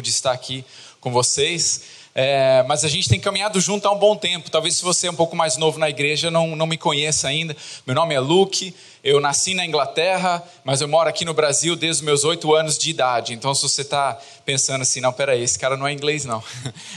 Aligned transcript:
de 0.00 0.08
estar 0.08 0.32
aqui 0.32 0.64
com 1.02 1.12
vocês. 1.12 1.82
É, 2.14 2.62
mas 2.66 2.84
a 2.84 2.88
gente 2.88 3.08
tem 3.08 3.20
caminhado 3.20 3.60
junto 3.60 3.86
há 3.86 3.92
um 3.92 3.98
bom 3.98 4.16
tempo. 4.16 4.50
Talvez 4.50 4.76
se 4.76 4.82
você 4.82 5.06
é 5.06 5.10
um 5.10 5.14
pouco 5.14 5.36
mais 5.36 5.58
novo 5.58 5.78
na 5.78 5.90
igreja, 5.90 6.30
não, 6.30 6.56
não 6.56 6.66
me 6.66 6.78
conheça 6.78 7.28
ainda. 7.28 7.54
Meu 7.86 7.94
nome 7.94 8.14
é 8.14 8.20
Luke, 8.20 8.74
eu 9.04 9.20
nasci 9.20 9.52
na 9.52 9.66
Inglaterra, 9.66 10.42
mas 10.64 10.80
eu 10.80 10.86
moro 10.86 11.08
aqui 11.08 11.24
no 11.24 11.34
Brasil 11.34 11.74
desde 11.74 12.02
os 12.02 12.06
meus 12.06 12.24
oito 12.24 12.54
anos 12.54 12.78
de 12.78 12.88
idade. 12.88 13.32
Então, 13.32 13.52
se 13.54 13.62
você 13.62 13.80
está 13.80 14.16
pensando 14.44 14.82
assim, 14.82 15.00
não, 15.00 15.12
peraí, 15.12 15.42
esse 15.42 15.58
cara 15.58 15.76
não 15.76 15.88
é 15.88 15.92
inglês, 15.92 16.24
não. 16.24 16.42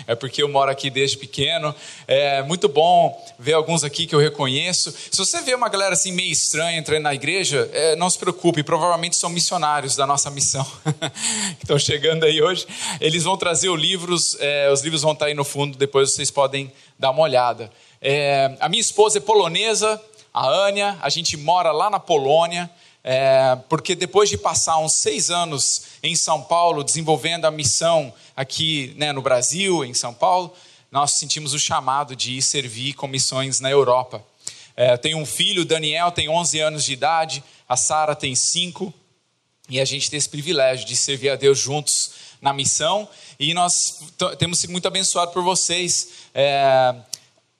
É 0.07 0.13
porque 0.13 0.43
eu 0.43 0.47
moro 0.47 0.69
aqui 0.69 0.91
desde 0.91 1.17
pequeno. 1.17 1.73
É 2.07 2.43
muito 2.43 2.69
bom 2.69 3.19
ver 3.39 3.53
alguns 3.53 3.83
aqui 3.83 4.05
que 4.05 4.13
eu 4.13 4.19
reconheço. 4.19 4.91
Se 4.91 5.17
você 5.17 5.41
vê 5.41 5.55
uma 5.55 5.67
galera 5.67 5.93
assim 5.93 6.11
meio 6.11 6.31
estranha 6.31 6.77
entrando 6.77 7.01
na 7.01 7.15
igreja, 7.15 7.67
é, 7.73 7.95
não 7.95 8.07
se 8.07 8.19
preocupe, 8.19 8.61
provavelmente 8.61 9.15
são 9.15 9.29
missionários 9.29 9.95
da 9.95 10.05
nossa 10.05 10.29
missão 10.29 10.63
que 11.57 11.63
estão 11.63 11.79
chegando 11.79 12.23
aí 12.23 12.39
hoje. 12.39 12.67
Eles 12.99 13.23
vão 13.23 13.37
trazer 13.37 13.69
os 13.69 13.79
livros, 13.79 14.35
é, 14.39 14.71
os 14.71 14.81
livros 14.81 15.01
vão 15.01 15.13
estar 15.13 15.25
aí 15.25 15.33
no 15.33 15.43
fundo, 15.43 15.77
depois 15.77 16.13
vocês 16.13 16.31
podem 16.31 16.71
dar 16.97 17.11
uma 17.11 17.21
olhada. 17.21 17.71
É, 18.01 18.55
a 18.59 18.69
minha 18.69 18.81
esposa 18.81 19.17
é 19.17 19.21
polonesa, 19.21 20.01
a 20.33 20.47
Ania, 20.67 20.97
a 21.01 21.09
gente 21.09 21.37
mora 21.37 21.71
lá 21.71 21.89
na 21.89 21.99
Polônia, 21.99 22.69
é, 23.03 23.57
porque 23.69 23.95
depois 23.95 24.29
de 24.29 24.37
passar 24.37 24.77
uns 24.79 24.93
seis 24.93 25.29
anos 25.29 25.83
em 26.01 26.15
São 26.15 26.41
Paulo, 26.41 26.83
desenvolvendo 26.83 27.45
a 27.45 27.51
missão 27.51 28.13
aqui 28.35 28.93
né, 28.97 29.13
no 29.13 29.21
Brasil, 29.21 29.85
em 29.85 29.93
São 29.93 30.13
Paulo, 30.13 30.53
nós 30.91 31.11
sentimos 31.11 31.53
o 31.53 31.59
chamado 31.59 32.15
de 32.15 32.37
ir 32.37 32.41
servir 32.41 32.93
com 32.93 33.07
missões 33.07 33.59
na 33.59 33.69
Europa. 33.69 34.23
É, 34.75 34.97
tenho 34.97 35.17
um 35.17 35.25
filho, 35.25 35.63
Daniel 35.63 36.11
tem 36.11 36.27
11 36.27 36.59
anos 36.59 36.83
de 36.83 36.93
idade, 36.93 37.43
a 37.67 37.77
Sara 37.77 38.15
tem 38.15 38.35
5, 38.35 38.93
e 39.69 39.79
a 39.79 39.85
gente 39.85 40.09
tem 40.09 40.17
esse 40.17 40.29
privilégio 40.29 40.85
de 40.85 40.95
servir 40.95 41.29
a 41.29 41.35
Deus 41.35 41.57
juntos 41.57 42.11
na 42.45 42.53
missão, 42.53 43.09
e 43.39 43.55
nós 43.55 44.01
temos 44.37 44.59
sido 44.59 44.69
muito 44.69 44.87
abençoados 44.87 45.33
por 45.33 45.43
vocês. 45.43 46.09
É, 46.31 46.93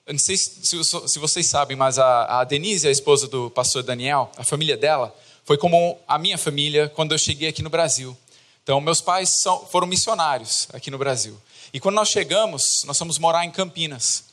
não 0.08 0.20
sei 0.20 0.38
se, 0.38 0.84
se, 0.84 1.18
vocês 1.18 1.48
sabem, 1.48 1.76
mas 1.76 1.98
a, 1.98 2.42
a 2.42 2.44
Denise, 2.44 2.88
a 2.88 2.92
esposa 2.92 3.28
do 3.28 3.50
pastor 3.50 3.82
Daniel, 3.82 4.32
a 4.38 4.44
família 4.44 4.78
dela, 4.78 5.14
foi 5.44 5.58
como 5.58 5.98
a 6.08 6.20
minha 6.20 6.38
família 6.38 6.88
quando 6.88 7.14
eu 7.14 7.18
cheguei 7.18 7.50
aqui 7.50 7.64
no 7.64 7.70
Brasil. 7.70 8.16
Então, 8.62 8.80
meus 8.80 9.02
pais 9.02 9.30
são, 9.30 9.66
foram 9.66 9.88
missionários 9.88 10.68
aqui 10.72 10.92
no 10.92 11.00
Brasil. 11.00 11.36
E 11.74 11.80
quando 11.80 11.96
nós 11.96 12.10
chegamos, 12.10 12.84
nós 12.86 12.96
fomos 12.96 13.18
morar 13.18 13.44
em 13.44 13.50
Campinas. 13.50 14.25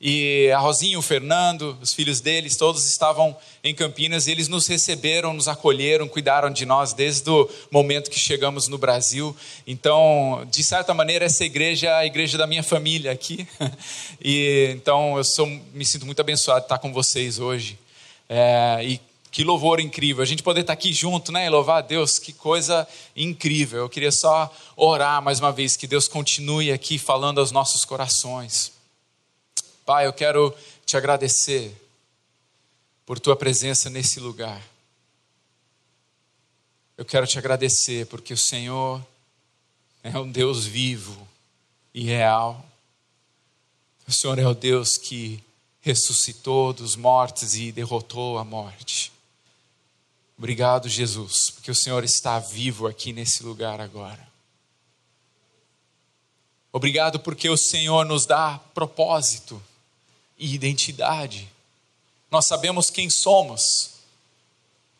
E 0.00 0.48
a 0.54 0.58
Rosinha, 0.58 0.96
o 0.96 1.02
Fernando, 1.02 1.76
os 1.82 1.92
filhos 1.92 2.20
deles, 2.20 2.56
todos 2.56 2.86
estavam 2.86 3.36
em 3.64 3.74
Campinas 3.74 4.28
e 4.28 4.30
eles 4.30 4.46
nos 4.46 4.68
receberam, 4.68 5.32
nos 5.32 5.48
acolheram, 5.48 6.06
cuidaram 6.06 6.50
de 6.50 6.64
nós 6.64 6.92
desde 6.92 7.28
o 7.28 7.48
momento 7.68 8.08
que 8.08 8.18
chegamos 8.18 8.68
no 8.68 8.78
Brasil. 8.78 9.34
Então, 9.66 10.46
de 10.50 10.62
certa 10.62 10.94
maneira, 10.94 11.24
essa 11.24 11.44
igreja 11.44 11.88
é 11.88 11.94
a 11.94 12.06
igreja 12.06 12.38
da 12.38 12.46
minha 12.46 12.62
família 12.62 13.10
aqui. 13.10 13.46
E 14.20 14.70
então 14.74 15.16
eu 15.16 15.22
sou, 15.22 15.46
me 15.46 15.84
sinto 15.84 16.04
muito 16.04 16.20
abençoado 16.20 16.60
de 16.60 16.64
estar 16.64 16.78
com 16.78 16.92
vocês 16.92 17.38
hoje. 17.38 17.78
É, 18.28 18.80
e 18.82 19.00
que 19.30 19.44
louvor 19.44 19.78
incrível, 19.78 20.22
a 20.22 20.26
gente 20.26 20.42
poder 20.42 20.62
estar 20.62 20.72
aqui 20.72 20.92
junto, 20.92 21.30
né? 21.30 21.46
E 21.46 21.48
louvar 21.48 21.78
a 21.78 21.80
Deus, 21.80 22.18
que 22.18 22.32
coisa 22.32 22.86
incrível. 23.14 23.80
Eu 23.80 23.88
queria 23.88 24.10
só 24.10 24.52
orar 24.76 25.22
mais 25.22 25.38
uma 25.38 25.52
vez, 25.52 25.76
que 25.76 25.86
Deus 25.86 26.08
continue 26.08 26.72
aqui 26.72 26.98
falando 26.98 27.38
aos 27.38 27.52
nossos 27.52 27.84
corações. 27.84 28.77
Pai, 29.88 30.04
eu 30.04 30.12
quero 30.12 30.54
te 30.84 30.98
agradecer 30.98 31.74
por 33.06 33.18
tua 33.18 33.34
presença 33.34 33.88
nesse 33.88 34.20
lugar. 34.20 34.62
Eu 36.94 37.06
quero 37.06 37.26
te 37.26 37.38
agradecer 37.38 38.04
porque 38.04 38.34
o 38.34 38.36
Senhor 38.36 39.02
é 40.02 40.10
um 40.18 40.30
Deus 40.30 40.66
vivo 40.66 41.26
e 41.94 42.04
real. 42.04 42.62
O 44.06 44.12
Senhor 44.12 44.38
é 44.38 44.46
o 44.46 44.52
Deus 44.52 44.98
que 44.98 45.42
ressuscitou 45.80 46.74
dos 46.74 46.94
mortos 46.94 47.54
e 47.54 47.72
derrotou 47.72 48.36
a 48.36 48.44
morte. 48.44 49.10
Obrigado, 50.36 50.86
Jesus, 50.86 51.48
porque 51.48 51.70
o 51.70 51.74
Senhor 51.74 52.04
está 52.04 52.38
vivo 52.38 52.86
aqui 52.86 53.10
nesse 53.10 53.42
lugar 53.42 53.80
agora. 53.80 54.28
Obrigado 56.70 57.18
porque 57.18 57.48
o 57.48 57.56
Senhor 57.56 58.04
nos 58.04 58.26
dá 58.26 58.60
propósito 58.74 59.62
e 60.38 60.54
identidade. 60.54 61.48
Nós 62.30 62.44
sabemos 62.44 62.90
quem 62.90 63.08
somos, 63.08 63.90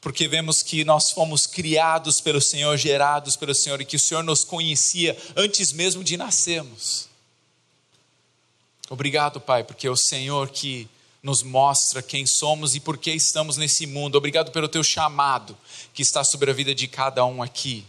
porque 0.01 0.27
vemos 0.27 0.63
que 0.63 0.85
nós 0.85 1.11
fomos 1.11 1.47
criados 1.47 2.21
pelo 2.21 2.41
Senhor, 2.41 2.77
gerados 2.77 3.37
pelo 3.37 3.55
Senhor, 3.55 3.81
e 3.81 3.85
que 3.85 3.97
o 3.97 4.01
Senhor 4.01 4.25
nos 4.25 4.45
conhecia 4.45 5.17
antes 5.37 5.73
mesmo 5.73 6.03
de 6.03 6.17
nascermos. 6.17 7.09
Obrigado, 8.91 9.41
Pai, 9.41 9.65
porque 9.65 9.87
é 9.87 9.91
o 9.91 9.97
Senhor 9.97 10.49
que 10.49 10.89
nos 11.23 11.43
mostra 11.43 12.03
quem 12.03 12.25
somos 12.25 12.75
e 12.75 12.81
por 12.81 12.97
que 12.97 13.11
estamos 13.11 13.57
nesse 13.57 13.87
mundo. 13.87 14.17
Obrigado 14.17 14.51
pelo 14.51 14.69
teu 14.69 14.83
chamado 14.83 15.57
que 15.93 16.01
está 16.01 16.25
sobre 16.25 16.51
a 16.51 16.55
vida 16.55 16.75
de 16.75 16.89
cada 16.89 17.25
um 17.27 17.43
aqui. 17.43 17.85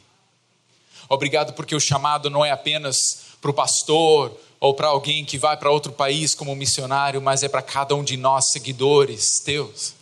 Obrigado 1.08 1.54
porque 1.54 1.76
o 1.76 1.80
chamado 1.80 2.30
não 2.30 2.44
é 2.44 2.52
apenas 2.52 3.22
para 3.42 3.52
o 3.52 3.54
pastor 3.54 4.38
ou 4.60 4.74
para 4.74 4.88
alguém 4.88 5.24
que 5.24 5.38
vai 5.38 5.56
para 5.56 5.72
outro 5.72 5.92
país 5.92 6.36
como 6.36 6.56
missionário, 6.56 7.22
mas 7.22 7.44
é 7.44 7.48
para 7.48 7.62
cada 7.62 7.96
um 7.96 8.04
de 8.04 8.18
nós, 8.18 8.52
seguidores 8.52 9.40
teus, 9.40 9.94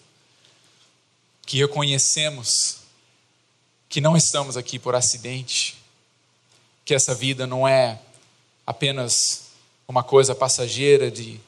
que 1.45 1.57
reconhecemos 1.57 2.79
que 3.87 4.01
não 4.01 4.17
estamos 4.17 4.57
aqui 4.57 4.77
por 4.79 4.95
acidente, 4.95 5.77
que 6.83 6.93
essa 6.93 7.13
vida 7.13 7.45
não 7.45 7.67
é 7.67 7.99
apenas 8.65 9.47
uma 9.87 10.03
coisa 10.03 10.35
passageira 10.35 11.09
de 11.09 11.39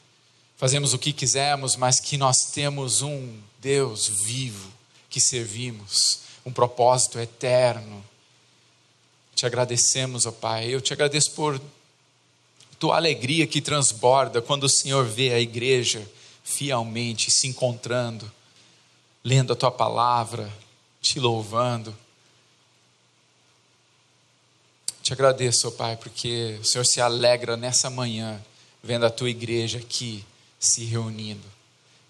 fazemos 0.56 0.94
o 0.94 0.98
que 0.98 1.12
quisermos, 1.12 1.76
mas 1.76 2.00
que 2.00 2.16
nós 2.16 2.46
temos 2.46 3.02
um 3.02 3.38
Deus 3.58 4.08
vivo 4.08 4.70
que 5.10 5.20
servimos, 5.20 6.20
um 6.46 6.52
propósito 6.52 7.18
eterno. 7.18 8.04
Te 9.34 9.44
agradecemos, 9.44 10.24
ó 10.24 10.32
Pai. 10.32 10.68
Eu 10.68 10.80
te 10.80 10.92
agradeço 10.92 11.32
por 11.32 11.60
tua 12.80 12.96
alegria 12.96 13.46
que 13.46 13.60
transborda 13.60 14.40
quando 14.40 14.64
o 14.64 14.68
Senhor 14.68 15.04
vê 15.04 15.34
a 15.34 15.38
igreja 15.38 16.10
fielmente 16.42 17.30
se 17.30 17.46
encontrando, 17.46 18.32
lendo 19.22 19.52
a 19.52 19.56
tua 19.56 19.70
palavra, 19.70 20.50
te 20.98 21.20
louvando. 21.20 21.94
Te 25.02 25.12
agradeço, 25.12 25.68
oh 25.68 25.72
Pai, 25.72 25.94
porque 25.94 26.58
o 26.58 26.64
Senhor 26.64 26.86
se 26.86 27.02
alegra 27.02 27.54
nessa 27.54 27.90
manhã 27.90 28.42
vendo 28.82 29.04
a 29.04 29.10
tua 29.10 29.28
igreja 29.28 29.78
aqui 29.78 30.24
se 30.58 30.82
reunindo. 30.84 31.46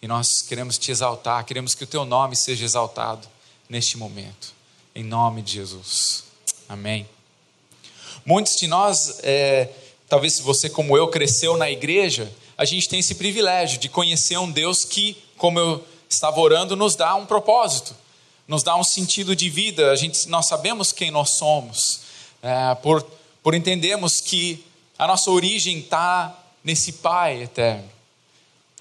E 0.00 0.06
nós 0.06 0.41
queremos 0.41 0.78
te 0.78 0.92
exaltar, 0.92 1.44
queremos 1.44 1.75
que 1.75 1.82
o 1.82 1.86
teu 1.86 2.04
nome 2.04 2.36
seja 2.36 2.64
exaltado 2.64 3.26
neste 3.69 3.97
momento. 3.97 4.54
Em 4.94 5.03
nome 5.03 5.42
de 5.42 5.54
Jesus. 5.54 6.25
Amém. 6.69 7.09
Muitos 8.25 8.54
de 8.54 8.69
nós 8.69 9.19
é, 9.25 9.69
talvez 10.10 10.34
se 10.34 10.43
você, 10.43 10.69
como 10.69 10.97
eu, 10.97 11.06
cresceu 11.06 11.56
na 11.56 11.71
igreja, 11.71 12.31
a 12.59 12.65
gente 12.65 12.88
tem 12.88 12.98
esse 12.98 13.15
privilégio 13.15 13.78
de 13.78 13.88
conhecer 13.88 14.37
um 14.37 14.50
Deus 14.50 14.84
que, 14.84 15.16
como 15.38 15.59
eu 15.59 15.84
estava 16.09 16.41
orando, 16.41 16.75
nos 16.75 16.97
dá 16.97 17.15
um 17.15 17.25
propósito, 17.25 17.94
nos 18.47 18.65
dá 18.65 18.76
um 18.76 18.82
sentido 18.82 19.37
de 19.37 19.48
vida. 19.48 19.93
A 19.93 19.97
gente, 19.97 20.28
nós 20.28 20.47
sabemos 20.47 20.91
quem 20.91 21.12
nós 21.12 21.31
somos, 21.31 22.00
é, 22.43 22.75
por, 22.75 23.06
por 23.41 23.54
entendermos 23.54 24.21
que 24.21 24.65
a 24.98 25.06
nossa 25.06 25.31
origem 25.31 25.78
está 25.78 26.37
nesse 26.65 26.94
Pai 26.94 27.44
eterno 27.44 27.88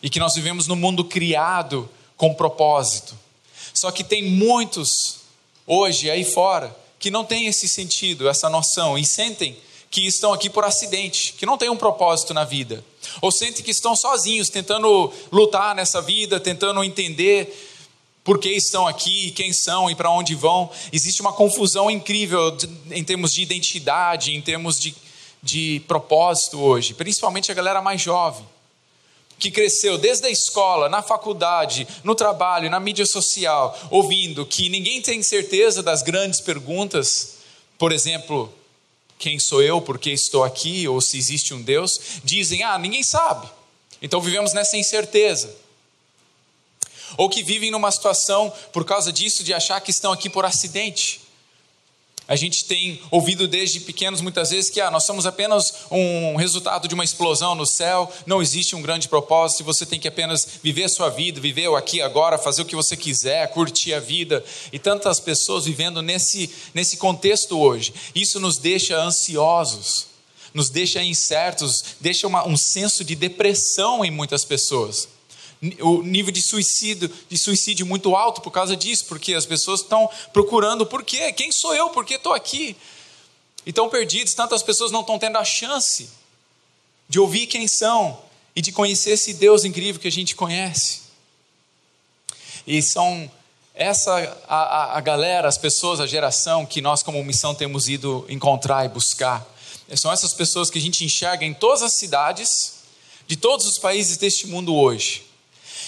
e 0.01 0.09
que 0.09 0.19
nós 0.19 0.33
vivemos 0.33 0.65
no 0.65 0.75
mundo 0.75 1.05
criado 1.05 1.87
com 2.17 2.33
propósito. 2.33 3.15
Só 3.71 3.91
que 3.91 4.03
tem 4.03 4.23
muitos 4.23 5.19
hoje 5.67 6.09
aí 6.09 6.25
fora 6.25 6.75
que 6.97 7.11
não 7.11 7.23
têm 7.23 7.45
esse 7.45 7.69
sentido, 7.69 8.27
essa 8.27 8.49
noção 8.49 8.97
e 8.97 9.05
sentem 9.05 9.55
que 9.89 10.05
estão 10.05 10.31
aqui 10.33 10.49
por 10.49 10.63
acidente, 10.63 11.33
que 11.33 11.45
não 11.45 11.57
têm 11.57 11.69
um 11.69 11.77
propósito 11.77 12.33
na 12.33 12.43
vida, 12.43 12.83
ou 13.21 13.31
sentem 13.31 13.63
que 13.63 13.71
estão 13.71 13.95
sozinhos, 13.95 14.49
tentando 14.49 15.11
lutar 15.31 15.73
nessa 15.75 16.01
vida, 16.01 16.39
tentando 16.39 16.83
entender 16.83 17.67
por 18.23 18.37
que 18.37 18.49
estão 18.49 18.87
aqui, 18.87 19.31
quem 19.31 19.51
são 19.51 19.89
e 19.89 19.95
para 19.95 20.11
onde 20.11 20.35
vão. 20.35 20.69
Existe 20.93 21.21
uma 21.21 21.33
confusão 21.33 21.89
incrível 21.89 22.55
em 22.91 23.03
termos 23.03 23.33
de 23.33 23.41
identidade, 23.41 24.35
em 24.35 24.41
termos 24.41 24.79
de, 24.79 24.95
de 25.41 25.81
propósito 25.87 26.59
hoje, 26.59 26.93
principalmente 26.93 27.51
a 27.51 27.55
galera 27.55 27.81
mais 27.81 27.99
jovem. 27.99 28.45
Que 29.39 29.49
cresceu 29.49 29.97
desde 29.97 30.27
a 30.27 30.29
escola, 30.29 30.89
na 30.89 31.01
faculdade, 31.01 31.87
no 32.03 32.13
trabalho, 32.13 32.69
na 32.69 32.79
mídia 32.79 33.05
social, 33.05 33.75
ouvindo 33.89 34.45
que 34.45 34.69
ninguém 34.69 35.01
tem 35.01 35.23
certeza 35.23 35.81
das 35.81 36.03
grandes 36.03 36.41
perguntas, 36.41 37.37
por 37.77 37.91
exemplo, 37.91 38.53
quem 39.19 39.37
sou 39.37 39.61
eu, 39.61 39.81
por 39.81 39.99
que 39.99 40.09
estou 40.09 40.45
aqui, 40.45 40.87
ou 40.87 41.01
se 41.01 41.17
existe 41.17 41.53
um 41.53 41.61
Deus, 41.61 41.99
dizem: 42.23 42.63
ah, 42.63 42.79
ninguém 42.79 43.03
sabe. 43.03 43.47
Então 44.01 44.21
vivemos 44.21 44.53
nessa 44.53 44.77
incerteza. 44.77 45.53
Ou 47.17 47.29
que 47.29 47.43
vivem 47.43 47.69
numa 47.69 47.91
situação, 47.91 48.51
por 48.71 48.85
causa 48.85 49.11
disso, 49.11 49.43
de 49.43 49.53
achar 49.53 49.81
que 49.81 49.91
estão 49.91 50.13
aqui 50.13 50.29
por 50.29 50.45
acidente. 50.45 51.19
A 52.29 52.35
gente 52.35 52.65
tem 52.65 53.01
ouvido 53.09 53.47
desde 53.47 53.79
pequenos 53.79 54.21
muitas 54.21 54.51
vezes 54.51 54.69
que 54.69 54.79
ah, 54.79 54.91
nós 54.91 55.03
somos 55.03 55.25
apenas 55.25 55.73
um 55.89 56.35
resultado 56.35 56.87
de 56.87 56.93
uma 56.93 57.03
explosão 57.03 57.55
no 57.55 57.65
céu, 57.65 58.07
não 58.23 58.39
existe 58.39 58.75
um 58.75 58.83
grande 58.83 59.09
propósito, 59.09 59.63
você 59.63 59.83
tem 59.83 59.99
que 59.99 60.07
apenas 60.07 60.47
viver 60.61 60.83
a 60.83 60.89
sua 60.89 61.09
vida, 61.09 61.41
viver 61.41 61.67
o 61.67 61.75
aqui 61.75 62.03
agora, 62.03 62.37
fazer 62.37 62.61
o 62.61 62.65
que 62.65 62.75
você 62.75 62.95
quiser, 62.95 63.49
curtir 63.49 63.95
a 63.95 63.99
vida. 63.99 64.45
E 64.71 64.77
tantas 64.77 65.19
pessoas 65.19 65.65
vivendo 65.65 66.03
nesse, 66.03 66.51
nesse 66.71 66.97
contexto 66.97 67.57
hoje. 67.57 67.91
Isso 68.13 68.39
nos 68.39 68.59
deixa 68.59 68.95
ansiosos, 68.95 70.05
nos 70.53 70.69
deixa 70.69 71.01
incertos, 71.01 71.83
deixa 71.99 72.27
uma, 72.27 72.47
um 72.47 72.55
senso 72.55 73.03
de 73.03 73.15
depressão 73.15 74.05
em 74.05 74.11
muitas 74.11 74.45
pessoas 74.45 75.18
o 75.81 76.01
nível 76.01 76.31
de 76.31 76.41
suicídio, 76.41 77.11
de 77.27 77.37
suicídio 77.37 77.85
muito 77.85 78.15
alto 78.15 78.41
por 78.41 78.51
causa 78.51 78.77
disso, 78.77 79.05
porque 79.05 79.33
as 79.33 79.45
pessoas 79.45 79.81
estão 79.81 80.09
procurando 80.31 80.85
por 80.85 81.03
quê? 81.03 81.33
Quem 81.33 81.51
sou 81.51 81.75
eu? 81.75 81.89
Por 81.89 82.05
que 82.05 82.13
estou 82.13 82.33
aqui? 82.33 82.77
E 83.65 83.69
estão 83.69 83.89
perdidos, 83.89 84.33
tantas 84.33 84.63
pessoas 84.63 84.89
não 84.89 85.01
estão 85.01 85.19
tendo 85.19 85.37
a 85.37 85.43
chance 85.43 86.09
de 87.09 87.19
ouvir 87.19 87.47
quem 87.47 87.67
são 87.67 88.17
e 88.55 88.61
de 88.61 88.71
conhecer 88.71 89.11
esse 89.11 89.33
Deus 89.33 89.65
incrível 89.65 89.99
que 89.99 90.07
a 90.07 90.11
gente 90.11 90.33
conhece. 90.33 91.01
E 92.65 92.81
são 92.81 93.29
essa 93.73 94.13
a, 94.47 94.97
a, 94.97 95.01
galera, 95.01 95.47
as 95.47 95.57
pessoas, 95.57 95.99
a 95.99 96.07
geração 96.07 96.65
que 96.65 96.81
nós 96.81 97.03
como 97.03 97.21
missão 97.23 97.53
temos 97.53 97.89
ido 97.89 98.25
encontrar 98.29 98.85
e 98.85 98.89
buscar. 98.89 99.45
São 99.95 100.11
essas 100.11 100.33
pessoas 100.33 100.69
que 100.69 100.77
a 100.77 100.81
gente 100.81 101.03
enxerga 101.03 101.43
em 101.43 101.53
todas 101.53 101.81
as 101.81 101.95
cidades 101.95 102.75
de 103.27 103.35
todos 103.35 103.65
os 103.65 103.77
países 103.77 104.17
deste 104.17 104.47
mundo 104.47 104.73
hoje 104.73 105.28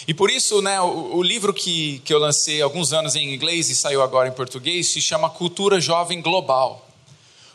e 0.07 0.13
por 0.13 0.30
isso, 0.30 0.62
né, 0.62 0.80
o, 0.81 1.18
o, 1.18 1.24
livro 1.24 1.53
que, 1.53 2.00
que 2.00 2.13
eu 2.13 2.19
lancei 2.19 2.62
há 2.62 2.65
alguns 2.65 2.94
anos 2.94 3.15
em 3.15 3.33
inglês 3.33 3.69
e 3.69 3.75
saiu 3.75 4.01
agora 4.01 4.27
em 4.27 4.31
português 4.31 4.92
se 4.92 5.01
chama 5.01 5.30
Cultura 5.30 5.80
Jovem 5.80 6.21
Global. 6.21 6.88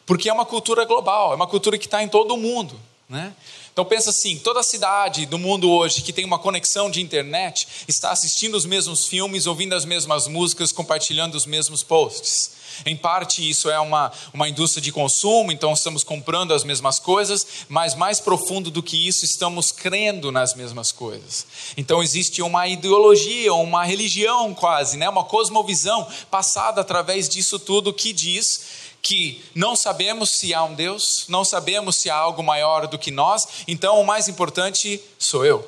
Porque 0.05 0.29
é 0.29 0.33
uma 0.33 0.47
cultura 0.47 0.85
global, 0.85 1.33
é 1.33 1.35
uma 1.35 1.49
cultura 1.49 1.77
que 1.77 1.87
está 1.87 2.03
em 2.03 2.09
todo 2.09 2.35
o 2.35 2.37
mundo. 2.37 2.79
Né? 3.09 3.35
Então 3.77 3.85
pensa 3.85 4.09
assim, 4.09 4.39
toda 4.39 4.63
cidade 4.63 5.27
do 5.27 5.37
mundo 5.37 5.71
hoje 5.71 6.01
que 6.01 6.11
tem 6.11 6.25
uma 6.25 6.39
conexão 6.39 6.91
de 6.91 7.03
internet 7.03 7.69
está 7.87 8.11
assistindo 8.11 8.55
os 8.55 8.65
mesmos 8.65 9.05
filmes, 9.05 9.47
ouvindo 9.47 9.75
as 9.75 9.85
mesmas 9.85 10.27
músicas, 10.27 10.73
compartilhando 10.73 11.35
os 11.35 11.45
mesmos 11.45 11.83
posts. 11.83 12.53
Em 12.87 12.97
parte, 12.97 13.47
isso 13.47 13.69
é 13.71 13.79
uma, 13.79 14.11
uma 14.33 14.49
indústria 14.49 14.83
de 14.83 14.91
consumo, 14.91 15.53
então 15.53 15.75
estamos 15.75 16.03
comprando 16.03 16.55
as 16.55 16.65
mesmas 16.65 16.99
coisas, 16.99 17.47
mas 17.69 17.95
mais 17.95 18.19
profundo 18.19 18.71
do 18.71 18.83
que 18.83 19.07
isso, 19.07 19.27
estamos 19.27 19.71
crendo 19.71 20.33
nas 20.33 20.55
mesmas 20.55 20.91
coisas. 20.91 21.47
Então, 21.77 22.03
existe 22.03 22.41
uma 22.41 22.67
ideologia, 22.67 23.53
uma 23.53 23.85
religião 23.85 24.55
quase, 24.55 24.97
né? 24.97 25.09
uma 25.09 25.25
cosmovisão 25.25 26.07
passada 26.31 26.81
através 26.81 27.29
disso 27.29 27.59
tudo 27.59 27.93
que 27.93 28.13
diz 28.13 28.86
que 29.07 29.41
não 29.55 29.77
sabemos 29.77 30.31
se 30.31 30.53
há 30.53 30.65
um 30.65 30.75
Deus, 30.75 31.27
não 31.29 31.45
sabemos 31.45 31.95
se 31.95 32.11
há 32.11 32.17
algo 32.17 32.43
maior 32.43 32.89
do 32.89 32.99
que 32.99 33.13
nós, 33.13 33.47
então 33.69 34.01
o 34.01 34.05
mais 34.05 34.27
importante 34.27 35.01
sou 35.17 35.47
eu. 35.47 35.65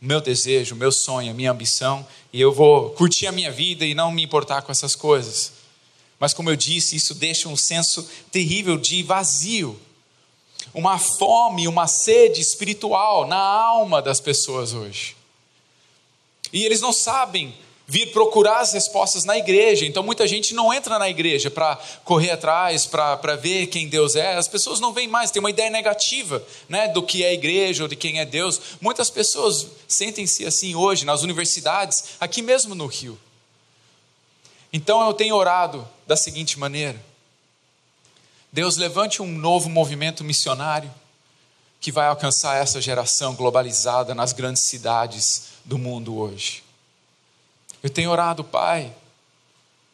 Meu 0.00 0.22
desejo, 0.22 0.74
meu 0.74 0.90
sonho, 0.90 1.34
minha 1.34 1.50
ambição, 1.50 2.06
e 2.32 2.40
eu 2.40 2.50
vou 2.50 2.92
curtir 2.92 3.26
a 3.26 3.32
minha 3.32 3.52
vida 3.52 3.84
e 3.84 3.92
não 3.92 4.10
me 4.10 4.22
importar 4.22 4.62
com 4.62 4.72
essas 4.72 4.96
coisas. 4.96 5.52
Mas, 6.18 6.32
como 6.32 6.48
eu 6.48 6.56
disse, 6.56 6.96
isso 6.96 7.14
deixa 7.14 7.46
um 7.46 7.56
senso 7.56 8.08
terrível 8.32 8.78
de 8.78 9.02
vazio, 9.02 9.78
uma 10.72 10.98
fome, 10.98 11.68
uma 11.68 11.86
sede 11.86 12.40
espiritual 12.40 13.26
na 13.26 13.36
alma 13.36 14.00
das 14.00 14.18
pessoas 14.18 14.72
hoje. 14.72 15.14
E 16.50 16.64
eles 16.64 16.80
não 16.80 16.92
sabem 16.92 17.54
vir 17.90 18.12
procurar 18.12 18.60
as 18.60 18.72
respostas 18.72 19.24
na 19.24 19.36
igreja. 19.36 19.84
Então 19.84 20.04
muita 20.04 20.24
gente 20.28 20.54
não 20.54 20.72
entra 20.72 20.96
na 20.96 21.10
igreja 21.10 21.50
para 21.50 21.76
correr 22.04 22.30
atrás, 22.30 22.86
para 22.86 23.34
ver 23.34 23.66
quem 23.66 23.88
Deus 23.88 24.14
é. 24.14 24.36
As 24.36 24.46
pessoas 24.46 24.78
não 24.78 24.92
vêm 24.92 25.08
mais, 25.08 25.32
tem 25.32 25.40
uma 25.40 25.50
ideia 25.50 25.68
negativa 25.68 26.40
né, 26.68 26.86
do 26.86 27.02
que 27.02 27.24
é 27.24 27.34
igreja 27.34 27.82
ou 27.82 27.88
de 27.88 27.96
quem 27.96 28.20
é 28.20 28.24
Deus. 28.24 28.60
Muitas 28.80 29.10
pessoas 29.10 29.66
sentem-se 29.88 30.46
assim 30.46 30.76
hoje 30.76 31.04
nas 31.04 31.22
universidades, 31.22 32.10
aqui 32.20 32.42
mesmo 32.42 32.76
no 32.76 32.86
Rio. 32.86 33.18
Então 34.72 35.04
eu 35.04 35.12
tenho 35.12 35.34
orado 35.34 35.86
da 36.06 36.16
seguinte 36.16 36.60
maneira: 36.60 37.04
Deus 38.52 38.76
levante 38.76 39.20
um 39.20 39.26
novo 39.26 39.68
movimento 39.68 40.22
missionário 40.22 40.94
que 41.80 41.90
vai 41.90 42.06
alcançar 42.06 42.56
essa 42.56 42.80
geração 42.80 43.34
globalizada 43.34 44.14
nas 44.14 44.32
grandes 44.32 44.62
cidades 44.62 45.46
do 45.64 45.76
mundo 45.76 46.16
hoje. 46.16 46.69
Eu 47.82 47.88
tenho 47.90 48.10
orado, 48.10 48.44
Pai, 48.44 48.94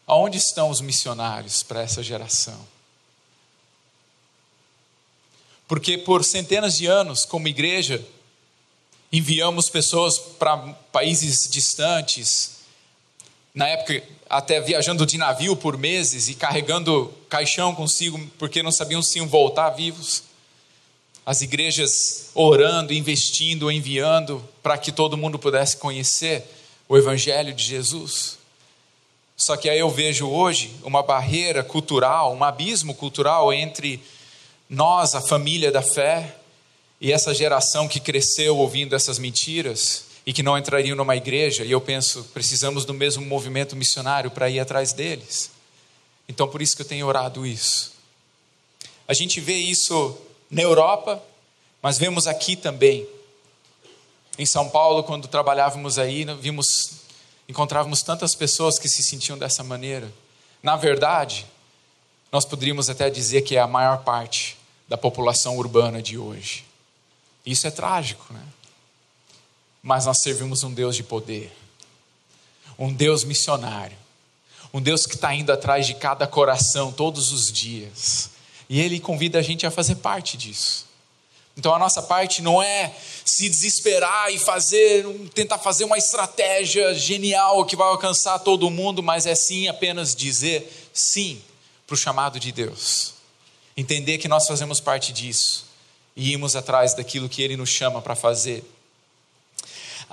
aonde 0.06 0.38
estão 0.38 0.70
os 0.70 0.80
missionários 0.80 1.62
para 1.62 1.82
essa 1.82 2.02
geração? 2.02 2.58
Porque 5.68 5.98
por 5.98 6.24
centenas 6.24 6.76
de 6.76 6.86
anos, 6.86 7.24
como 7.24 7.48
igreja, 7.48 8.04
enviamos 9.12 9.68
pessoas 9.68 10.18
para 10.18 10.56
países 10.92 11.48
distantes, 11.48 12.56
na 13.54 13.68
época 13.68 14.02
até 14.28 14.60
viajando 14.60 15.06
de 15.06 15.16
navio 15.16 15.56
por 15.56 15.78
meses 15.78 16.28
e 16.28 16.34
carregando 16.34 17.12
caixão 17.28 17.74
consigo, 17.74 18.18
porque 18.38 18.62
não 18.62 18.72
sabiam 18.72 19.02
se 19.02 19.18
iam 19.18 19.26
voltar 19.26 19.70
vivos. 19.70 20.24
As 21.24 21.42
igrejas 21.42 22.30
orando, 22.34 22.92
investindo, 22.92 23.70
enviando 23.70 24.46
para 24.62 24.78
que 24.78 24.92
todo 24.92 25.16
mundo 25.16 25.38
pudesse 25.38 25.76
conhecer 25.76 26.55
o 26.88 26.96
Evangelho 26.96 27.52
de 27.52 27.64
Jesus. 27.64 28.38
Só 29.36 29.56
que 29.56 29.68
aí 29.68 29.78
eu 29.78 29.90
vejo 29.90 30.28
hoje 30.28 30.74
uma 30.82 31.02
barreira 31.02 31.62
cultural, 31.62 32.34
um 32.34 32.42
abismo 32.42 32.94
cultural 32.94 33.52
entre 33.52 34.02
nós, 34.68 35.14
a 35.14 35.20
família 35.20 35.70
da 35.70 35.82
fé, 35.82 36.36
e 37.00 37.12
essa 37.12 37.34
geração 37.34 37.86
que 37.86 38.00
cresceu 38.00 38.56
ouvindo 38.56 38.96
essas 38.96 39.18
mentiras 39.18 40.06
e 40.24 40.32
que 40.32 40.42
não 40.42 40.58
entrariam 40.58 40.96
numa 40.96 41.14
igreja, 41.14 41.64
e 41.64 41.70
eu 41.70 41.80
penso, 41.80 42.24
precisamos 42.34 42.84
do 42.84 42.92
mesmo 42.92 43.24
movimento 43.24 43.76
missionário 43.76 44.30
para 44.30 44.50
ir 44.50 44.58
atrás 44.58 44.92
deles. 44.92 45.50
Então, 46.28 46.48
por 46.48 46.60
isso 46.60 46.74
que 46.74 46.82
eu 46.82 46.86
tenho 46.86 47.06
orado 47.06 47.46
isso. 47.46 47.92
A 49.06 49.14
gente 49.14 49.40
vê 49.40 49.54
isso 49.54 50.18
na 50.50 50.62
Europa, 50.62 51.22
mas 51.80 51.96
vemos 51.98 52.26
aqui 52.26 52.56
também. 52.56 53.06
Em 54.38 54.44
São 54.44 54.68
Paulo, 54.68 55.02
quando 55.02 55.28
trabalhávamos 55.28 55.98
aí, 55.98 56.24
vimos, 56.40 56.92
encontrávamos 57.48 58.02
tantas 58.02 58.34
pessoas 58.34 58.78
que 58.78 58.88
se 58.88 59.02
sentiam 59.02 59.38
dessa 59.38 59.64
maneira. 59.64 60.12
Na 60.62 60.76
verdade, 60.76 61.46
nós 62.30 62.44
poderíamos 62.44 62.90
até 62.90 63.08
dizer 63.08 63.42
que 63.42 63.56
é 63.56 63.60
a 63.60 63.66
maior 63.66 64.04
parte 64.04 64.58
da 64.88 64.98
população 64.98 65.56
urbana 65.56 66.02
de 66.02 66.18
hoje. 66.18 66.64
Isso 67.44 67.66
é 67.66 67.70
trágico, 67.70 68.32
né? 68.32 68.42
mas 69.82 70.04
nós 70.04 70.18
servimos 70.18 70.64
um 70.64 70.72
Deus 70.72 70.96
de 70.96 71.04
poder, 71.04 71.56
um 72.76 72.92
Deus 72.92 73.22
missionário, 73.22 73.96
um 74.74 74.82
Deus 74.82 75.06
que 75.06 75.14
está 75.14 75.32
indo 75.32 75.52
atrás 75.52 75.86
de 75.86 75.94
cada 75.94 76.26
coração 76.26 76.90
todos 76.90 77.30
os 77.30 77.52
dias, 77.52 78.30
e 78.68 78.80
Ele 78.80 78.98
convida 78.98 79.38
a 79.38 79.42
gente 79.42 79.64
a 79.64 79.70
fazer 79.70 79.94
parte 79.94 80.36
disso. 80.36 80.85
Então 81.56 81.74
a 81.74 81.78
nossa 81.78 82.02
parte 82.02 82.42
não 82.42 82.62
é 82.62 82.94
se 83.24 83.48
desesperar 83.48 84.30
e 84.30 84.38
fazer, 84.38 85.06
tentar 85.34 85.58
fazer 85.58 85.84
uma 85.84 85.96
estratégia 85.96 86.94
genial 86.94 87.64
que 87.64 87.74
vai 87.74 87.88
alcançar 87.88 88.38
todo 88.40 88.68
mundo, 88.68 89.02
mas 89.02 89.24
é 89.24 89.34
sim 89.34 89.66
apenas 89.66 90.14
dizer 90.14 90.70
sim 90.92 91.40
para 91.86 91.94
o 91.94 91.96
chamado 91.96 92.38
de 92.38 92.52
Deus. 92.52 93.14
Entender 93.74 94.18
que 94.18 94.28
nós 94.28 94.46
fazemos 94.46 94.80
parte 94.80 95.12
disso 95.12 95.66
e 96.14 96.32
irmos 96.32 96.54
atrás 96.54 96.94
daquilo 96.94 97.28
que 97.28 97.42
Ele 97.42 97.56
nos 97.56 97.70
chama 97.70 98.02
para 98.02 98.14
fazer. 98.14 98.62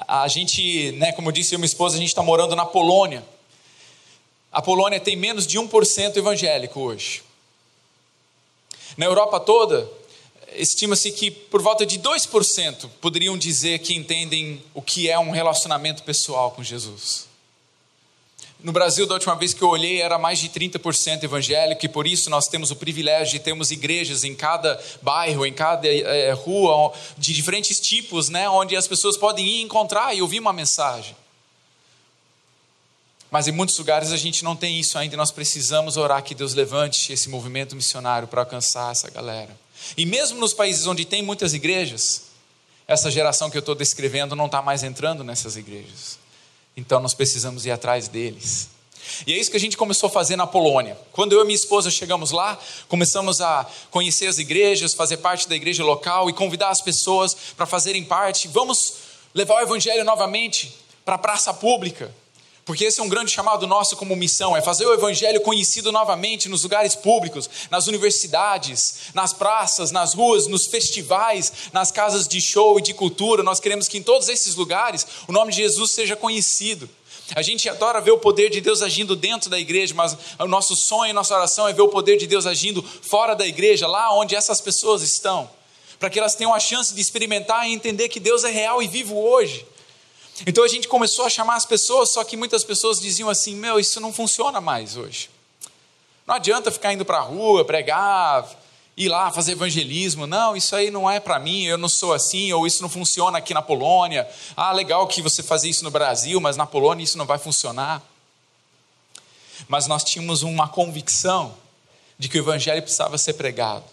A 0.07 0.27
gente, 0.27 0.91
né, 0.93 1.11
como 1.11 1.29
eu 1.29 1.31
disse, 1.31 1.53
eu 1.53 1.57
e 1.57 1.59
minha 1.59 1.65
esposa, 1.65 1.95
a 1.95 1.99
gente 1.99 2.09
está 2.09 2.23
morando 2.23 2.55
na 2.55 2.65
Polônia. 2.65 3.23
A 4.51 4.61
Polônia 4.61 4.99
tem 4.99 5.15
menos 5.15 5.45
de 5.45 5.57
1% 5.57 6.17
evangélico 6.17 6.79
hoje. 6.79 7.23
Na 8.97 9.05
Europa 9.05 9.39
toda, 9.39 9.89
estima-se 10.55 11.11
que 11.11 11.31
por 11.31 11.61
volta 11.61 11.85
de 11.85 11.99
2% 11.99 12.89
poderiam 13.01 13.37
dizer 13.37 13.79
que 13.79 13.93
entendem 13.93 14.63
o 14.73 14.81
que 14.81 15.09
é 15.09 15.17
um 15.17 15.31
relacionamento 15.31 16.03
pessoal 16.03 16.51
com 16.51 16.63
Jesus. 16.63 17.27
No 18.63 18.71
Brasil, 18.71 19.05
da 19.05 19.15
última 19.15 19.35
vez 19.35 19.53
que 19.53 19.61
eu 19.61 19.67
olhei, 19.67 20.01
era 20.01 20.17
mais 20.17 20.39
de 20.39 20.47
30% 20.47 21.23
evangélico, 21.23 21.85
e 21.85 21.89
por 21.89 22.07
isso 22.07 22.29
nós 22.29 22.47
temos 22.47 22.71
o 22.71 22.77
privilégio 22.77 23.33
de 23.33 23.39
termos 23.39 23.71
igrejas 23.71 24.23
em 24.23 24.33
cada 24.33 24.81
bairro, 25.01 25.45
em 25.45 25.51
cada 25.51 25.85
é, 25.85 26.31
rua, 26.31 26.93
de 27.17 27.33
diferentes 27.33 27.77
tipos, 27.81 28.29
né, 28.29 28.49
onde 28.49 28.77
as 28.77 28.87
pessoas 28.87 29.17
podem 29.17 29.45
ir 29.45 29.61
encontrar 29.61 30.15
e 30.15 30.21
ouvir 30.21 30.39
uma 30.39 30.53
mensagem. 30.53 31.13
Mas 33.29 33.49
em 33.49 33.51
muitos 33.51 33.77
lugares 33.77 34.13
a 34.13 34.17
gente 34.17 34.45
não 34.45 34.55
tem 34.55 34.79
isso 34.79 34.97
ainda, 34.97 35.15
e 35.15 35.17
nós 35.17 35.31
precisamos 35.31 35.97
orar 35.97 36.23
que 36.23 36.33
Deus 36.33 36.53
levante 36.53 37.11
esse 37.11 37.27
movimento 37.27 37.75
missionário 37.75 38.29
para 38.29 38.43
alcançar 38.43 38.93
essa 38.93 39.09
galera. 39.09 39.62
E 39.97 40.05
mesmo 40.05 40.39
nos 40.39 40.53
países 40.53 40.87
onde 40.87 41.05
tem 41.05 41.21
muitas 41.21 41.53
igrejas, 41.53 42.23
essa 42.87 43.09
geração 43.09 43.49
que 43.49 43.57
eu 43.57 43.61
estou 43.61 43.75
descrevendo 43.75 44.35
não 44.35 44.47
está 44.47 44.61
mais 44.61 44.83
entrando 44.83 45.23
nessas 45.23 45.55
igrejas. 45.55 46.19
Então 46.75 46.99
nós 46.99 47.13
precisamos 47.13 47.65
ir 47.65 47.71
atrás 47.71 48.07
deles. 48.07 48.69
E 49.27 49.33
é 49.33 49.37
isso 49.37 49.51
que 49.51 49.57
a 49.57 49.59
gente 49.59 49.77
começou 49.77 50.07
a 50.07 50.11
fazer 50.11 50.35
na 50.35 50.47
Polônia. 50.47 50.97
Quando 51.11 51.33
eu 51.33 51.41
e 51.41 51.45
minha 51.45 51.55
esposa 51.55 51.91
chegamos 51.91 52.31
lá, 52.31 52.57
começamos 52.87 53.41
a 53.41 53.69
conhecer 53.91 54.27
as 54.27 54.37
igrejas, 54.37 54.93
fazer 54.93 55.17
parte 55.17 55.47
da 55.47 55.55
igreja 55.55 55.83
local 55.83 56.29
e 56.29 56.33
convidar 56.33 56.69
as 56.69 56.81
pessoas 56.81 57.35
para 57.55 57.65
fazerem 57.65 58.03
parte. 58.03 58.47
Vamos 58.47 58.93
levar 59.33 59.55
o 59.55 59.61
evangelho 59.61 60.03
novamente 60.03 60.73
para 61.05 61.15
a 61.15 61.17
praça 61.17 61.53
pública. 61.53 62.13
Porque 62.65 62.85
esse 62.85 63.01
é 63.01 63.03
um 63.03 63.09
grande 63.09 63.31
chamado 63.31 63.67
nosso 63.67 63.97
como 63.97 64.15
missão, 64.15 64.55
é 64.55 64.61
fazer 64.61 64.85
o 64.85 64.93
evangelho 64.93 65.41
conhecido 65.41 65.91
novamente 65.91 66.47
nos 66.47 66.63
lugares 66.63 66.95
públicos, 66.95 67.49
nas 67.69 67.87
universidades, 67.87 68.95
nas 69.13 69.33
praças, 69.33 69.91
nas 69.91 70.13
ruas, 70.13 70.47
nos 70.47 70.65
festivais, 70.65 71.51
nas 71.73 71.91
casas 71.91 72.25
de 72.25 72.39
show 72.39 72.79
e 72.79 72.81
de 72.81 72.93
cultura. 72.93 73.43
Nós 73.43 73.59
queremos 73.59 73.89
que 73.89 73.97
em 73.97 74.03
todos 74.03 74.29
esses 74.29 74.55
lugares 74.55 75.05
o 75.27 75.33
nome 75.33 75.51
de 75.51 75.57
Jesus 75.57 75.91
seja 75.91 76.15
conhecido. 76.15 76.89
A 77.35 77.41
gente 77.41 77.67
adora 77.67 77.99
ver 77.99 78.11
o 78.11 78.17
poder 78.17 78.49
de 78.49 78.61
Deus 78.61 78.81
agindo 78.81 79.15
dentro 79.15 79.49
da 79.49 79.59
igreja, 79.59 79.93
mas 79.93 80.15
o 80.39 80.47
nosso 80.47 80.75
sonho, 80.75 81.13
nossa 81.13 81.35
oração 81.35 81.67
é 81.67 81.73
ver 81.73 81.81
o 81.81 81.89
poder 81.89 82.17
de 82.17 82.27
Deus 82.27 82.45
agindo 82.45 82.81
fora 82.83 83.33
da 83.33 83.45
igreja, 83.45 83.87
lá 83.87 84.13
onde 84.13 84.35
essas 84.35 84.61
pessoas 84.61 85.01
estão, 85.01 85.49
para 85.99 86.09
que 86.09 86.19
elas 86.19 86.35
tenham 86.35 86.53
a 86.53 86.59
chance 86.59 86.93
de 86.93 87.01
experimentar 87.01 87.67
e 87.67 87.73
entender 87.73 88.07
que 88.07 88.19
Deus 88.19 88.43
é 88.43 88.51
real 88.51 88.81
e 88.81 88.87
vivo 88.87 89.17
hoje. 89.17 89.65
Então 90.45 90.63
a 90.63 90.67
gente 90.67 90.87
começou 90.87 91.25
a 91.25 91.29
chamar 91.29 91.55
as 91.55 91.65
pessoas, 91.65 92.11
só 92.11 92.23
que 92.23 92.35
muitas 92.35 92.63
pessoas 92.63 92.99
diziam 92.99 93.29
assim: 93.29 93.55
Meu, 93.55 93.79
isso 93.79 93.99
não 93.99 94.11
funciona 94.11 94.59
mais 94.59 94.97
hoje. 94.97 95.29
Não 96.25 96.35
adianta 96.35 96.71
ficar 96.71 96.93
indo 96.93 97.05
para 97.05 97.17
a 97.17 97.21
rua, 97.21 97.65
pregar, 97.65 98.49
ir 98.95 99.09
lá 99.09 99.31
fazer 99.31 99.53
evangelismo. 99.53 100.25
Não, 100.25 100.55
isso 100.55 100.75
aí 100.75 100.89
não 100.89 101.09
é 101.09 101.19
para 101.19 101.39
mim, 101.39 101.63
eu 101.65 101.77
não 101.77 101.89
sou 101.89 102.13
assim, 102.13 102.51
ou 102.53 102.65
isso 102.65 102.81
não 102.81 102.89
funciona 102.89 103.37
aqui 103.37 103.53
na 103.53 103.61
Polônia. 103.61 104.27
Ah, 104.55 104.71
legal 104.71 105.07
que 105.07 105.21
você 105.21 105.43
fazia 105.43 105.69
isso 105.69 105.83
no 105.83 105.91
Brasil, 105.91 106.39
mas 106.39 106.57
na 106.57 106.65
Polônia 106.65 107.03
isso 107.03 107.17
não 107.17 107.25
vai 107.25 107.37
funcionar. 107.37 108.01
Mas 109.67 109.87
nós 109.87 110.03
tínhamos 110.03 110.43
uma 110.43 110.67
convicção 110.67 111.55
de 112.17 112.29
que 112.29 112.37
o 112.37 112.41
evangelho 112.41 112.81
precisava 112.81 113.17
ser 113.17 113.33
pregado. 113.33 113.92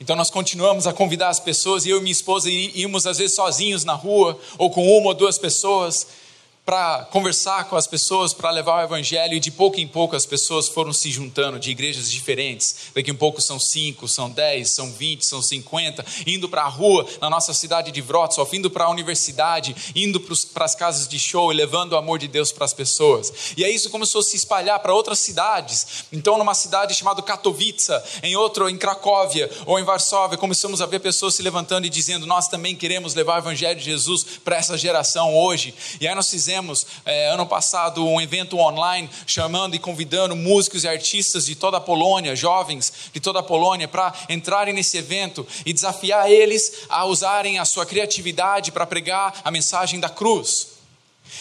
Então 0.00 0.14
nós 0.14 0.30
continuamos 0.30 0.86
a 0.86 0.92
convidar 0.92 1.28
as 1.28 1.40
pessoas, 1.40 1.86
e 1.86 1.90
eu 1.90 1.98
e 1.98 2.00
minha 2.00 2.12
esposa 2.12 2.50
íamos 2.50 3.06
às 3.06 3.18
vezes 3.18 3.34
sozinhos 3.34 3.84
na 3.84 3.94
rua, 3.94 4.38
ou 4.58 4.70
com 4.70 4.86
uma 4.98 5.08
ou 5.08 5.14
duas 5.14 5.38
pessoas, 5.38 6.06
para 6.66 7.04
conversar 7.12 7.66
com 7.66 7.76
as 7.76 7.86
pessoas, 7.86 8.34
para 8.34 8.50
levar 8.50 8.80
o 8.80 8.84
evangelho, 8.84 9.34
e 9.34 9.40
de 9.40 9.52
pouco 9.52 9.78
em 9.78 9.86
pouco 9.86 10.16
as 10.16 10.26
pessoas 10.26 10.66
foram 10.66 10.92
se 10.92 11.12
juntando 11.12 11.60
de 11.60 11.70
igrejas 11.70 12.10
diferentes. 12.10 12.74
Daqui 12.92 13.08
a 13.08 13.14
um 13.14 13.16
pouco 13.16 13.40
são 13.40 13.60
cinco, 13.60 14.08
são 14.08 14.28
dez, 14.28 14.70
são 14.70 14.90
vinte, 14.90 15.24
são 15.24 15.40
cinquenta, 15.40 16.04
indo 16.26 16.48
para 16.48 16.62
a 16.62 16.68
rua 16.68 17.06
na 17.20 17.30
nossa 17.30 17.54
cidade 17.54 17.92
de 17.92 18.02
Wrocław, 18.02 18.48
indo 18.52 18.68
para 18.68 18.86
a 18.86 18.90
universidade, 18.90 19.76
indo 19.94 20.18
para 20.52 20.64
as 20.64 20.74
casas 20.74 21.06
de 21.06 21.20
show 21.20 21.52
e 21.52 21.54
levando 21.54 21.92
o 21.92 21.96
amor 21.96 22.18
de 22.18 22.26
Deus 22.26 22.50
para 22.50 22.64
as 22.64 22.74
pessoas. 22.74 23.32
E 23.56 23.64
aí 23.64 23.72
isso 23.72 23.88
começou 23.88 24.20
a 24.20 24.24
se 24.24 24.34
espalhar 24.34 24.80
para 24.80 24.92
outras 24.92 25.20
cidades. 25.20 26.04
Então, 26.10 26.36
numa 26.36 26.54
cidade 26.54 26.94
chamada 26.94 27.22
Katowice, 27.22 27.92
em 28.24 28.34
outra 28.34 28.68
em 28.68 28.76
Cracóvia 28.76 29.48
ou 29.66 29.78
em 29.78 29.84
Varsóvia, 29.84 30.36
começamos 30.36 30.82
a 30.82 30.86
ver 30.86 30.98
pessoas 30.98 31.36
se 31.36 31.42
levantando 31.42 31.86
e 31.86 31.90
dizendo: 31.90 32.26
Nós 32.26 32.48
também 32.48 32.74
queremos 32.74 33.14
levar 33.14 33.36
o 33.36 33.38
evangelho 33.38 33.78
de 33.78 33.84
Jesus 33.84 34.26
para 34.44 34.56
essa 34.56 34.76
geração 34.76 35.32
hoje. 35.32 35.72
E 36.00 36.08
aí 36.08 36.14
nós 36.14 36.28
fizemos 36.28 36.55
fizemos 36.56 36.86
é, 37.04 37.28
ano 37.28 37.46
passado 37.46 38.06
um 38.06 38.18
evento 38.18 38.58
online 38.58 39.10
chamando 39.26 39.74
e 39.74 39.78
convidando 39.78 40.34
músicos 40.34 40.84
e 40.84 40.88
artistas 40.88 41.44
de 41.44 41.54
toda 41.54 41.76
a 41.76 41.80
Polônia, 41.80 42.34
jovens 42.34 43.10
de 43.12 43.20
toda 43.20 43.40
a 43.40 43.42
Polônia, 43.42 43.86
para 43.86 44.14
entrarem 44.28 44.72
nesse 44.72 44.96
evento 44.96 45.46
e 45.66 45.72
desafiar 45.72 46.30
eles 46.30 46.84
a 46.88 47.04
usarem 47.04 47.58
a 47.58 47.64
sua 47.66 47.84
criatividade 47.84 48.72
para 48.72 48.86
pregar 48.86 49.38
a 49.44 49.50
mensagem 49.50 50.00
da 50.00 50.08
cruz. 50.08 50.68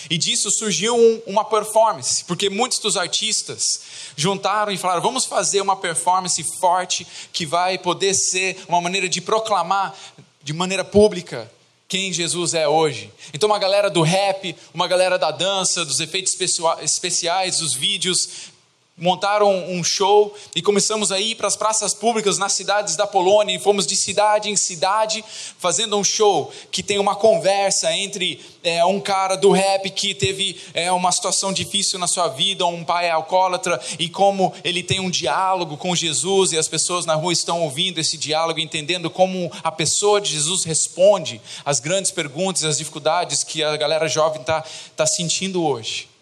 E 0.10 0.18
disso 0.18 0.52
surgiu 0.52 0.96
um, 0.98 1.22
uma 1.28 1.46
performance, 1.46 2.26
porque 2.26 2.50
muitos 2.50 2.80
dos 2.80 2.98
artistas 2.98 3.82
juntaram 4.18 4.72
e 4.72 4.78
falaram: 4.78 5.02
vamos 5.02 5.26
fazer 5.26 5.62
uma 5.62 5.78
performance 5.78 6.44
forte 6.60 7.08
que 7.32 7.46
vai 7.46 7.78
poder 7.78 8.14
ser 8.14 8.58
uma 8.68 8.82
maneira 8.82 9.08
de 9.08 9.22
proclamar 9.22 9.96
de 10.44 10.52
maneira 10.52 10.84
pública 10.84 11.50
quem 11.96 12.12
Jesus 12.12 12.54
é 12.54 12.68
hoje. 12.68 13.10
Então, 13.34 13.48
uma 13.48 13.58
galera 13.58 13.90
do 13.90 14.02
rap, 14.02 14.54
uma 14.74 14.86
galera 14.86 15.18
da 15.18 15.32
dança, 15.32 15.86
dos 15.86 16.02
efeitos 16.02 16.38
especiais, 16.82 17.60
dos 17.60 17.74
vídeos, 17.74 18.52
montaram 18.98 19.54
um 19.70 19.84
show 19.84 20.34
e 20.56 20.62
começamos 20.62 21.12
a 21.12 21.20
ir 21.20 21.36
para 21.36 21.48
as 21.48 21.58
praças 21.58 21.94
públicas 21.94 22.38
nas 22.38 22.54
cidades 22.54 22.96
da 22.96 23.06
Polônia 23.06 23.54
e 23.54 23.60
fomos 23.60 23.86
de 23.86 23.94
cidade 23.94 24.50
em 24.50 24.56
cidade 24.56 25.22
fazendo 25.58 25.98
um 25.98 26.04
show 26.04 26.50
que 26.72 26.82
tem 26.82 26.98
uma 26.98 27.14
conversa 27.14 27.92
entre 27.92 28.40
é, 28.64 28.86
um 28.86 29.02
cara 29.02 29.36
do 29.36 29.52
rap 29.52 29.90
que 29.90 30.14
teve 30.14 30.58
é, 30.74 30.90
uma 30.94 31.12
situação 31.12 31.52
difícil 31.52 32.00
na 32.00 32.08
sua 32.08 32.30
vida, 32.30 32.66
um 32.66 32.86
pai 32.86 33.10
alcoólatra 33.10 33.82
e 34.00 34.08
como 34.08 34.54
ele 34.64 34.82
tem 34.82 35.02
um 35.02 35.10
diálogo 35.10 35.76
com 35.76 35.94
Jesus 35.94 36.54
e 36.54 36.58
as 36.58 36.70
pessoas 36.70 37.06
na 37.06 37.16
rua 37.16 37.34
estão 37.34 37.64
ouvindo 37.64 38.00
esse 38.00 38.18
diálogo, 38.18 38.62
entendendo 38.62 39.10
como 39.10 39.52
a 39.62 39.74
pessoa 39.74 40.22
de 40.22 40.32
Jesus 40.32 40.64
responde 40.64 41.42
às 41.66 41.82
grandes 41.82 42.12
perguntas, 42.12 42.64
às 42.64 42.78
dificuldades 42.78 43.44
que 43.44 43.62
a 43.62 43.76
galera 43.76 44.08
jovem 44.08 44.40
está 44.40 44.64
tá 44.96 45.06
sentindo 45.06 45.62
hoje. 45.66 46.15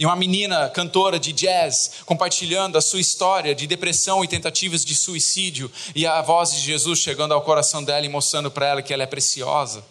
E 0.00 0.06
uma 0.06 0.16
menina 0.16 0.66
cantora 0.70 1.20
de 1.20 1.30
jazz 1.30 1.90
compartilhando 2.06 2.78
a 2.78 2.80
sua 2.80 3.02
história 3.02 3.54
de 3.54 3.66
depressão 3.66 4.24
e 4.24 4.28
tentativas 4.28 4.82
de 4.82 4.94
suicídio, 4.94 5.70
e 5.94 6.06
a 6.06 6.22
voz 6.22 6.52
de 6.54 6.60
Jesus 6.60 7.00
chegando 7.00 7.34
ao 7.34 7.42
coração 7.42 7.84
dela 7.84 8.06
e 8.06 8.08
mostrando 8.08 8.50
para 8.50 8.66
ela 8.66 8.82
que 8.82 8.94
ela 8.94 9.02
é 9.02 9.06
preciosa 9.06 9.84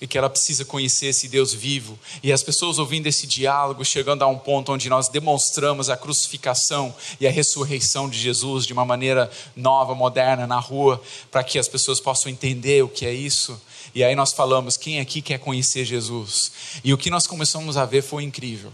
e 0.00 0.06
que 0.06 0.16
ela 0.16 0.30
precisa 0.30 0.64
conhecer 0.64 1.06
esse 1.06 1.26
Deus 1.26 1.52
vivo. 1.52 1.98
E 2.22 2.32
as 2.32 2.44
pessoas 2.44 2.78
ouvindo 2.78 3.08
esse 3.08 3.26
diálogo, 3.26 3.84
chegando 3.84 4.22
a 4.22 4.28
um 4.28 4.38
ponto 4.38 4.72
onde 4.72 4.88
nós 4.88 5.08
demonstramos 5.08 5.90
a 5.90 5.96
crucificação 5.96 6.94
e 7.20 7.26
a 7.26 7.32
ressurreição 7.32 8.08
de 8.08 8.16
Jesus 8.16 8.64
de 8.64 8.72
uma 8.72 8.84
maneira 8.84 9.28
nova, 9.56 9.92
moderna, 9.92 10.46
na 10.46 10.60
rua, 10.60 11.02
para 11.32 11.42
que 11.42 11.58
as 11.58 11.66
pessoas 11.66 11.98
possam 11.98 12.30
entender 12.30 12.84
o 12.84 12.88
que 12.88 13.04
é 13.04 13.12
isso. 13.12 13.60
E 13.92 14.04
aí 14.04 14.14
nós 14.14 14.32
falamos: 14.32 14.76
quem 14.76 15.00
aqui 15.00 15.20
quer 15.20 15.40
conhecer 15.40 15.84
Jesus? 15.84 16.52
E 16.84 16.94
o 16.94 16.98
que 16.98 17.10
nós 17.10 17.26
começamos 17.26 17.76
a 17.76 17.84
ver 17.84 18.02
foi 18.02 18.22
incrível 18.22 18.72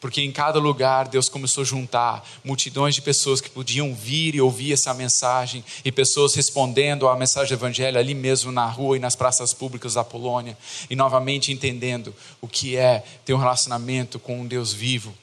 porque 0.00 0.22
em 0.22 0.30
cada 0.30 0.58
lugar 0.58 1.08
Deus 1.08 1.28
começou 1.28 1.62
a 1.62 1.64
juntar 1.64 2.28
multidões 2.44 2.94
de 2.94 3.02
pessoas 3.02 3.40
que 3.40 3.50
podiam 3.50 3.94
vir 3.94 4.34
e 4.34 4.40
ouvir 4.40 4.72
essa 4.72 4.94
mensagem, 4.94 5.64
e 5.84 5.90
pessoas 5.90 6.34
respondendo 6.34 7.08
à 7.08 7.16
mensagem 7.16 7.48
do 7.48 7.60
Evangelho 7.60 7.98
ali 7.98 8.14
mesmo 8.14 8.52
na 8.52 8.66
rua 8.66 8.96
e 8.96 9.00
nas 9.00 9.16
praças 9.16 9.52
públicas 9.52 9.94
da 9.94 10.04
Polônia, 10.04 10.56
e 10.88 10.94
novamente 10.94 11.52
entendendo 11.52 12.14
o 12.40 12.46
que 12.46 12.76
é 12.76 13.04
ter 13.24 13.34
um 13.34 13.38
relacionamento 13.38 14.18
com 14.18 14.40
um 14.40 14.46
Deus 14.46 14.72
vivo. 14.72 15.14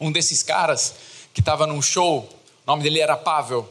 Um 0.00 0.10
desses 0.10 0.42
caras 0.42 0.94
que 1.32 1.40
estava 1.40 1.66
num 1.66 1.80
show, 1.80 2.28
o 2.66 2.70
nome 2.70 2.82
dele 2.82 3.00
era 3.00 3.16
Pavel, 3.16 3.68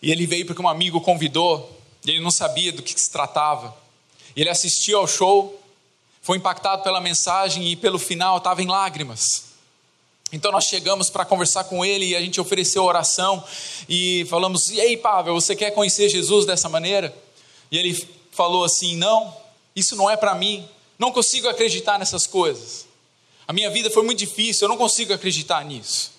e 0.00 0.10
ele 0.10 0.26
veio 0.26 0.46
porque 0.46 0.62
um 0.62 0.68
amigo 0.68 1.00
convidou, 1.00 1.78
e 2.04 2.10
ele 2.10 2.20
não 2.20 2.30
sabia 2.30 2.72
do 2.72 2.82
que 2.82 2.98
se 2.98 3.10
tratava, 3.10 3.76
e 4.34 4.40
ele 4.40 4.50
assistiu 4.50 4.98
ao 4.98 5.06
show 5.06 5.61
foi 6.22 6.38
impactado 6.38 6.84
pela 6.84 7.00
mensagem 7.00 7.66
e 7.66 7.76
pelo 7.76 7.98
final 7.98 8.38
estava 8.38 8.62
em 8.62 8.68
lágrimas. 8.68 9.50
Então 10.32 10.50
nós 10.50 10.64
chegamos 10.64 11.10
para 11.10 11.26
conversar 11.26 11.64
com 11.64 11.84
ele 11.84 12.06
e 12.06 12.16
a 12.16 12.20
gente 12.20 12.40
ofereceu 12.40 12.84
oração 12.84 13.44
e 13.88 14.24
falamos: 14.30 14.70
"E 14.70 14.80
aí, 14.80 14.96
Pavel, 14.96 15.34
você 15.34 15.54
quer 15.54 15.72
conhecer 15.72 16.08
Jesus 16.08 16.46
dessa 16.46 16.68
maneira?" 16.68 17.14
E 17.70 17.76
ele 17.76 18.08
falou 18.30 18.64
assim: 18.64 18.96
"Não, 18.96 19.36
isso 19.76 19.94
não 19.96 20.08
é 20.08 20.16
para 20.16 20.34
mim. 20.34 20.66
Não 20.98 21.12
consigo 21.12 21.48
acreditar 21.48 21.98
nessas 21.98 22.26
coisas. 22.26 22.86
A 23.46 23.52
minha 23.52 23.68
vida 23.68 23.90
foi 23.90 24.04
muito 24.04 24.20
difícil, 24.20 24.64
eu 24.64 24.68
não 24.70 24.78
consigo 24.78 25.12
acreditar 25.12 25.64
nisso." 25.64 26.12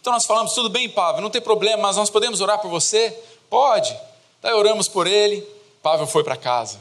Então 0.00 0.12
nós 0.12 0.26
falamos: 0.26 0.54
"Tudo 0.54 0.70
bem, 0.70 0.88
Pavel, 0.88 1.20
não 1.20 1.30
tem 1.30 1.40
problema, 1.40 1.82
mas 1.82 1.96
nós 1.96 2.10
podemos 2.10 2.40
orar 2.40 2.58
por 2.58 2.70
você?" 2.70 3.16
Pode. 3.48 3.96
Daí 4.42 4.52
oramos 4.52 4.88
por 4.88 5.06
ele. 5.06 5.46
Pavel 5.82 6.06
foi 6.06 6.24
para 6.24 6.36
casa. 6.36 6.80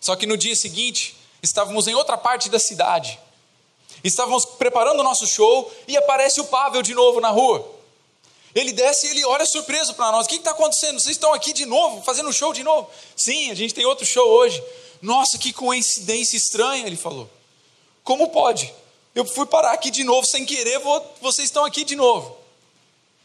Só 0.00 0.14
que 0.16 0.26
no 0.26 0.36
dia 0.36 0.54
seguinte, 0.54 1.16
estávamos 1.44 1.86
em 1.86 1.94
outra 1.94 2.16
parte 2.16 2.48
da 2.48 2.58
cidade. 2.58 3.18
Estávamos 4.02 4.44
preparando 4.44 5.00
o 5.00 5.02
nosso 5.02 5.26
show 5.26 5.72
e 5.86 5.96
aparece 5.96 6.40
o 6.40 6.44
Pavel 6.44 6.82
de 6.82 6.94
novo 6.94 7.20
na 7.20 7.30
rua. 7.30 7.72
Ele 8.54 8.72
desce 8.72 9.06
e 9.06 9.10
ele 9.10 9.24
olha 9.24 9.44
surpreso 9.44 9.94
para 9.94 10.12
nós. 10.12 10.26
O 10.26 10.28
que 10.28 10.36
está 10.36 10.52
acontecendo? 10.52 11.00
Vocês 11.00 11.16
estão 11.16 11.32
aqui 11.32 11.52
de 11.52 11.66
novo, 11.66 12.02
fazendo 12.02 12.32
show 12.32 12.52
de 12.52 12.62
novo? 12.62 12.88
Sim, 13.16 13.50
a 13.50 13.54
gente 13.54 13.74
tem 13.74 13.84
outro 13.84 14.06
show 14.06 14.26
hoje. 14.28 14.62
Nossa, 15.02 15.38
que 15.38 15.52
coincidência 15.52 16.36
estranha, 16.36 16.86
ele 16.86 16.96
falou. 16.96 17.28
Como 18.02 18.28
pode? 18.28 18.72
Eu 19.14 19.24
fui 19.24 19.46
parar 19.46 19.72
aqui 19.72 19.90
de 19.90 20.04
novo 20.04 20.26
sem 20.26 20.44
querer, 20.44 20.78
vou, 20.78 21.14
vocês 21.20 21.48
estão 21.48 21.64
aqui 21.64 21.84
de 21.84 21.96
novo. 21.96 22.36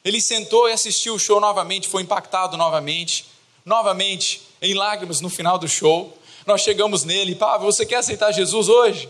Ele 0.03 0.21
sentou 0.21 0.69
e 0.69 0.71
assistiu 0.71 1.15
o 1.15 1.19
show 1.19 1.39
novamente, 1.39 1.87
foi 1.87 2.01
impactado 2.01 2.55
novamente, 2.57 3.25
novamente 3.65 4.41
em 4.61 4.73
lágrimas 4.73 5.21
no 5.21 5.29
final 5.29 5.57
do 5.57 5.67
show 5.67 6.17
nós 6.49 6.61
chegamos 6.61 7.03
nele, 7.03 7.35
pá, 7.35 7.57
você 7.57 7.85
quer 7.85 7.97
aceitar 7.97 8.31
Jesus 8.31 8.67
hoje? 8.67 9.09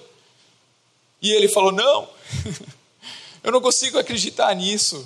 E 1.22 1.32
ele 1.32 1.48
falou: 1.48 1.72
Não, 1.72 2.08
eu 3.44 3.52
não 3.52 3.62
consigo 3.62 3.98
acreditar 3.98 4.54
nisso, 4.54 5.06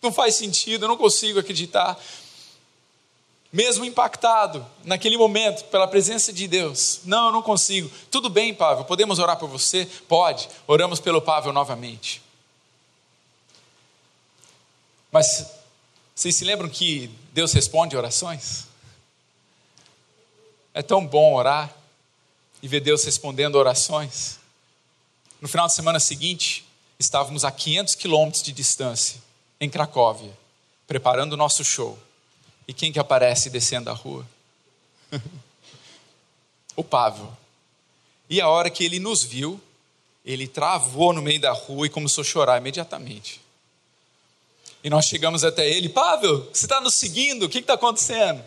não 0.00 0.12
faz 0.12 0.34
sentido, 0.36 0.84
eu 0.84 0.88
não 0.88 0.96
consigo 0.96 1.38
acreditar. 1.38 1.98
mesmo 3.52 3.84
impactado 3.84 4.64
naquele 4.84 5.16
momento 5.16 5.64
pela 5.64 5.88
presença 5.88 6.32
de 6.32 6.46
Deus. 6.46 7.00
Não, 7.04 7.26
eu 7.26 7.32
não 7.32 7.42
consigo. 7.42 7.90
Tudo 8.10 8.28
bem, 8.28 8.54
Pavel, 8.54 8.84
podemos 8.84 9.18
orar 9.18 9.36
por 9.38 9.48
você? 9.48 9.86
Pode. 10.06 10.48
Oramos 10.66 11.00
pelo 11.00 11.20
Pavel 11.20 11.52
novamente. 11.52 12.22
Mas 15.10 15.46
vocês 16.14 16.34
se 16.34 16.44
lembram 16.44 16.68
que 16.68 17.10
Deus 17.32 17.52
responde 17.52 17.96
orações? 17.96 18.67
É 20.78 20.82
tão 20.82 21.04
bom 21.04 21.34
orar 21.34 21.74
e 22.62 22.68
ver 22.68 22.78
Deus 22.78 23.02
respondendo 23.02 23.56
orações. 23.56 24.38
No 25.40 25.48
final 25.48 25.66
de 25.66 25.74
semana 25.74 25.98
seguinte, 25.98 26.64
estávamos 27.00 27.44
a 27.44 27.50
500 27.50 27.96
quilômetros 27.96 28.44
de 28.44 28.52
distância, 28.52 29.20
em 29.60 29.68
Cracóvia, 29.68 30.30
preparando 30.86 31.32
o 31.32 31.36
nosso 31.36 31.64
show. 31.64 31.98
E 32.68 32.72
quem 32.72 32.92
que 32.92 32.98
aparece 33.00 33.50
descendo 33.50 33.90
a 33.90 33.92
rua? 33.92 34.24
o 36.76 36.84
Pavel. 36.84 37.36
E 38.30 38.40
a 38.40 38.48
hora 38.48 38.70
que 38.70 38.84
ele 38.84 39.00
nos 39.00 39.24
viu, 39.24 39.60
ele 40.24 40.46
travou 40.46 41.12
no 41.12 41.20
meio 41.20 41.40
da 41.40 41.50
rua 41.50 41.88
e 41.88 41.90
começou 41.90 42.22
a 42.22 42.24
chorar 42.24 42.56
imediatamente. 42.56 43.40
E 44.84 44.88
nós 44.88 45.06
chegamos 45.06 45.42
até 45.42 45.68
ele, 45.68 45.88
Pavel, 45.88 46.44
você 46.52 46.66
está 46.66 46.80
nos 46.80 46.94
seguindo? 46.94 47.46
O 47.46 47.48
que 47.48 47.58
está 47.58 47.74
acontecendo? 47.74 48.44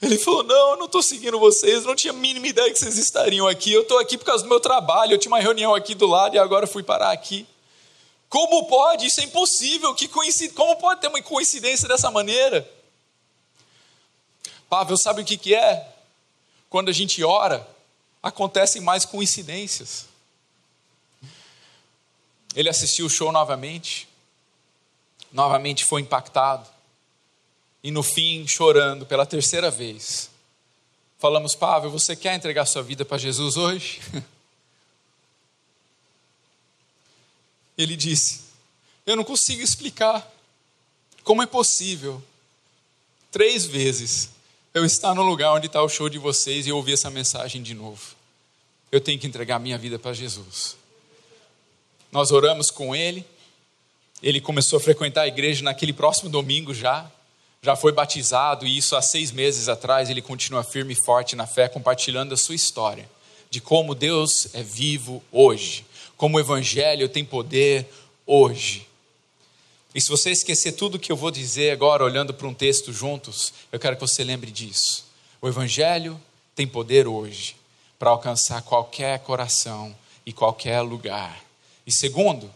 Ele 0.00 0.18
falou: 0.18 0.42
Não, 0.42 0.70
eu 0.70 0.76
não 0.76 0.86
estou 0.86 1.02
seguindo 1.02 1.38
vocês, 1.38 1.84
não 1.84 1.94
tinha 1.94 2.12
a 2.12 2.16
mínima 2.16 2.46
ideia 2.46 2.72
que 2.72 2.78
vocês 2.78 2.96
estariam 2.96 3.46
aqui. 3.46 3.72
Eu 3.72 3.82
estou 3.82 3.98
aqui 3.98 4.16
por 4.16 4.24
causa 4.24 4.42
do 4.42 4.48
meu 4.48 4.60
trabalho. 4.60 5.12
Eu 5.12 5.18
tinha 5.18 5.30
uma 5.30 5.40
reunião 5.40 5.74
aqui 5.74 5.94
do 5.94 6.06
lado 6.06 6.34
e 6.34 6.38
agora 6.38 6.66
fui 6.66 6.82
parar 6.82 7.10
aqui. 7.10 7.46
Como 8.28 8.66
pode? 8.66 9.06
Isso 9.06 9.20
é 9.20 9.24
impossível. 9.24 9.94
Que 9.94 10.08
coincid... 10.08 10.54
Como 10.54 10.76
pode 10.76 11.00
ter 11.00 11.08
uma 11.08 11.20
coincidência 11.20 11.86
dessa 11.86 12.10
maneira? 12.10 12.68
Pavel, 14.68 14.96
sabe 14.96 15.20
o 15.20 15.24
que, 15.24 15.36
que 15.36 15.54
é? 15.54 15.86
Quando 16.70 16.88
a 16.88 16.92
gente 16.92 17.22
ora, 17.24 17.66
acontecem 18.22 18.80
mais 18.80 19.04
coincidências. 19.04 20.06
Ele 22.54 22.68
assistiu 22.68 23.06
o 23.06 23.10
show 23.10 23.30
novamente, 23.32 24.08
novamente 25.32 25.84
foi 25.84 26.00
impactado 26.00 26.68
e 27.82 27.90
no 27.90 28.02
fim, 28.02 28.46
chorando 28.46 29.06
pela 29.06 29.24
terceira 29.24 29.70
vez, 29.70 30.30
falamos: 31.18 31.54
Pavel, 31.54 31.90
você 31.90 32.14
quer 32.14 32.34
entregar 32.34 32.66
sua 32.66 32.82
vida 32.82 33.04
para 33.04 33.16
Jesus 33.18 33.56
hoje? 33.56 34.00
Ele 37.78 37.96
disse: 37.96 38.42
Eu 39.06 39.16
não 39.16 39.24
consigo 39.24 39.62
explicar 39.62 40.30
como 41.24 41.42
é 41.42 41.46
possível, 41.46 42.22
três 43.30 43.64
vezes, 43.64 44.30
eu 44.74 44.84
estar 44.84 45.14
no 45.14 45.22
lugar 45.22 45.52
onde 45.54 45.66
está 45.66 45.82
o 45.82 45.88
show 45.88 46.08
de 46.08 46.18
vocês 46.18 46.66
e 46.66 46.72
ouvir 46.72 46.92
essa 46.94 47.10
mensagem 47.10 47.62
de 47.62 47.72
novo. 47.74 48.14
Eu 48.92 49.00
tenho 49.00 49.18
que 49.18 49.26
entregar 49.26 49.58
minha 49.58 49.78
vida 49.78 49.98
para 49.98 50.12
Jesus. 50.12 50.76
Nós 52.12 52.30
oramos 52.30 52.70
com 52.70 52.94
ele, 52.94 53.24
ele 54.22 54.40
começou 54.40 54.76
a 54.76 54.80
frequentar 54.80 55.22
a 55.22 55.28
igreja 55.28 55.62
naquele 55.62 55.92
próximo 55.92 56.28
domingo 56.28 56.74
já 56.74 57.10
já 57.62 57.76
foi 57.76 57.92
batizado 57.92 58.66
e 58.66 58.76
isso 58.76 58.96
há 58.96 59.02
seis 59.02 59.30
meses 59.30 59.68
atrás, 59.68 60.08
ele 60.08 60.22
continua 60.22 60.64
firme 60.64 60.94
e 60.94 60.96
forte 60.96 61.36
na 61.36 61.46
fé, 61.46 61.68
compartilhando 61.68 62.32
a 62.32 62.36
sua 62.36 62.54
história 62.54 63.08
de 63.50 63.60
como 63.60 63.94
Deus 63.94 64.48
é 64.54 64.62
vivo 64.62 65.22
hoje, 65.32 65.84
como 66.16 66.36
o 66.36 66.40
Evangelho 66.40 67.08
tem 67.08 67.24
poder 67.24 67.86
hoje. 68.24 68.86
E 69.92 70.00
se 70.00 70.08
você 70.08 70.30
esquecer 70.30 70.72
tudo 70.72 71.00
que 71.00 71.10
eu 71.10 71.16
vou 71.16 71.32
dizer 71.32 71.72
agora, 71.72 72.04
olhando 72.04 72.32
para 72.32 72.46
um 72.46 72.54
texto 72.54 72.92
juntos, 72.92 73.52
eu 73.72 73.80
quero 73.80 73.96
que 73.96 74.02
você 74.02 74.22
lembre 74.22 74.52
disso. 74.52 75.04
O 75.42 75.48
Evangelho 75.48 76.20
tem 76.54 76.66
poder 76.66 77.08
hoje 77.08 77.56
para 77.98 78.10
alcançar 78.10 78.62
qualquer 78.62 79.18
coração 79.18 79.94
e 80.24 80.32
qualquer 80.32 80.80
lugar. 80.80 81.42
E 81.84 81.90
segundo, 81.90 82.48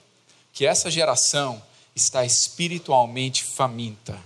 que 0.53 0.65
essa 0.65 0.89
geração 0.91 1.61
está 1.97 2.25
espiritualmente 2.25 3.43
faminta 3.43 4.17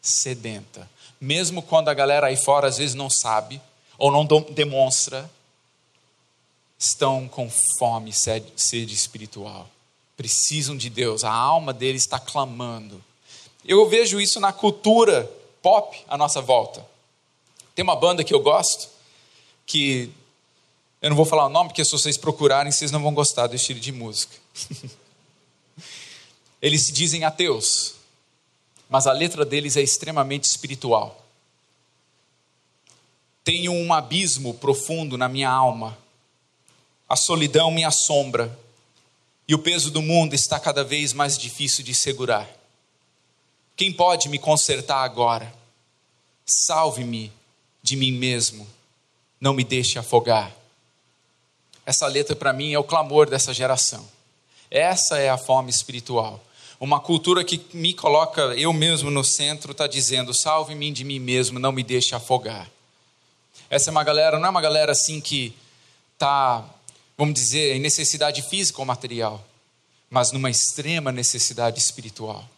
sedenta. 0.00 0.88
Mesmo 1.20 1.62
quando 1.62 1.88
a 1.88 1.94
galera 1.94 2.28
aí 2.28 2.36
fora 2.36 2.68
às 2.68 2.78
vezes 2.78 2.94
não 2.94 3.10
sabe 3.10 3.60
ou 3.96 4.12
não 4.12 4.24
demonstra, 4.50 5.28
estão 6.78 7.26
com 7.28 7.50
fome, 7.78 8.12
sede, 8.12 8.52
sede 8.56 8.94
espiritual. 8.94 9.68
Precisam 10.16 10.76
de 10.76 10.88
Deus, 10.88 11.24
a 11.24 11.32
alma 11.32 11.72
deles 11.72 12.02
está 12.02 12.18
clamando. 12.18 13.02
Eu 13.64 13.88
vejo 13.88 14.20
isso 14.20 14.38
na 14.38 14.52
cultura 14.52 15.30
pop 15.60 16.04
à 16.08 16.16
nossa 16.16 16.40
volta. 16.40 16.86
Tem 17.74 17.82
uma 17.82 17.96
banda 17.96 18.24
que 18.24 18.32
eu 18.32 18.40
gosto, 18.40 18.88
que 19.66 20.10
eu 21.00 21.10
não 21.10 21.16
vou 21.16 21.26
falar 21.26 21.46
o 21.46 21.48
nome, 21.48 21.68
porque 21.68 21.84
se 21.84 21.92
vocês 21.92 22.16
procurarem, 22.16 22.72
vocês 22.72 22.90
não 22.90 23.02
vão 23.02 23.14
gostar 23.14 23.46
do 23.46 23.54
estilo 23.54 23.78
de 23.78 23.92
música. 23.92 24.34
Eles 26.60 26.86
se 26.86 26.92
dizem 26.92 27.24
ateus, 27.24 27.94
mas 28.88 29.06
a 29.06 29.12
letra 29.12 29.44
deles 29.44 29.76
é 29.76 29.82
extremamente 29.82 30.44
espiritual. 30.44 31.24
Tenho 33.44 33.72
um 33.72 33.92
abismo 33.92 34.54
profundo 34.54 35.16
na 35.16 35.28
minha 35.28 35.50
alma, 35.50 35.96
a 37.08 37.16
solidão 37.16 37.70
me 37.70 37.84
assombra, 37.84 38.56
e 39.46 39.54
o 39.54 39.58
peso 39.58 39.90
do 39.90 40.02
mundo 40.02 40.34
está 40.34 40.60
cada 40.60 40.84
vez 40.84 41.12
mais 41.12 41.38
difícil 41.38 41.82
de 41.82 41.94
segurar. 41.94 42.48
Quem 43.74 43.92
pode 43.92 44.28
me 44.28 44.38
consertar 44.38 45.02
agora? 45.04 45.52
Salve-me 46.44 47.32
de 47.82 47.96
mim 47.96 48.12
mesmo, 48.12 48.68
não 49.40 49.54
me 49.54 49.64
deixe 49.64 49.98
afogar. 49.98 50.54
Essa 51.86 52.06
letra 52.06 52.36
para 52.36 52.52
mim 52.52 52.74
é 52.74 52.78
o 52.78 52.84
clamor 52.84 53.30
dessa 53.30 53.54
geração. 53.54 54.06
Essa 54.70 55.18
é 55.18 55.30
a 55.30 55.38
fome 55.38 55.70
espiritual. 55.70 56.38
Uma 56.80 57.00
cultura 57.00 57.42
que 57.42 57.60
me 57.74 57.92
coloca 57.92 58.40
eu 58.56 58.72
mesmo 58.72 59.10
no 59.10 59.24
centro 59.24 59.72
está 59.72 59.86
dizendo: 59.86 60.32
salve-me 60.32 60.90
de 60.92 61.04
mim 61.04 61.18
mesmo, 61.18 61.58
não 61.58 61.72
me 61.72 61.82
deixe 61.82 62.14
afogar. 62.14 62.70
Essa 63.68 63.90
é 63.90 63.92
uma 63.92 64.04
galera, 64.04 64.38
não 64.38 64.46
é 64.46 64.50
uma 64.50 64.60
galera 64.60 64.92
assim 64.92 65.20
que 65.20 65.54
está, 66.14 66.64
vamos 67.16 67.34
dizer, 67.34 67.74
em 67.74 67.80
necessidade 67.80 68.42
física 68.42 68.80
ou 68.80 68.86
material, 68.86 69.44
mas 70.08 70.32
numa 70.32 70.50
extrema 70.50 71.12
necessidade 71.12 71.78
espiritual. 71.78 72.48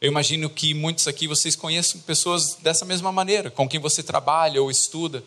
Eu 0.00 0.10
imagino 0.10 0.50
que 0.50 0.74
muitos 0.74 1.06
aqui 1.08 1.26
vocês 1.26 1.56
conheçam 1.56 2.00
pessoas 2.00 2.54
dessa 2.56 2.84
mesma 2.84 3.12
maneira, 3.12 3.50
com 3.50 3.68
quem 3.68 3.80
você 3.80 4.02
trabalha 4.02 4.60
ou 4.60 4.70
estuda, 4.70 5.22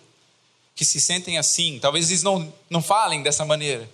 que 0.75 0.85
se 0.85 0.99
sentem 0.99 1.37
assim. 1.37 1.79
Talvez 1.79 2.09
eles 2.09 2.23
não, 2.23 2.53
não 2.69 2.81
falem 2.81 3.23
dessa 3.23 3.45
maneira, 3.45 3.89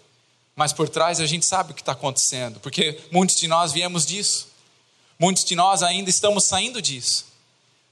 mas 0.55 0.71
por 0.71 0.87
trás 0.87 1.19
a 1.19 1.25
gente 1.25 1.45
sabe 1.45 1.71
o 1.71 1.75
que 1.75 1.81
está 1.81 1.91
acontecendo, 1.91 2.59
porque 2.59 2.99
muitos 3.11 3.35
de 3.35 3.47
nós 3.47 3.73
viemos 3.73 4.05
disso, 4.05 4.47
muitos 5.19 5.43
de 5.43 5.55
nós 5.55 5.83
ainda 5.83 6.09
estamos 6.09 6.45
saindo 6.45 6.81
disso, 6.81 7.25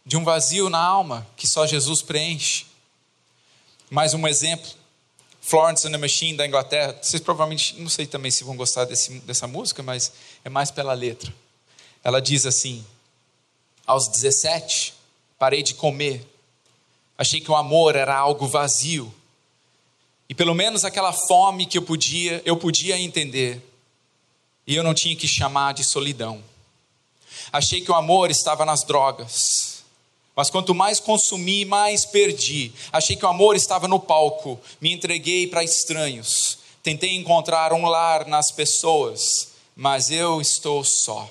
de 0.05 0.15
um 0.15 0.23
vazio 0.23 0.69
na 0.69 0.79
alma 0.79 1.27
que 1.35 1.45
só 1.45 1.67
Jesus 1.67 2.01
preenche. 2.01 2.65
Mais 3.89 4.13
um 4.13 4.27
exemplo, 4.27 4.69
Florence 5.41 5.85
and 5.85 5.91
the 5.91 5.97
Machine 5.97 6.37
da 6.37 6.47
Inglaterra. 6.47 6.97
Vocês 7.01 7.21
provavelmente, 7.21 7.79
não 7.79 7.89
sei 7.89 8.05
também 8.05 8.31
se 8.31 8.43
vão 8.43 8.55
gostar 8.55 8.85
desse, 8.85 9.19
dessa 9.19 9.45
música, 9.45 9.83
mas 9.83 10.11
é 10.43 10.49
mais 10.49 10.71
pela 10.71 10.93
letra. 10.93 11.33
Ela 12.01 12.21
diz 12.21 12.45
assim: 12.45 12.85
Aos 13.85 14.07
17, 14.07 14.93
parei 15.37 15.61
de 15.61 15.73
comer. 15.73 16.25
Achei 17.17 17.39
que 17.39 17.51
o 17.51 17.55
amor 17.55 17.95
era 17.95 18.15
algo 18.15 18.47
vazio 18.47 19.13
e 20.29 20.35
pelo 20.35 20.53
menos 20.53 20.85
aquela 20.85 21.11
fome 21.11 21.65
que 21.65 21.77
eu 21.77 21.81
podia, 21.81 22.41
eu 22.45 22.57
podia 22.57 22.97
entender. 22.97 23.61
E 24.65 24.75
eu 24.75 24.83
não 24.83 24.93
tinha 24.93 25.15
que 25.15 25.27
chamar 25.27 25.73
de 25.73 25.83
solidão. 25.83 26.43
Achei 27.51 27.81
que 27.81 27.91
o 27.91 27.95
amor 27.95 28.31
estava 28.31 28.65
nas 28.65 28.83
drogas. 28.83 29.83
Mas 30.35 30.49
quanto 30.49 30.73
mais 30.73 30.99
consumi, 30.99 31.65
mais 31.65 32.05
perdi. 32.05 32.71
Achei 32.91 33.15
que 33.15 33.25
o 33.25 33.29
amor 33.29 33.55
estava 33.55 33.87
no 33.87 33.99
palco. 33.99 34.59
Me 34.81 34.91
entreguei 34.91 35.45
para 35.47 35.63
estranhos. 35.63 36.57
Tentei 36.81 37.15
encontrar 37.15 37.71
um 37.71 37.85
lar 37.85 38.25
nas 38.27 38.51
pessoas, 38.51 39.49
mas 39.75 40.09
eu 40.09 40.41
estou 40.41 40.83
só. 40.83 41.29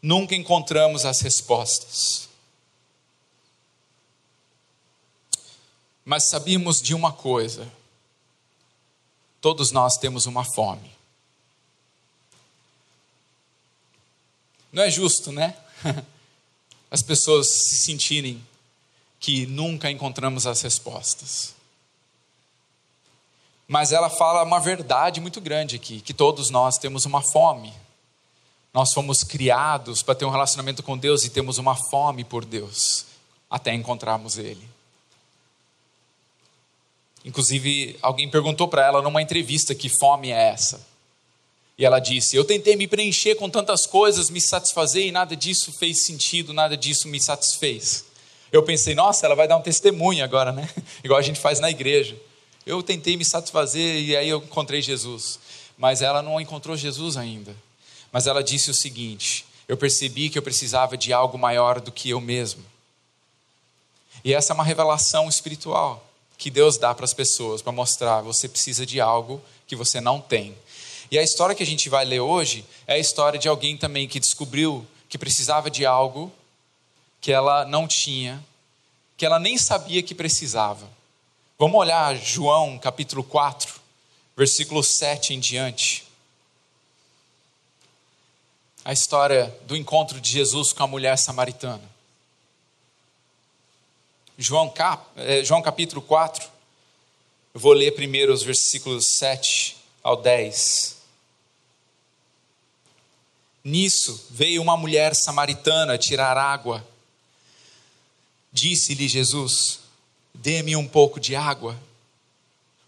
Nunca 0.00 0.34
encontramos 0.34 1.04
as 1.04 1.20
respostas. 1.20 2.23
Mas 6.04 6.24
sabíamos 6.24 6.82
de 6.82 6.94
uma 6.94 7.12
coisa: 7.12 7.70
todos 9.40 9.70
nós 9.70 9.96
temos 9.96 10.26
uma 10.26 10.44
fome. 10.44 10.92
Não 14.72 14.82
é 14.82 14.90
justo, 14.90 15.30
né? 15.30 15.56
As 16.90 17.02
pessoas 17.02 17.48
se 17.48 17.76
sentirem 17.76 18.44
que 19.18 19.46
nunca 19.46 19.90
encontramos 19.90 20.46
as 20.46 20.60
respostas. 20.60 21.54
Mas 23.66 23.90
ela 23.90 24.10
fala 24.10 24.44
uma 24.44 24.60
verdade 24.60 25.20
muito 25.20 25.40
grande 25.40 25.76
aqui: 25.76 26.00
que 26.00 26.12
todos 26.12 26.50
nós 26.50 26.76
temos 26.76 27.04
uma 27.04 27.22
fome. 27.22 27.72
Nós 28.72 28.92
fomos 28.92 29.22
criados 29.22 30.02
para 30.02 30.16
ter 30.16 30.24
um 30.24 30.30
relacionamento 30.30 30.82
com 30.82 30.98
Deus 30.98 31.24
e 31.24 31.30
temos 31.30 31.58
uma 31.58 31.76
fome 31.76 32.24
por 32.24 32.44
Deus 32.44 33.06
até 33.48 33.72
encontrarmos 33.72 34.36
Ele. 34.36 34.73
Inclusive, 37.24 37.96
alguém 38.02 38.28
perguntou 38.28 38.68
para 38.68 38.84
ela 38.84 39.00
numa 39.00 39.22
entrevista 39.22 39.74
que 39.74 39.88
fome 39.88 40.30
é 40.30 40.50
essa. 40.50 40.86
E 41.78 41.84
ela 41.84 41.98
disse: 41.98 42.36
Eu 42.36 42.44
tentei 42.44 42.76
me 42.76 42.86
preencher 42.86 43.34
com 43.36 43.48
tantas 43.48 43.86
coisas, 43.86 44.28
me 44.28 44.40
satisfazer 44.40 45.06
e 45.06 45.12
nada 45.12 45.34
disso 45.34 45.72
fez 45.72 46.02
sentido, 46.02 46.52
nada 46.52 46.76
disso 46.76 47.08
me 47.08 47.18
satisfez. 47.18 48.04
Eu 48.52 48.62
pensei, 48.62 48.94
nossa, 48.94 49.26
ela 49.26 49.34
vai 49.34 49.48
dar 49.48 49.56
um 49.56 49.62
testemunho 49.62 50.22
agora, 50.22 50.52
né? 50.52 50.68
Igual 51.02 51.18
a 51.18 51.22
gente 51.22 51.40
faz 51.40 51.58
na 51.58 51.70
igreja. 51.70 52.16
Eu 52.64 52.82
tentei 52.84 53.16
me 53.16 53.24
satisfazer 53.24 54.00
e 54.00 54.16
aí 54.16 54.28
eu 54.28 54.38
encontrei 54.38 54.80
Jesus. 54.80 55.40
Mas 55.76 56.02
ela 56.02 56.22
não 56.22 56.40
encontrou 56.40 56.76
Jesus 56.76 57.16
ainda. 57.16 57.56
Mas 58.12 58.26
ela 58.28 58.44
disse 58.44 58.70
o 58.70 58.74
seguinte: 58.74 59.46
Eu 59.66 59.76
percebi 59.78 60.28
que 60.28 60.38
eu 60.38 60.42
precisava 60.42 60.96
de 60.96 61.12
algo 61.12 61.38
maior 61.38 61.80
do 61.80 61.90
que 61.90 62.10
eu 62.10 62.20
mesmo. 62.20 62.64
E 64.22 64.32
essa 64.32 64.52
é 64.52 64.54
uma 64.54 64.64
revelação 64.64 65.28
espiritual 65.28 66.06
que 66.36 66.50
Deus 66.50 66.76
dá 66.76 66.94
para 66.94 67.04
as 67.04 67.14
pessoas 67.14 67.62
para 67.62 67.72
mostrar 67.72 68.20
você 68.20 68.48
precisa 68.48 68.84
de 68.84 69.00
algo 69.00 69.40
que 69.66 69.76
você 69.76 70.00
não 70.00 70.20
tem. 70.20 70.56
E 71.10 71.18
a 71.18 71.22
história 71.22 71.54
que 71.54 71.62
a 71.62 71.66
gente 71.66 71.88
vai 71.88 72.04
ler 72.04 72.20
hoje 72.20 72.64
é 72.86 72.94
a 72.94 72.98
história 72.98 73.38
de 73.38 73.48
alguém 73.48 73.76
também 73.76 74.08
que 74.08 74.18
descobriu 74.18 74.86
que 75.08 75.18
precisava 75.18 75.70
de 75.70 75.86
algo 75.86 76.32
que 77.20 77.32
ela 77.32 77.64
não 77.64 77.86
tinha, 77.86 78.44
que 79.16 79.24
ela 79.24 79.38
nem 79.38 79.56
sabia 79.56 80.02
que 80.02 80.14
precisava. 80.14 80.88
Vamos 81.58 81.78
olhar 81.78 82.16
João 82.16 82.78
capítulo 82.78 83.22
4, 83.22 83.72
versículo 84.36 84.82
7 84.82 85.34
em 85.34 85.40
diante. 85.40 86.04
A 88.84 88.92
história 88.92 89.56
do 89.66 89.76
encontro 89.76 90.20
de 90.20 90.30
Jesus 90.30 90.72
com 90.72 90.82
a 90.82 90.88
mulher 90.88 91.16
samaritana. 91.16 91.93
João, 94.36 94.68
cap, 94.68 95.06
eh, 95.16 95.44
João 95.44 95.62
capítulo 95.62 96.02
4, 96.02 96.44
eu 97.54 97.60
vou 97.60 97.72
ler 97.72 97.92
primeiro 97.92 98.32
os 98.32 98.42
versículos 98.42 99.06
7 99.06 99.76
ao 100.02 100.16
10. 100.16 100.96
Nisso 103.62 104.26
veio 104.30 104.60
uma 104.60 104.76
mulher 104.76 105.14
samaritana 105.14 105.96
tirar 105.96 106.36
água. 106.36 106.84
Disse-lhe 108.52 109.06
Jesus: 109.06 109.78
Dê-me 110.34 110.74
um 110.74 110.86
pouco 110.86 111.20
de 111.20 111.36
água. 111.36 111.80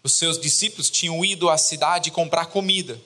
Os 0.03 0.13
seus 0.13 0.37
discípulos 0.37 0.89
tinham 0.89 1.23
ido 1.23 1.49
à 1.49 1.57
cidade 1.57 2.11
comprar 2.11 2.47
comida. 2.47 3.01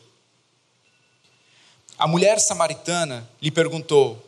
A 1.98 2.08
mulher 2.08 2.40
samaritana 2.40 3.30
lhe 3.40 3.52
perguntou: 3.52 4.20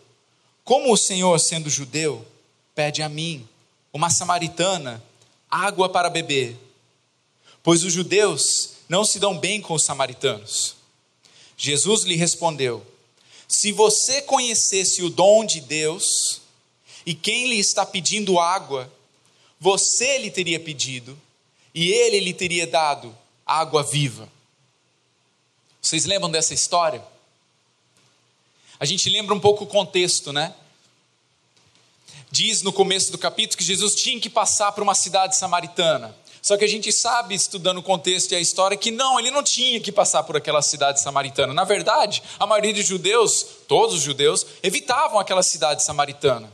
Como 0.63 0.93
o 0.93 0.97
Senhor, 0.97 1.38
sendo 1.39 1.67
judeu, 1.67 2.26
pede 2.76 3.02
a 3.02 3.10
mim, 3.10 3.47
uma 3.93 4.10
samaritana, 4.10 5.01
água 5.49 5.88
para 5.88 6.10
beber? 6.10 6.58
Pois 7.62 7.84
os 7.84 7.93
judeus 7.93 8.71
não 8.89 9.06
se 9.06 9.19
dão 9.19 9.38
bem 9.38 9.62
com 9.62 9.75
os 9.75 9.84
samaritanos. 9.84 10.75
Jesus 11.56 12.03
lhe 12.03 12.15
respondeu: 12.15 12.86
se 13.47 13.71
você 13.71 14.21
conhecesse 14.23 15.03
o 15.03 15.10
dom 15.10 15.45
de 15.45 15.62
Deus 15.62 16.41
e 17.06 17.13
quem 17.13 17.47
lhe 17.47 17.60
está 17.60 17.86
pedindo 17.86 18.39
água, 18.39 18.91
você 19.60 20.17
lhe 20.17 20.32
teria 20.32 20.60
pedido 20.60 21.17
e 21.73 21.91
ele 21.91 22.19
lhe 22.19 22.34
teria 22.34 22.65
dado 22.65 23.15
água 23.45 23.84
viva. 23.84 24.27
Vocês 25.82 26.06
lembram 26.06 26.32
dessa 26.32 26.53
história? 26.53 27.03
A 28.79 28.86
gente 28.86 29.10
lembra 29.10 29.34
um 29.34 29.39
pouco 29.39 29.65
o 29.65 29.67
contexto, 29.67 30.34
né? 30.34 30.56
Diz 32.34 32.63
no 32.63 32.74
começo 32.74 33.12
do 33.12 33.17
capítulo 33.19 33.60
que 33.60 33.63
Jesus 33.63 33.93
tinha 33.93 34.19
que 34.19 34.28
passar 34.28 34.72
por 34.72 34.82
uma 34.82 34.96
cidade 34.96 35.38
samaritana. 35.38 36.15
Só 36.41 36.58
que 36.58 36.65
a 36.65 36.67
gente 36.67 36.91
sabe, 36.91 37.36
estudando 37.36 37.78
o 37.78 37.84
contexto 37.84 38.32
e 38.32 38.36
a 38.36 38.39
história, 38.39 38.76
que 38.76 38.89
não, 38.89 39.19
ele 39.19 39.30
não 39.30 39.43
tinha 39.43 39.80
que 39.80 39.91
passar 39.91 40.24
por 40.24 40.36
aquela 40.36 40.63
cidade 40.63 41.00
samaritana. 41.00 41.54
Na 41.54 41.63
verdade, 41.63 42.24
a 42.39 42.48
maioria 42.48 42.74
dos 42.74 42.88
judeus, 42.88 43.46
todos 43.67 43.98
os 43.98 44.02
judeus, 44.02 44.48
evitavam 44.63 45.19
aquela 45.19 45.43
cidade 45.43 45.84
samaritana. 45.84 46.52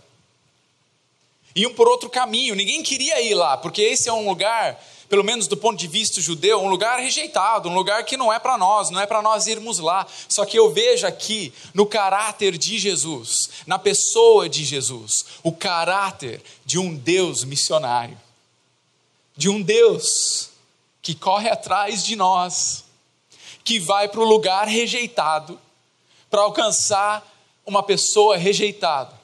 Iam 1.55 1.73
por 1.73 1.87
outro 1.87 2.09
caminho, 2.09 2.55
ninguém 2.55 2.83
queria 2.83 3.21
ir 3.21 3.33
lá, 3.33 3.57
porque 3.57 3.81
esse 3.81 4.07
é 4.07 4.13
um 4.13 4.27
lugar, 4.27 4.79
pelo 5.09 5.23
menos 5.23 5.47
do 5.47 5.57
ponto 5.57 5.77
de 5.77 5.87
vista 5.87 6.21
judeu, 6.21 6.61
um 6.61 6.69
lugar 6.69 6.99
rejeitado, 6.99 7.69
um 7.69 7.73
lugar 7.73 8.03
que 8.05 8.17
não 8.17 8.31
é 8.31 8.39
para 8.39 8.57
nós, 8.57 8.89
não 8.89 9.01
é 9.01 9.05
para 9.05 9.21
nós 9.21 9.47
irmos 9.47 9.79
lá. 9.79 10.05
Só 10.27 10.45
que 10.45 10.57
eu 10.57 10.71
vejo 10.71 11.07
aqui 11.07 11.53
no 11.73 11.85
caráter 11.85 12.57
de 12.57 12.77
Jesus, 12.77 13.49
na 13.65 13.79
pessoa 13.79 14.47
de 14.47 14.63
Jesus, 14.63 15.25
o 15.43 15.51
caráter 15.51 16.41
de 16.65 16.77
um 16.77 16.95
Deus 16.95 17.43
missionário 17.43 18.17
de 19.39 19.47
um 19.47 19.61
Deus 19.61 20.49
que 21.01 21.15
corre 21.15 21.49
atrás 21.49 22.03
de 22.03 22.13
nós, 22.13 22.83
que 23.63 23.79
vai 23.79 24.09
para 24.09 24.19
o 24.19 24.25
lugar 24.25 24.67
rejeitado 24.67 25.57
para 26.29 26.41
alcançar 26.41 27.25
uma 27.65 27.81
pessoa 27.81 28.35
rejeitada. 28.35 29.17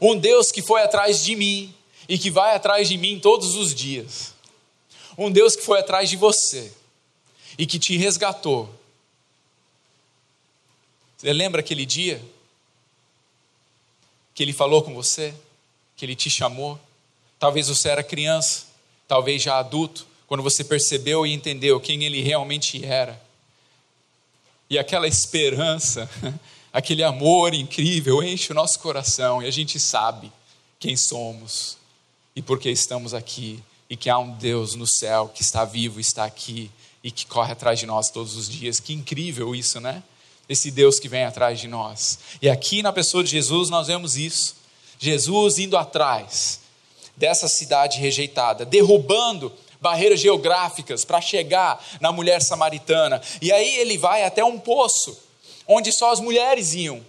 Um 0.00 0.16
Deus 0.16 0.52
que 0.52 0.62
foi 0.62 0.82
atrás 0.82 1.24
de 1.24 1.34
mim 1.34 1.74
e 2.08 2.18
que 2.18 2.30
vai 2.30 2.54
atrás 2.54 2.88
de 2.88 2.96
mim 2.96 3.18
todos 3.18 3.54
os 3.54 3.74
dias. 3.74 4.34
Um 5.16 5.30
Deus 5.30 5.56
que 5.56 5.62
foi 5.62 5.80
atrás 5.80 6.10
de 6.10 6.16
você 6.16 6.72
e 7.58 7.66
que 7.66 7.78
te 7.78 7.96
resgatou. 7.96 8.68
Você 11.16 11.32
lembra 11.32 11.60
aquele 11.60 11.86
dia 11.86 12.22
que 14.34 14.42
ele 14.42 14.52
falou 14.52 14.82
com 14.82 14.94
você, 14.94 15.34
que 15.96 16.04
ele 16.04 16.14
te 16.14 16.28
chamou? 16.28 16.78
Talvez 17.38 17.68
você 17.68 17.88
era 17.88 18.02
criança, 18.02 18.66
talvez 19.08 19.42
já 19.42 19.58
adulto, 19.58 20.06
quando 20.26 20.42
você 20.42 20.62
percebeu 20.62 21.26
e 21.26 21.32
entendeu 21.32 21.80
quem 21.80 22.04
ele 22.04 22.20
realmente 22.20 22.84
era. 22.84 23.20
E 24.68 24.78
aquela 24.78 25.06
esperança, 25.06 26.10
aquele 26.76 27.02
amor 27.02 27.54
incrível 27.54 28.22
enche 28.22 28.52
o 28.52 28.54
nosso 28.54 28.80
coração 28.80 29.42
e 29.42 29.46
a 29.46 29.50
gente 29.50 29.80
sabe 29.80 30.30
quem 30.78 30.94
somos 30.94 31.78
e 32.34 32.42
por 32.42 32.58
que 32.58 32.68
estamos 32.68 33.14
aqui 33.14 33.62
e 33.88 33.96
que 33.96 34.10
há 34.10 34.18
um 34.18 34.32
Deus 34.32 34.74
no 34.74 34.86
céu 34.86 35.30
que 35.34 35.40
está 35.40 35.64
vivo, 35.64 35.98
está 35.98 36.26
aqui 36.26 36.70
e 37.02 37.10
que 37.10 37.24
corre 37.24 37.52
atrás 37.52 37.78
de 37.78 37.86
nós 37.86 38.10
todos 38.10 38.36
os 38.36 38.46
dias. 38.46 38.78
Que 38.78 38.92
incrível 38.92 39.54
isso, 39.54 39.80
né? 39.80 40.02
Esse 40.46 40.70
Deus 40.70 41.00
que 41.00 41.08
vem 41.08 41.24
atrás 41.24 41.58
de 41.58 41.66
nós. 41.66 42.18
E 42.42 42.48
aqui 42.50 42.82
na 42.82 42.92
pessoa 42.92 43.24
de 43.24 43.30
Jesus 43.30 43.70
nós 43.70 43.86
vemos 43.86 44.18
isso. 44.18 44.56
Jesus 44.98 45.58
indo 45.58 45.78
atrás 45.78 46.60
dessa 47.16 47.48
cidade 47.48 47.98
rejeitada, 47.98 48.66
derrubando 48.66 49.50
barreiras 49.80 50.20
geográficas 50.20 51.06
para 51.06 51.22
chegar 51.22 51.82
na 52.02 52.12
mulher 52.12 52.42
samaritana. 52.42 53.22
E 53.40 53.50
aí 53.50 53.76
ele 53.76 53.96
vai 53.96 54.24
até 54.24 54.44
um 54.44 54.58
poço, 54.58 55.24
onde 55.66 55.92
só 55.92 56.12
as 56.12 56.20
mulheres 56.20 56.74
iam, 56.74 57.04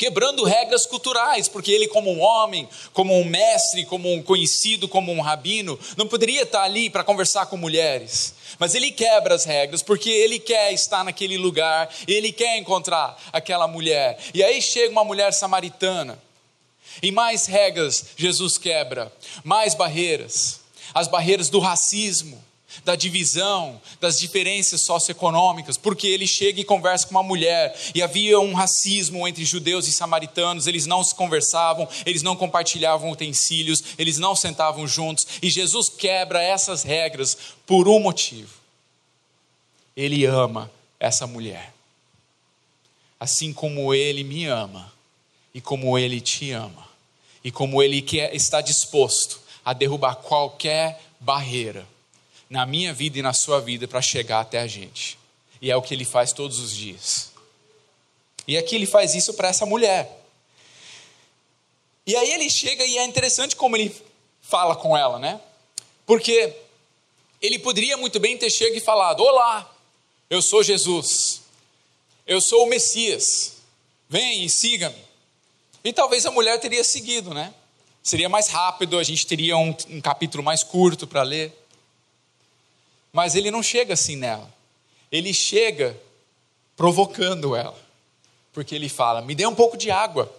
quebrando 0.00 0.44
regras 0.44 0.86
culturais, 0.86 1.46
porque 1.46 1.70
ele, 1.70 1.86
como 1.86 2.10
um 2.10 2.20
homem, 2.20 2.66
como 2.94 3.14
um 3.14 3.24
mestre, 3.24 3.84
como 3.84 4.10
um 4.10 4.22
conhecido, 4.22 4.88
como 4.88 5.12
um 5.12 5.20
rabino, 5.20 5.78
não 5.94 6.08
poderia 6.08 6.42
estar 6.42 6.62
ali 6.62 6.88
para 6.88 7.04
conversar 7.04 7.46
com 7.46 7.56
mulheres. 7.58 8.34
Mas 8.58 8.74
ele 8.74 8.90
quebra 8.90 9.34
as 9.34 9.44
regras, 9.44 9.82
porque 9.82 10.08
ele 10.08 10.38
quer 10.38 10.72
estar 10.72 11.04
naquele 11.04 11.36
lugar, 11.36 11.88
ele 12.08 12.32
quer 12.32 12.56
encontrar 12.56 13.20
aquela 13.30 13.68
mulher. 13.68 14.18
E 14.32 14.42
aí 14.42 14.62
chega 14.62 14.90
uma 14.90 15.04
mulher 15.04 15.34
samaritana 15.34 16.18
e 17.02 17.12
mais 17.12 17.46
regras 17.46 18.06
Jesus 18.16 18.58
quebra, 18.58 19.12
mais 19.44 19.74
barreiras, 19.74 20.60
as 20.94 21.08
barreiras 21.08 21.48
do 21.48 21.58
racismo, 21.58 22.42
da 22.84 22.94
divisão, 22.96 23.80
das 24.00 24.18
diferenças 24.18 24.82
socioeconômicas, 24.82 25.76
porque 25.76 26.06
ele 26.06 26.26
chega 26.26 26.60
e 26.60 26.64
conversa 26.64 27.06
com 27.06 27.12
uma 27.12 27.22
mulher, 27.22 27.76
e 27.94 28.02
havia 28.02 28.38
um 28.40 28.54
racismo 28.54 29.26
entre 29.26 29.44
judeus 29.44 29.86
e 29.88 29.92
samaritanos, 29.92 30.66
eles 30.66 30.86
não 30.86 31.02
se 31.02 31.14
conversavam, 31.14 31.88
eles 32.06 32.22
não 32.22 32.36
compartilhavam 32.36 33.10
utensílios, 33.10 33.82
eles 33.98 34.18
não 34.18 34.34
sentavam 34.34 34.86
juntos, 34.86 35.26
e 35.42 35.50
Jesus 35.50 35.88
quebra 35.88 36.42
essas 36.42 36.82
regras 36.82 37.36
por 37.66 37.88
um 37.88 37.98
motivo: 38.00 38.54
ele 39.96 40.24
ama 40.24 40.70
essa 40.98 41.26
mulher, 41.26 41.72
assim 43.18 43.52
como 43.52 43.92
ele 43.94 44.24
me 44.24 44.46
ama 44.46 44.90
e 45.54 45.60
como 45.60 45.98
Ele 45.98 46.20
te 46.20 46.52
ama, 46.52 46.88
e 47.42 47.50
como 47.50 47.82
Ele 47.82 48.00
quer, 48.00 48.34
está 48.34 48.60
disposto 48.60 49.40
a 49.64 49.72
derrubar 49.72 50.16
qualquer 50.16 51.00
barreira 51.18 51.86
na 52.50 52.66
minha 52.66 52.92
vida 52.92 53.18
e 53.18 53.22
na 53.22 53.32
sua 53.32 53.60
vida 53.60 53.88
para 53.88 54.02
chegar 54.02 54.40
até 54.40 54.58
a 54.58 54.66
gente. 54.66 55.18
E 55.62 55.70
é 55.70 55.76
o 55.76 55.80
que 55.80 55.94
Ele 55.94 56.04
faz 56.04 56.32
todos 56.32 56.58
os 56.58 56.74
dias. 56.74 57.30
E 58.46 58.58
aqui 58.58 58.74
Ele 58.74 58.86
faz 58.86 59.14
isso 59.14 59.32
para 59.32 59.48
essa 59.48 59.64
mulher. 59.64 60.20
E 62.10 62.16
aí 62.16 62.32
ele 62.32 62.50
chega 62.50 62.84
e 62.84 62.98
é 62.98 63.04
interessante 63.04 63.54
como 63.54 63.76
ele 63.76 63.94
fala 64.42 64.74
com 64.74 64.96
ela, 64.96 65.16
né? 65.18 65.40
Porque 66.04 66.52
ele 67.40 67.56
poderia 67.56 67.96
muito 67.96 68.18
bem 68.18 68.36
ter 68.36 68.50
chegado 68.50 68.76
e 68.76 68.80
falado: 68.80 69.22
Olá, 69.22 69.72
eu 70.28 70.42
sou 70.42 70.60
Jesus. 70.62 71.42
eu 72.26 72.40
sou 72.40 72.64
o 72.64 72.68
Messias, 72.68 73.58
vem 74.08 74.44
e 74.44 74.50
siga-me. 74.50 74.98
E 75.84 75.92
talvez 75.92 76.26
a 76.26 76.32
mulher 76.32 76.58
teria 76.58 76.82
seguido, 76.82 77.32
né? 77.32 77.54
Seria 78.02 78.28
mais 78.28 78.48
rápido, 78.48 78.98
a 78.98 79.04
gente 79.04 79.24
teria 79.24 79.56
um, 79.56 79.72
um 79.88 80.00
capítulo 80.00 80.42
mais 80.42 80.64
curto 80.64 81.06
para 81.06 81.22
ler. 81.22 81.56
Mas 83.12 83.34
ele 83.34 83.50
não 83.50 83.62
chega 83.62 83.94
assim 83.94 84.16
nela. 84.16 84.52
Ele 85.10 85.32
chega 85.34 85.98
provocando 86.76 87.56
ela. 87.56 87.78
Porque 88.52 88.74
ele 88.74 88.88
fala: 88.88 89.22
Me 89.22 89.34
dê 89.34 89.46
um 89.46 89.54
pouco 89.54 89.76
de 89.76 89.90
água. 89.90 90.32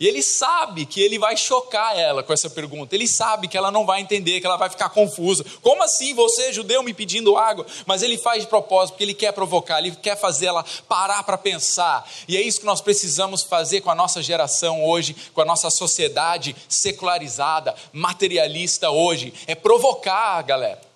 E 0.00 0.06
ele 0.06 0.22
sabe 0.22 0.86
que 0.86 1.00
ele 1.00 1.18
vai 1.18 1.36
chocar 1.36 1.98
ela 1.98 2.22
com 2.22 2.32
essa 2.32 2.48
pergunta. 2.48 2.94
Ele 2.94 3.08
sabe 3.08 3.48
que 3.48 3.58
ela 3.58 3.70
não 3.70 3.84
vai 3.84 4.00
entender, 4.00 4.38
que 4.38 4.46
ela 4.46 4.56
vai 4.56 4.70
ficar 4.70 4.90
confusa. 4.90 5.44
Como 5.60 5.82
assim 5.82 6.14
você, 6.14 6.52
judeu, 6.52 6.84
me 6.84 6.94
pedindo 6.94 7.36
água? 7.36 7.66
Mas 7.84 8.00
ele 8.02 8.16
faz 8.16 8.42
de 8.44 8.48
propósito, 8.48 8.94
porque 8.94 9.02
ele 9.02 9.14
quer 9.14 9.32
provocar, 9.32 9.80
ele 9.80 9.90
quer 9.96 10.16
fazer 10.16 10.46
ela 10.46 10.64
parar 10.88 11.24
para 11.24 11.36
pensar. 11.36 12.08
E 12.28 12.36
é 12.36 12.40
isso 12.40 12.60
que 12.60 12.66
nós 12.66 12.80
precisamos 12.80 13.42
fazer 13.42 13.80
com 13.80 13.90
a 13.90 13.94
nossa 13.94 14.22
geração 14.22 14.84
hoje, 14.84 15.16
com 15.34 15.40
a 15.40 15.44
nossa 15.44 15.68
sociedade 15.68 16.54
secularizada, 16.68 17.74
materialista 17.92 18.90
hoje. 18.90 19.34
É 19.48 19.56
provocar, 19.56 20.40
galera. 20.42 20.87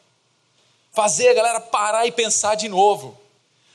Fazer 0.92 1.28
a 1.28 1.35
galera 1.35 1.61
parar 1.61 2.07
e 2.07 2.12
pensar 2.12 2.55
de 2.55 2.68
novo. 2.68 3.18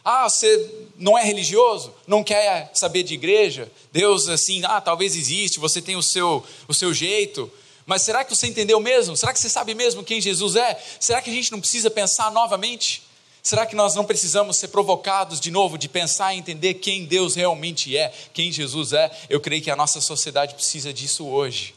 Ah, 0.06 0.30
você 0.30 0.88
não 0.96 1.18
é 1.18 1.24
religioso? 1.24 1.94
Não 2.06 2.24
quer 2.24 2.72
saber 2.74 3.04
de 3.04 3.14
igreja? 3.14 3.70
Deus, 3.92 4.30
assim, 4.30 4.62
ah, 4.64 4.80
talvez 4.80 5.16
existe, 5.16 5.60
você 5.60 5.82
tem 5.82 5.96
o 5.96 6.04
seu, 6.04 6.44
o 6.68 6.74
seu 6.74 6.94
jeito. 6.94 7.52
Mas 7.86 8.04
será 8.04 8.24
que 8.24 8.36
você 8.36 8.48
entendeu 8.48 8.80
mesmo? 8.80 9.18
Será 9.18 9.34
que 9.34 9.40
você 9.40 9.50
sabe 9.50 9.74
mesmo 9.74 10.04
quem 10.04 10.22
Jesus 10.22 10.56
é? 10.56 10.82
Será 11.00 11.22
que 11.22 11.30
a 11.30 11.34
gente 11.34 11.52
não 11.52 11.60
precisa 11.60 11.90
pensar 11.90 12.32
novamente? 12.32 13.04
Será 13.42 13.66
que 13.66 13.76
nós 13.76 13.96
não 13.96 14.04
precisamos 14.04 14.58
ser 14.58 14.68
provocados 14.68 15.40
de 15.40 15.50
novo 15.50 15.78
de 15.78 15.88
pensar 15.88 16.34
e 16.34 16.38
entender 16.38 16.76
quem 16.76 17.06
Deus 17.06 17.34
realmente 17.34 17.96
é, 17.96 18.14
quem 18.34 18.52
Jesus 18.52 18.94
é? 18.94 19.10
Eu 19.30 19.40
creio 19.40 19.62
que 19.62 19.72
a 19.72 19.76
nossa 19.76 20.02
sociedade 20.02 20.54
precisa 20.54 20.94
disso 20.94 21.26
hoje. 21.26 21.74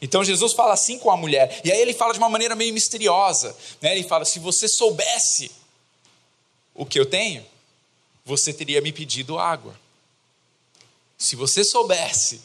Então 0.00 0.24
Jesus 0.24 0.52
fala 0.52 0.74
assim 0.74 0.98
com 0.98 1.10
a 1.10 1.16
mulher, 1.16 1.60
e 1.64 1.72
aí 1.72 1.80
ele 1.80 1.94
fala 1.94 2.12
de 2.12 2.18
uma 2.18 2.28
maneira 2.28 2.54
meio 2.54 2.72
misteriosa. 2.74 3.56
Né? 3.80 3.96
Ele 3.96 4.06
fala: 4.06 4.24
se 4.24 4.38
você 4.38 4.68
soubesse 4.68 5.50
o 6.74 6.84
que 6.84 6.98
eu 6.98 7.06
tenho, 7.06 7.44
você 8.24 8.52
teria 8.52 8.80
me 8.80 8.92
pedido 8.92 9.38
água. 9.38 9.78
Se 11.16 11.36
você 11.36 11.62
soubesse 11.62 12.40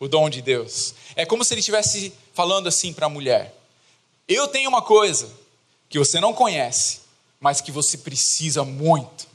o 0.00 0.08
dom 0.08 0.28
de 0.28 0.42
Deus, 0.42 0.94
é 1.16 1.24
como 1.24 1.44
se 1.44 1.54
ele 1.54 1.60
estivesse 1.60 2.12
falando 2.34 2.68
assim 2.68 2.92
para 2.92 3.06
a 3.06 3.10
mulher: 3.10 3.54
Eu 4.26 4.48
tenho 4.48 4.68
uma 4.68 4.82
coisa 4.82 5.32
que 5.88 5.98
você 5.98 6.20
não 6.20 6.34
conhece, 6.34 7.00
mas 7.40 7.60
que 7.60 7.72
você 7.72 7.98
precisa 7.98 8.64
muito, 8.64 9.26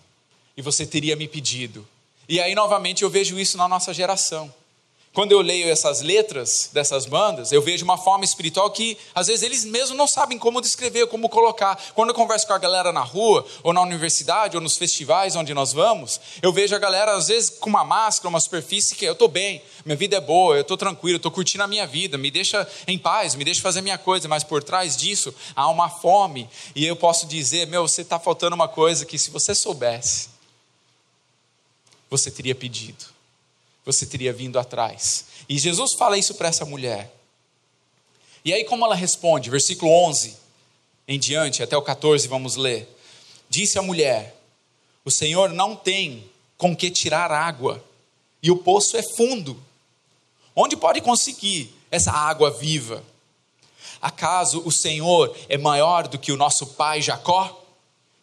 e 0.56 0.62
você 0.62 0.86
teria 0.86 1.16
me 1.16 1.28
pedido. 1.28 1.88
E 2.28 2.40
aí, 2.40 2.56
novamente, 2.56 3.04
eu 3.04 3.10
vejo 3.10 3.40
isso 3.40 3.58
na 3.58 3.68
nossa 3.68 3.94
geração. 3.94 4.54
Quando 5.14 5.32
eu 5.32 5.42
leio 5.42 5.70
essas 5.70 6.02
letras 6.02 6.72
dessas 6.74 7.06
bandas, 7.06 7.52
eu 7.52 7.62
vejo 7.62 7.86
uma 7.86 8.00
forma 8.00 8.26
espiritual 8.26 8.72
que 8.72 8.98
às 9.14 9.28
vezes 9.28 9.44
eles 9.44 9.64
mesmos 9.64 9.96
não 9.96 10.08
sabem 10.08 10.40
como 10.40 10.60
descrever, 10.60 11.06
como 11.06 11.30
colocar. 11.30 11.80
Quando 11.94 12.10
eu 12.10 12.16
converso 12.16 12.48
com 12.48 12.54
a 12.54 12.58
galera 12.58 12.92
na 12.92 13.02
rua, 13.02 13.46
ou 13.62 13.72
na 13.72 13.82
universidade, 13.82 14.58
ou 14.58 14.62
nos 14.62 14.76
festivais 14.76 15.36
onde 15.36 15.54
nós 15.54 15.72
vamos, 15.72 16.20
eu 16.42 16.52
vejo 16.52 16.76
a 16.76 16.80
galera 16.80 17.16
às 17.16 17.28
vezes 17.28 17.52
com 17.52 17.70
uma 17.70 17.84
máscara, 17.84 18.28
uma 18.28 18.40
superfície 18.40 18.96
que 18.96 19.06
eu 19.06 19.14
estou 19.14 19.28
bem, 19.28 19.62
minha 19.86 19.96
vida 19.96 20.18
é 20.18 20.20
boa, 20.22 20.56
eu 20.56 20.62
estou 20.62 20.78
tranquilo, 20.78 21.18
estou 21.18 21.32
curtindo 21.32 21.64
a 21.64 21.68
minha 21.68 21.86
vida, 21.86 22.18
me 22.18 22.32
deixa 22.32 22.68
em 22.88 22.98
paz, 22.98 23.36
me 23.36 23.46
deixa 23.46 23.62
fazer 23.62 23.82
minha 23.82 24.00
coisa, 24.00 24.28
mas 24.28 24.44
por 24.44 24.64
trás 24.64 24.98
disso 24.98 25.32
há 25.56 25.70
uma 25.70 25.92
fome. 25.92 26.50
E 26.76 26.88
eu 26.88 26.96
posso 26.96 27.28
dizer, 27.28 27.68
meu, 27.68 27.88
você 27.88 28.02
está 28.02 28.18
faltando 28.18 28.56
uma 28.56 28.68
coisa 28.68 29.06
que 29.06 29.20
se 29.20 29.30
você 29.30 29.54
soubesse, 29.54 30.30
você 32.10 32.32
teria 32.32 32.56
pedido 32.56 33.13
você 33.86 34.06
teria 34.06 34.34
vindo 34.34 34.60
atrás. 34.60 35.26
E 35.48 35.58
Jesus 35.58 35.94
fala 35.94 36.18
isso 36.18 36.36
para 36.36 36.50
essa 36.50 36.66
mulher. 36.66 37.14
E 38.46 38.54
aí, 38.54 38.64
como 38.64 38.86
ela 38.86 38.96
responde? 38.96 39.50
Versículo 39.50 39.92
11 39.92 40.44
em 41.08 41.20
diante, 41.20 41.62
até 41.62 41.76
o 41.76 41.82
14, 41.82 42.28
vamos 42.28 42.56
ler. 42.56 42.88
Disse 43.50 43.78
a 43.78 43.82
mulher: 43.82 44.36
O 45.04 45.12
Senhor 45.12 45.50
não 45.50 45.76
tem 45.76 46.30
com 46.58 46.76
que 46.76 46.90
tirar 46.90 47.32
água, 47.32 47.84
e 48.42 48.50
o 48.50 48.58
poço 48.58 48.96
é 48.96 49.04
fundo. 49.04 49.62
Onde 50.56 50.78
pode 50.78 51.02
conseguir 51.02 51.74
essa 51.92 52.12
água 52.12 52.52
viva? 52.52 53.04
Acaso 54.02 54.62
o 54.66 54.72
Senhor 54.72 55.36
é 55.50 55.58
maior 55.58 56.08
do 56.08 56.20
que 56.20 56.32
o 56.32 56.38
nosso 56.38 56.68
pai 56.68 57.02
Jacó, 57.02 57.64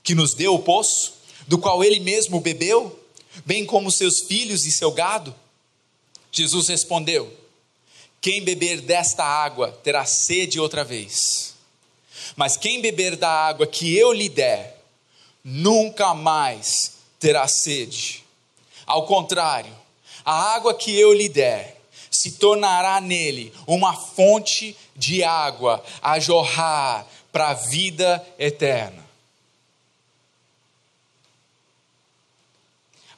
que 0.03 0.14
nos 0.14 0.35
deu 0.35 0.55
o 0.55 0.62
poço, 0.62 1.14
do 1.46 1.59
qual 1.59 1.83
ele 1.83 2.01
mesmo 2.01 2.40
bebeu, 2.40 2.99
bem 3.44 3.66
como 3.66 3.90
seus 3.90 4.20
filhos 4.20 4.64
e 4.64 4.70
seu 4.70 4.92
gado? 4.92 5.35
Jesus 6.33 6.69
respondeu: 6.69 7.33
Quem 8.21 8.43
beber 8.43 8.81
desta 8.81 9.25
água 9.25 9.73
terá 9.83 10.05
sede 10.05 10.61
outra 10.61 10.85
vez. 10.85 11.55
Mas 12.37 12.57
quem 12.57 12.81
beber 12.81 13.16
da 13.16 13.31
água 13.31 13.66
que 13.66 13.97
eu 13.97 14.12
lhe 14.12 14.29
der, 14.29 14.83
nunca 15.43 16.14
mais 16.14 16.93
terá 17.19 17.47
sede. 17.49 18.25
Ao 18.87 19.07
contrário, 19.07 19.77
a 20.25 20.55
água 20.55 20.75
que 20.75 20.99
eu 20.99 21.12
lhe 21.12 21.29
der 21.29 21.81
se 22.11 22.33
tornará 22.33 23.01
nele 23.01 23.53
uma 23.66 23.95
fonte 23.95 24.77
de 24.97 25.23
água 25.23 25.83
a 26.03 26.19
jorrar 26.19 27.07
para 27.33 27.51
a 27.51 27.55
vida 27.55 28.25
eterna. 28.38 29.00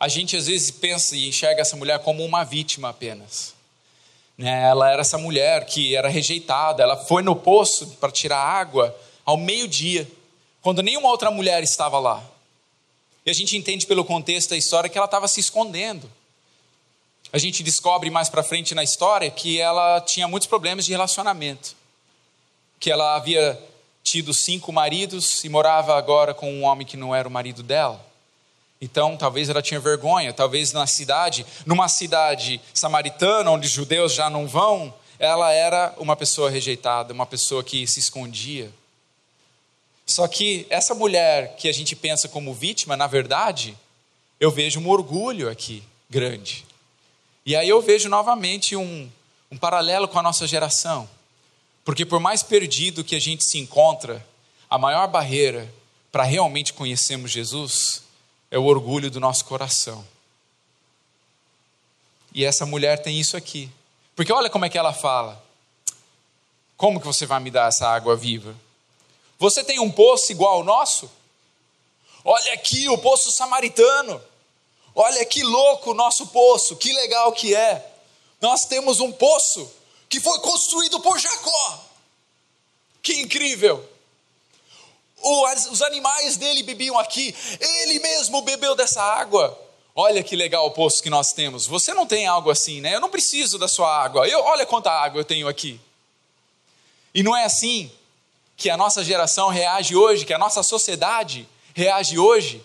A 0.02 0.08
gente 0.08 0.36
às 0.36 0.48
vezes 0.48 0.68
pensa 0.72 1.14
e 1.14 1.28
enxerga 1.28 1.60
essa 1.60 1.76
mulher 1.76 2.00
como 2.00 2.24
uma 2.24 2.42
vítima 2.42 2.88
apenas. 2.88 3.54
Né? 4.36 4.64
Ela 4.64 4.90
era 4.90 5.02
essa 5.02 5.16
mulher 5.16 5.64
que 5.64 5.94
era 5.94 6.08
rejeitada, 6.08 6.82
ela 6.82 6.96
foi 6.96 7.22
no 7.22 7.36
poço 7.36 7.86
para 8.00 8.10
tirar 8.10 8.40
água 8.40 8.92
ao 9.24 9.36
meio-dia, 9.36 10.10
quando 10.60 10.82
nenhuma 10.82 11.08
outra 11.08 11.30
mulher 11.30 11.62
estava 11.62 12.00
lá. 12.00 12.20
E 13.24 13.30
a 13.30 13.32
gente 13.32 13.56
entende 13.56 13.86
pelo 13.86 14.04
contexto 14.04 14.50
da 14.50 14.56
história 14.56 14.90
que 14.90 14.98
ela 14.98 15.04
estava 15.04 15.28
se 15.28 15.38
escondendo. 15.38 16.10
A 17.32 17.38
gente 17.38 17.62
descobre 17.62 18.10
mais 18.10 18.28
para 18.28 18.42
frente 18.42 18.74
na 18.74 18.82
história 18.82 19.30
que 19.30 19.60
ela 19.60 20.00
tinha 20.00 20.26
muitos 20.26 20.48
problemas 20.48 20.84
de 20.84 20.90
relacionamento. 20.90 21.76
Que 22.80 22.90
ela 22.90 23.14
havia 23.14 23.56
tido 24.02 24.34
cinco 24.34 24.72
maridos 24.72 25.44
e 25.44 25.48
morava 25.48 25.96
agora 25.96 26.34
com 26.34 26.52
um 26.52 26.64
homem 26.64 26.84
que 26.84 26.96
não 26.96 27.14
era 27.14 27.28
o 27.28 27.30
marido 27.30 27.62
dela. 27.62 28.10
Então, 28.84 29.16
talvez 29.16 29.48
ela 29.48 29.62
tinha 29.62 29.78
vergonha, 29.78 30.32
talvez 30.32 30.72
na 30.72 30.88
cidade, 30.88 31.46
numa 31.64 31.88
cidade 31.88 32.60
samaritana, 32.74 33.48
onde 33.48 33.68
os 33.68 33.72
judeus 33.72 34.12
já 34.12 34.28
não 34.28 34.48
vão, 34.48 34.92
ela 35.20 35.52
era 35.52 35.94
uma 35.98 36.16
pessoa 36.16 36.50
rejeitada, 36.50 37.14
uma 37.14 37.24
pessoa 37.24 37.62
que 37.62 37.86
se 37.86 38.00
escondia. 38.00 38.72
Só 40.04 40.26
que 40.26 40.66
essa 40.68 40.96
mulher 40.96 41.54
que 41.54 41.68
a 41.68 41.72
gente 41.72 41.94
pensa 41.94 42.28
como 42.28 42.52
vítima, 42.52 42.96
na 42.96 43.06
verdade, 43.06 43.78
eu 44.40 44.50
vejo 44.50 44.80
um 44.80 44.88
orgulho 44.88 45.48
aqui 45.48 45.80
grande. 46.10 46.66
E 47.46 47.54
aí 47.54 47.68
eu 47.68 47.80
vejo 47.80 48.08
novamente 48.08 48.74
um, 48.74 49.08
um 49.48 49.56
paralelo 49.56 50.08
com 50.08 50.18
a 50.18 50.22
nossa 50.24 50.44
geração. 50.44 51.08
Porque 51.84 52.04
por 52.04 52.18
mais 52.18 52.42
perdido 52.42 53.04
que 53.04 53.14
a 53.14 53.20
gente 53.20 53.44
se 53.44 53.58
encontra, 53.58 54.26
a 54.68 54.76
maior 54.76 55.06
barreira 55.06 55.72
para 56.10 56.24
realmente 56.24 56.72
conhecermos 56.72 57.30
Jesus 57.30 58.02
é 58.52 58.58
o 58.58 58.66
orgulho 58.66 59.10
do 59.10 59.18
nosso 59.18 59.46
coração. 59.46 60.06
E 62.34 62.44
essa 62.44 62.66
mulher 62.66 63.02
tem 63.02 63.18
isso 63.18 63.34
aqui. 63.34 63.70
Porque 64.14 64.30
olha 64.30 64.50
como 64.50 64.66
é 64.66 64.68
que 64.68 64.76
ela 64.76 64.92
fala. 64.92 65.42
Como 66.76 67.00
que 67.00 67.06
você 67.06 67.24
vai 67.24 67.40
me 67.40 67.50
dar 67.50 67.68
essa 67.68 67.88
água 67.88 68.14
viva? 68.14 68.54
Você 69.38 69.64
tem 69.64 69.80
um 69.80 69.90
poço 69.90 70.30
igual 70.30 70.56
ao 70.56 70.64
nosso? 70.64 71.10
Olha 72.22 72.52
aqui 72.52 72.90
o 72.90 72.98
poço 72.98 73.32
samaritano. 73.32 74.20
Olha 74.94 75.24
que 75.24 75.42
louco 75.42 75.92
o 75.92 75.94
nosso 75.94 76.26
poço, 76.26 76.76
que 76.76 76.92
legal 76.92 77.32
que 77.32 77.54
é. 77.54 77.90
Nós 78.38 78.66
temos 78.66 79.00
um 79.00 79.10
poço 79.10 79.72
que 80.10 80.20
foi 80.20 80.38
construído 80.40 81.00
por 81.00 81.18
Jacó. 81.18 81.84
Que 83.02 83.14
incrível! 83.14 83.88
Os 85.22 85.82
animais 85.82 86.36
dele 86.36 86.62
bebiam 86.62 86.98
aqui, 86.98 87.34
ele 87.60 87.98
mesmo 88.00 88.42
bebeu 88.42 88.74
dessa 88.74 89.02
água. 89.02 89.58
Olha 89.94 90.22
que 90.22 90.34
legal 90.34 90.66
o 90.66 90.70
poço 90.70 91.02
que 91.02 91.10
nós 91.10 91.32
temos. 91.32 91.66
Você 91.66 91.92
não 91.92 92.06
tem 92.06 92.26
algo 92.26 92.50
assim, 92.50 92.80
né? 92.80 92.94
Eu 92.94 93.00
não 93.00 93.10
preciso 93.10 93.58
da 93.58 93.68
sua 93.68 93.94
água. 93.94 94.26
Eu, 94.26 94.40
olha 94.40 94.64
quanta 94.64 94.90
água 94.90 95.20
eu 95.20 95.24
tenho 95.24 95.46
aqui. 95.46 95.78
E 97.14 97.22
não 97.22 97.36
é 97.36 97.44
assim 97.44 97.90
que 98.56 98.70
a 98.70 98.76
nossa 98.76 99.04
geração 99.04 99.48
reage 99.48 99.94
hoje, 99.94 100.24
que 100.24 100.32
a 100.32 100.38
nossa 100.38 100.62
sociedade 100.62 101.46
reage 101.74 102.18
hoje. 102.18 102.64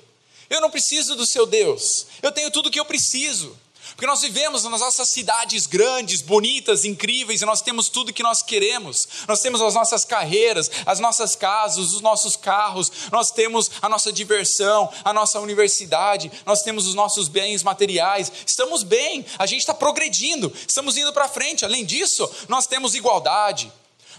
Eu 0.49 0.61
não 0.61 0.71
preciso 0.71 1.15
do 1.15 1.25
seu 1.25 1.45
Deus. 1.45 2.07
Eu 2.21 2.31
tenho 2.31 2.49
tudo 2.49 2.67
o 2.67 2.71
que 2.71 2.79
eu 2.79 2.85
preciso. 2.85 3.57
Porque 3.89 4.05
nós 4.05 4.21
vivemos 4.21 4.63
nas 4.63 4.79
nossas 4.81 5.09
cidades 5.09 5.65
grandes, 5.65 6.21
bonitas, 6.21 6.85
incríveis, 6.85 7.41
e 7.41 7.45
nós 7.45 7.61
temos 7.61 7.89
tudo 7.89 8.13
que 8.13 8.23
nós 8.23 8.41
queremos. 8.41 9.07
Nós 9.27 9.41
temos 9.41 9.61
as 9.61 9.73
nossas 9.73 10.05
carreiras, 10.05 10.69
as 10.85 10.99
nossas 10.99 11.35
casas, 11.35 11.93
os 11.93 12.01
nossos 12.01 12.35
carros, 12.35 12.91
nós 13.11 13.31
temos 13.31 13.71
a 13.81 13.89
nossa 13.89 14.11
diversão, 14.11 14.91
a 15.03 15.13
nossa 15.13 15.39
universidade, 15.39 16.31
nós 16.45 16.61
temos 16.61 16.87
os 16.87 16.93
nossos 16.93 17.27
bens 17.27 17.63
materiais. 17.63 18.31
Estamos 18.45 18.83
bem, 18.83 19.25
a 19.37 19.45
gente 19.45 19.61
está 19.61 19.73
progredindo, 19.73 20.53
estamos 20.67 20.97
indo 20.97 21.13
para 21.13 21.27
frente. 21.27 21.65
Além 21.65 21.85
disso, 21.85 22.29
nós 22.47 22.67
temos 22.67 22.95
igualdade, 22.95 23.71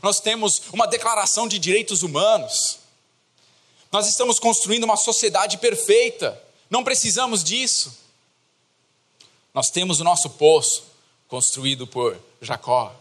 nós 0.03 0.21
temos 0.21 0.63
uma 0.73 0.87
declaração 0.87 1.47
de 1.47 1.59
direitos 1.59 2.03
humanos. 2.03 2.79
Nós 3.91 4.07
estamos 4.07 4.39
construindo 4.39 4.85
uma 4.85 4.97
sociedade 4.97 5.59
perfeita, 5.59 6.41
não 6.69 6.85
precisamos 6.85 7.43
disso. 7.43 8.08
Nós 9.59 9.71
temos 9.71 9.99
o 9.99 10.05
nosso 10.05 10.31
poço 10.31 10.85
construído 11.27 11.85
por 11.85 12.17
Jacó. 12.41 12.95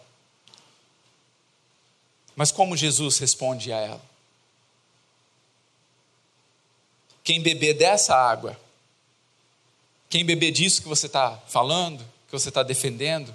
Mas 2.35 2.51
como 2.51 2.75
Jesus 2.75 3.19
responde 3.19 3.71
a 3.71 3.77
ela? 3.77 4.01
Quem 7.23 7.43
beber 7.43 7.75
dessa 7.75 8.15
água, 8.15 8.59
quem 10.09 10.25
beber 10.25 10.49
disso 10.49 10.81
que 10.81 10.87
você 10.87 11.05
está 11.05 11.37
falando, 11.47 12.03
que 12.25 12.31
você 12.31 12.49
está 12.49 12.63
defendendo, 12.63 13.31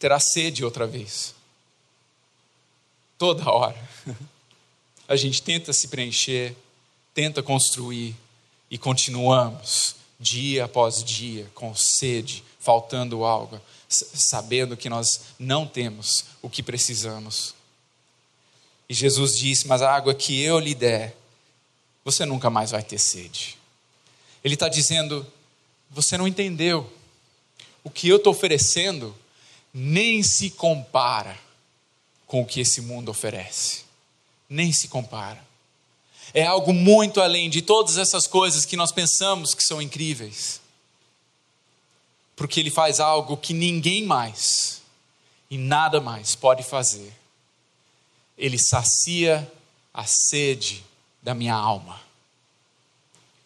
terá 0.00 0.18
sede 0.18 0.64
outra 0.64 0.84
vez. 0.84 1.32
Toda 3.16 3.48
hora. 3.48 3.88
A 5.06 5.14
gente 5.14 5.40
tenta 5.40 5.72
se 5.72 5.86
preencher, 5.86 6.56
tenta 7.14 7.40
construir 7.40 8.16
e 8.68 8.76
continuamos 8.76 10.02
dia 10.18 10.64
após 10.64 11.02
dia, 11.02 11.50
com 11.54 11.74
sede, 11.74 12.44
faltando 12.60 13.24
algo, 13.24 13.60
sabendo 13.88 14.76
que 14.76 14.88
nós 14.88 15.20
não 15.38 15.66
temos 15.66 16.24
o 16.40 16.48
que 16.48 16.62
precisamos. 16.62 17.54
E 18.88 18.94
Jesus 18.94 19.38
disse: 19.38 19.66
Mas 19.66 19.82
a 19.82 19.94
água 19.94 20.14
que 20.14 20.40
eu 20.40 20.58
lhe 20.58 20.74
der, 20.74 21.16
você 22.04 22.24
nunca 22.24 22.50
mais 22.50 22.70
vai 22.70 22.82
ter 22.82 22.98
sede. 22.98 23.58
Ele 24.42 24.54
está 24.54 24.68
dizendo: 24.68 25.26
Você 25.90 26.16
não 26.16 26.28
entendeu. 26.28 26.90
O 27.82 27.90
que 27.90 28.08
eu 28.08 28.16
estou 28.16 28.32
oferecendo 28.32 29.14
nem 29.72 30.22
se 30.22 30.50
compara 30.50 31.38
com 32.26 32.40
o 32.40 32.46
que 32.46 32.60
esse 32.60 32.80
mundo 32.80 33.10
oferece. 33.10 33.84
Nem 34.48 34.72
se 34.72 34.88
compara 34.88 35.53
é 36.32 36.44
algo 36.44 36.72
muito 36.72 37.20
além 37.20 37.50
de 37.50 37.60
todas 37.60 37.98
essas 37.98 38.26
coisas 38.26 38.64
que 38.64 38.76
nós 38.76 38.90
pensamos 38.90 39.54
que 39.54 39.62
são 39.62 39.82
incríveis. 39.82 40.60
Porque 42.34 42.58
Ele 42.58 42.70
faz 42.70 43.00
algo 43.00 43.36
que 43.36 43.52
ninguém 43.52 44.04
mais 44.04 44.82
e 45.50 45.58
nada 45.58 46.00
mais 46.00 46.34
pode 46.34 46.62
fazer. 46.62 47.12
Ele 48.36 48.58
sacia 48.58 49.50
a 49.92 50.04
sede 50.04 50.84
da 51.22 51.34
minha 51.34 51.54
alma. 51.54 52.00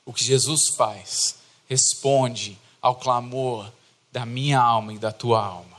O 0.07 0.13
que 0.13 0.25
Jesus 0.25 0.69
faz 0.69 1.37
responde 1.69 2.59
ao 2.81 2.97
clamor 2.97 3.71
da 4.11 4.25
minha 4.25 4.59
alma 4.59 4.95
e 4.95 4.99
da 4.99 5.13
tua 5.13 5.45
alma. 5.45 5.77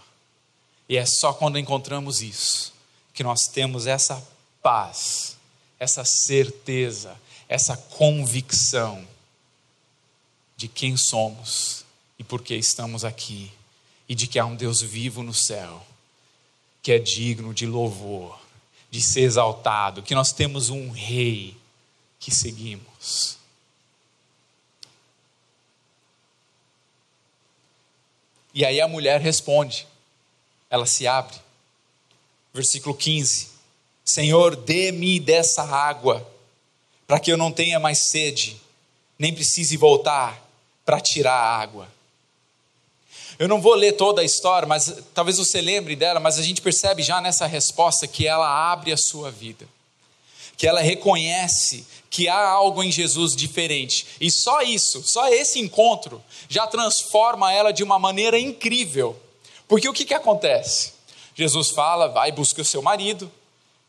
E 0.87 0.95
é 0.95 1.05
só 1.05 1.33
quando 1.33 1.57
encontramos 1.57 2.21
isso 2.21 2.73
que 3.13 3.23
nós 3.23 3.47
temos 3.47 3.87
essa 3.87 4.25
paz 4.61 5.38
essa 5.79 6.03
certeza, 6.03 7.17
essa 7.47 7.77
convicção 7.77 9.07
de 10.57 10.67
quem 10.67 10.97
somos 10.97 11.85
e 12.17 12.23
por 12.23 12.41
que 12.43 12.53
estamos 12.53 13.05
aqui, 13.05 13.51
e 14.07 14.13
de 14.13 14.27
que 14.27 14.37
há 14.37 14.45
um 14.45 14.55
Deus 14.55 14.81
vivo 14.81 15.23
no 15.23 15.33
céu, 15.33 15.85
que 16.83 16.91
é 16.91 16.99
digno 16.99 17.53
de 17.53 17.65
louvor, 17.65 18.37
de 18.91 19.01
ser 19.01 19.21
exaltado, 19.21 20.03
que 20.03 20.13
nós 20.13 20.33
temos 20.33 20.69
um 20.69 20.91
Rei 20.91 21.55
que 22.19 22.29
seguimos. 22.29 23.37
E 28.53 28.65
aí 28.65 28.81
a 28.81 28.87
mulher 28.87 29.21
responde, 29.21 29.87
ela 30.69 30.85
se 30.85 31.07
abre. 31.07 31.37
Versículo 32.53 32.95
15. 32.95 33.58
Senhor, 34.09 34.55
dê-me 34.55 35.19
dessa 35.19 35.61
água, 35.61 36.27
para 37.05 37.19
que 37.19 37.31
eu 37.31 37.37
não 37.37 37.51
tenha 37.51 37.79
mais 37.79 37.99
sede, 37.99 38.59
nem 39.19 39.31
precise 39.31 39.77
voltar 39.77 40.43
para 40.83 40.99
tirar 40.99 41.35
a 41.35 41.57
água. 41.59 41.87
Eu 43.37 43.47
não 43.47 43.61
vou 43.61 43.75
ler 43.75 43.91
toda 43.91 44.21
a 44.21 44.25
história, 44.25 44.67
mas 44.67 44.91
talvez 45.13 45.37
você 45.37 45.61
lembre 45.61 45.95
dela, 45.95 46.19
mas 46.19 46.39
a 46.39 46.41
gente 46.41 46.59
percebe 46.59 47.03
já 47.03 47.21
nessa 47.21 47.45
resposta 47.45 48.07
que 48.07 48.25
ela 48.25 48.71
abre 48.71 48.91
a 48.91 48.97
sua 48.97 49.29
vida, 49.29 49.67
que 50.57 50.65
ela 50.65 50.81
reconhece 50.81 51.85
que 52.09 52.27
há 52.27 52.49
algo 52.49 52.81
em 52.81 52.91
Jesus 52.91 53.35
diferente, 53.35 54.07
e 54.19 54.31
só 54.31 54.63
isso, 54.63 55.03
só 55.03 55.27
esse 55.27 55.59
encontro, 55.59 56.19
já 56.49 56.65
transforma 56.65 57.53
ela 57.53 57.71
de 57.71 57.83
uma 57.83 57.99
maneira 57.99 58.39
incrível, 58.39 59.15
porque 59.67 59.87
o 59.87 59.93
que, 59.93 60.03
que 60.03 60.15
acontece? 60.15 60.93
Jesus 61.35 61.69
fala, 61.69 62.07
vai 62.07 62.31
busca 62.31 62.63
o 62.63 62.65
seu 62.65 62.81
marido, 62.81 63.31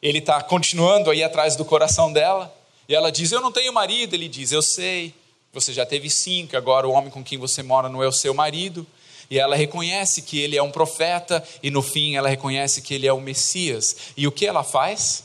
ele 0.02 0.18
está 0.18 0.42
continuando 0.42 1.10
aí 1.10 1.22
atrás 1.22 1.56
do 1.56 1.64
coração 1.64 2.12
dela. 2.12 2.54
E 2.88 2.94
ela 2.94 3.10
diz: 3.12 3.32
Eu 3.32 3.40
não 3.40 3.52
tenho 3.52 3.72
marido. 3.72 4.14
Ele 4.14 4.28
diz: 4.28 4.52
Eu 4.52 4.62
sei, 4.62 5.14
você 5.52 5.72
já 5.72 5.84
teve 5.84 6.08
cinco, 6.08 6.56
agora 6.56 6.88
o 6.88 6.92
homem 6.92 7.10
com 7.10 7.22
quem 7.22 7.38
você 7.38 7.62
mora 7.62 7.88
não 7.88 8.02
é 8.02 8.08
o 8.08 8.12
seu 8.12 8.32
marido. 8.32 8.86
E 9.30 9.38
ela 9.38 9.54
reconhece 9.54 10.22
que 10.22 10.40
ele 10.40 10.56
é 10.56 10.62
um 10.62 10.72
profeta, 10.72 11.42
e 11.62 11.70
no 11.70 11.82
fim 11.82 12.16
ela 12.16 12.28
reconhece 12.28 12.82
que 12.82 12.94
ele 12.94 13.06
é 13.06 13.12
o 13.12 13.20
Messias. 13.20 13.96
E 14.16 14.26
o 14.26 14.32
que 14.32 14.44
ela 14.44 14.64
faz? 14.64 15.24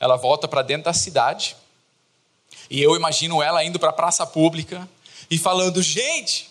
Ela 0.00 0.16
volta 0.16 0.48
para 0.48 0.62
dentro 0.62 0.84
da 0.84 0.92
cidade, 0.92 1.56
e 2.70 2.82
eu 2.82 2.94
imagino 2.96 3.42
ela 3.42 3.64
indo 3.64 3.78
para 3.78 3.90
a 3.90 3.92
praça 3.92 4.26
pública 4.26 4.88
e 5.30 5.38
falando: 5.38 5.82
Gente, 5.82 6.47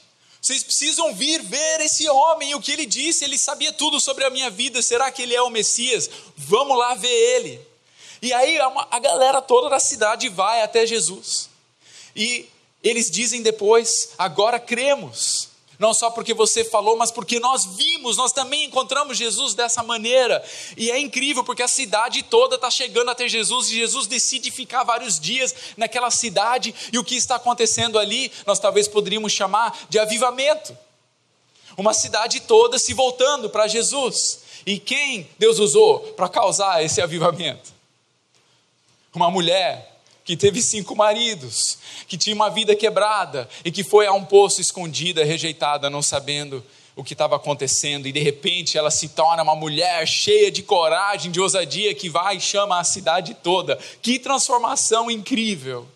vocês 0.48 0.64
precisam 0.64 1.14
vir 1.14 1.42
ver 1.42 1.82
esse 1.82 2.08
homem, 2.10 2.56
o 2.56 2.62
que 2.62 2.72
ele 2.72 2.86
disse, 2.86 3.26
ele 3.26 3.38
sabia 3.38 3.74
tudo 3.74 4.00
sobre 4.00 4.24
a 4.24 4.30
minha 4.30 4.50
vida. 4.50 4.82
Será 4.82 5.12
que 5.12 5.22
ele 5.22 5.36
é 5.36 5.42
o 5.42 5.50
Messias? 5.50 6.10
Vamos 6.38 6.78
lá 6.78 6.94
ver 6.96 7.10
ele. 7.10 7.60
E 8.22 8.32
aí 8.32 8.58
a 8.90 8.98
galera 8.98 9.42
toda 9.42 9.70
da 9.70 9.78
cidade 9.78 10.30
vai 10.30 10.62
até 10.62 10.88
Jesus. 10.88 11.50
E 12.16 12.48
eles 12.82 13.12
dizem 13.12 13.42
depois: 13.42 14.12
agora 14.18 14.58
cremos 14.58 15.50
não 15.80 15.94
só 15.94 16.10
porque 16.10 16.34
você 16.34 16.66
falou, 16.66 16.98
mas 16.98 17.12
porque 17.12 17.40
nós 17.40 17.66
vimos, 17.66 18.18
nós 18.18 18.32
também 18.32 18.66
encontramos 18.66 19.18
Jesus 19.18 19.54
dessa 19.54 19.84
maneira. 19.84 20.44
E 20.76 20.90
é 20.90 21.00
incrível 21.00 21.44
porque 21.44 21.62
a 21.62 21.68
cidade 21.68 22.24
toda 22.24 22.56
está 22.56 22.72
chegando 22.72 23.12
até 23.12 23.28
Jesus 23.28 23.70
e 23.70 23.76
Jesus 23.76 24.08
decide 24.08 24.50
ficar 24.50 24.84
vários 24.84 25.20
dias 25.20 25.54
naquela 25.78 26.10
cidade. 26.10 26.74
E 26.92 26.98
o 26.98 27.04
que 27.04 27.16
está 27.16 27.36
acontecendo 27.36 28.00
ali, 28.00 28.32
nós 28.46 28.60
talvez 28.60 28.88
poderíamos 28.88 29.32
chamar 29.32 29.78
de 29.88 30.00
avivamento. 30.00 30.76
Uma 31.78 31.94
cidade 31.94 32.40
toda 32.42 32.80
se 32.80 32.94
voltando 32.96 33.50
para 33.50 33.68
Jesus. 33.68 34.40
E 34.66 34.80
quem 34.80 35.30
Deus 35.38 35.60
usou 35.60 36.00
para 36.14 36.28
causar 36.28 36.84
esse 36.84 37.00
avivamento? 37.02 37.72
Uma 39.14 39.30
mulher 39.30 39.97
que 40.28 40.36
teve 40.36 40.62
cinco 40.62 40.94
maridos, 40.94 41.78
que 42.06 42.18
tinha 42.18 42.36
uma 42.36 42.50
vida 42.50 42.76
quebrada 42.76 43.48
e 43.64 43.72
que 43.72 43.82
foi 43.82 44.06
a 44.06 44.12
um 44.12 44.26
poço 44.26 44.60
escondida, 44.60 45.24
rejeitada, 45.24 45.90
não 45.90 46.02
sabendo 46.02 46.62
o 46.98 47.04
que 47.04 47.14
estava 47.14 47.38
acontecendo, 47.38 48.08
e 48.08 48.12
de 48.12 48.20
repente 48.20 48.78
ela 48.78 48.92
se 48.92 49.08
torna 49.08 49.42
uma 49.42 49.56
mulher 49.56 50.06
cheia 50.06 50.52
de 50.52 50.62
coragem, 50.62 51.32
de 51.32 51.40
ousadia, 51.40 51.96
que 51.96 52.10
vai 52.10 52.36
e 52.36 52.42
chama 52.42 52.78
a 52.78 52.84
cidade 52.84 53.36
toda. 53.36 53.80
Que 54.02 54.20
transformação 54.20 55.10
incrível! 55.10 55.88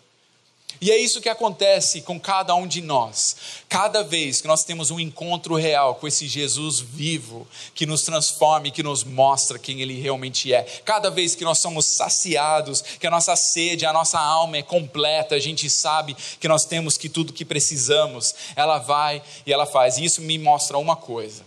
E 0.82 0.90
é 0.90 0.98
isso 0.98 1.20
que 1.20 1.28
acontece 1.28 2.02
com 2.02 2.18
cada 2.18 2.56
um 2.56 2.66
de 2.66 2.80
nós. 2.80 3.36
Cada 3.68 4.02
vez 4.02 4.40
que 4.40 4.48
nós 4.48 4.64
temos 4.64 4.90
um 4.90 4.98
encontro 4.98 5.54
real 5.54 5.94
com 5.94 6.08
esse 6.08 6.26
Jesus 6.26 6.80
vivo, 6.80 7.46
que 7.72 7.86
nos 7.86 8.02
transforma 8.02 8.66
e 8.66 8.72
que 8.72 8.82
nos 8.82 9.04
mostra 9.04 9.60
quem 9.60 9.80
ele 9.80 10.00
realmente 10.00 10.52
é. 10.52 10.64
Cada 10.84 11.08
vez 11.08 11.36
que 11.36 11.44
nós 11.44 11.58
somos 11.58 11.86
saciados, 11.86 12.82
que 12.82 13.06
a 13.06 13.10
nossa 13.12 13.36
sede, 13.36 13.86
a 13.86 13.92
nossa 13.92 14.18
alma 14.18 14.56
é 14.56 14.62
completa, 14.62 15.36
a 15.36 15.38
gente 15.38 15.70
sabe 15.70 16.16
que 16.40 16.48
nós 16.48 16.64
temos 16.64 16.98
que 16.98 17.08
tudo 17.08 17.32
que 17.32 17.44
precisamos, 17.44 18.34
ela 18.56 18.78
vai 18.78 19.22
e 19.46 19.52
ela 19.52 19.66
faz. 19.66 19.98
E 19.98 20.04
isso 20.04 20.20
me 20.20 20.36
mostra 20.36 20.76
uma 20.78 20.96
coisa. 20.96 21.44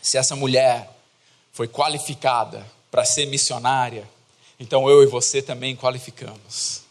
Se 0.00 0.16
essa 0.16 0.34
mulher 0.34 0.88
foi 1.52 1.68
qualificada 1.68 2.66
para 2.90 3.04
ser 3.04 3.26
missionária, 3.26 4.08
então 4.58 4.88
eu 4.88 5.02
e 5.02 5.06
você 5.06 5.42
também 5.42 5.76
qualificamos. 5.76 6.87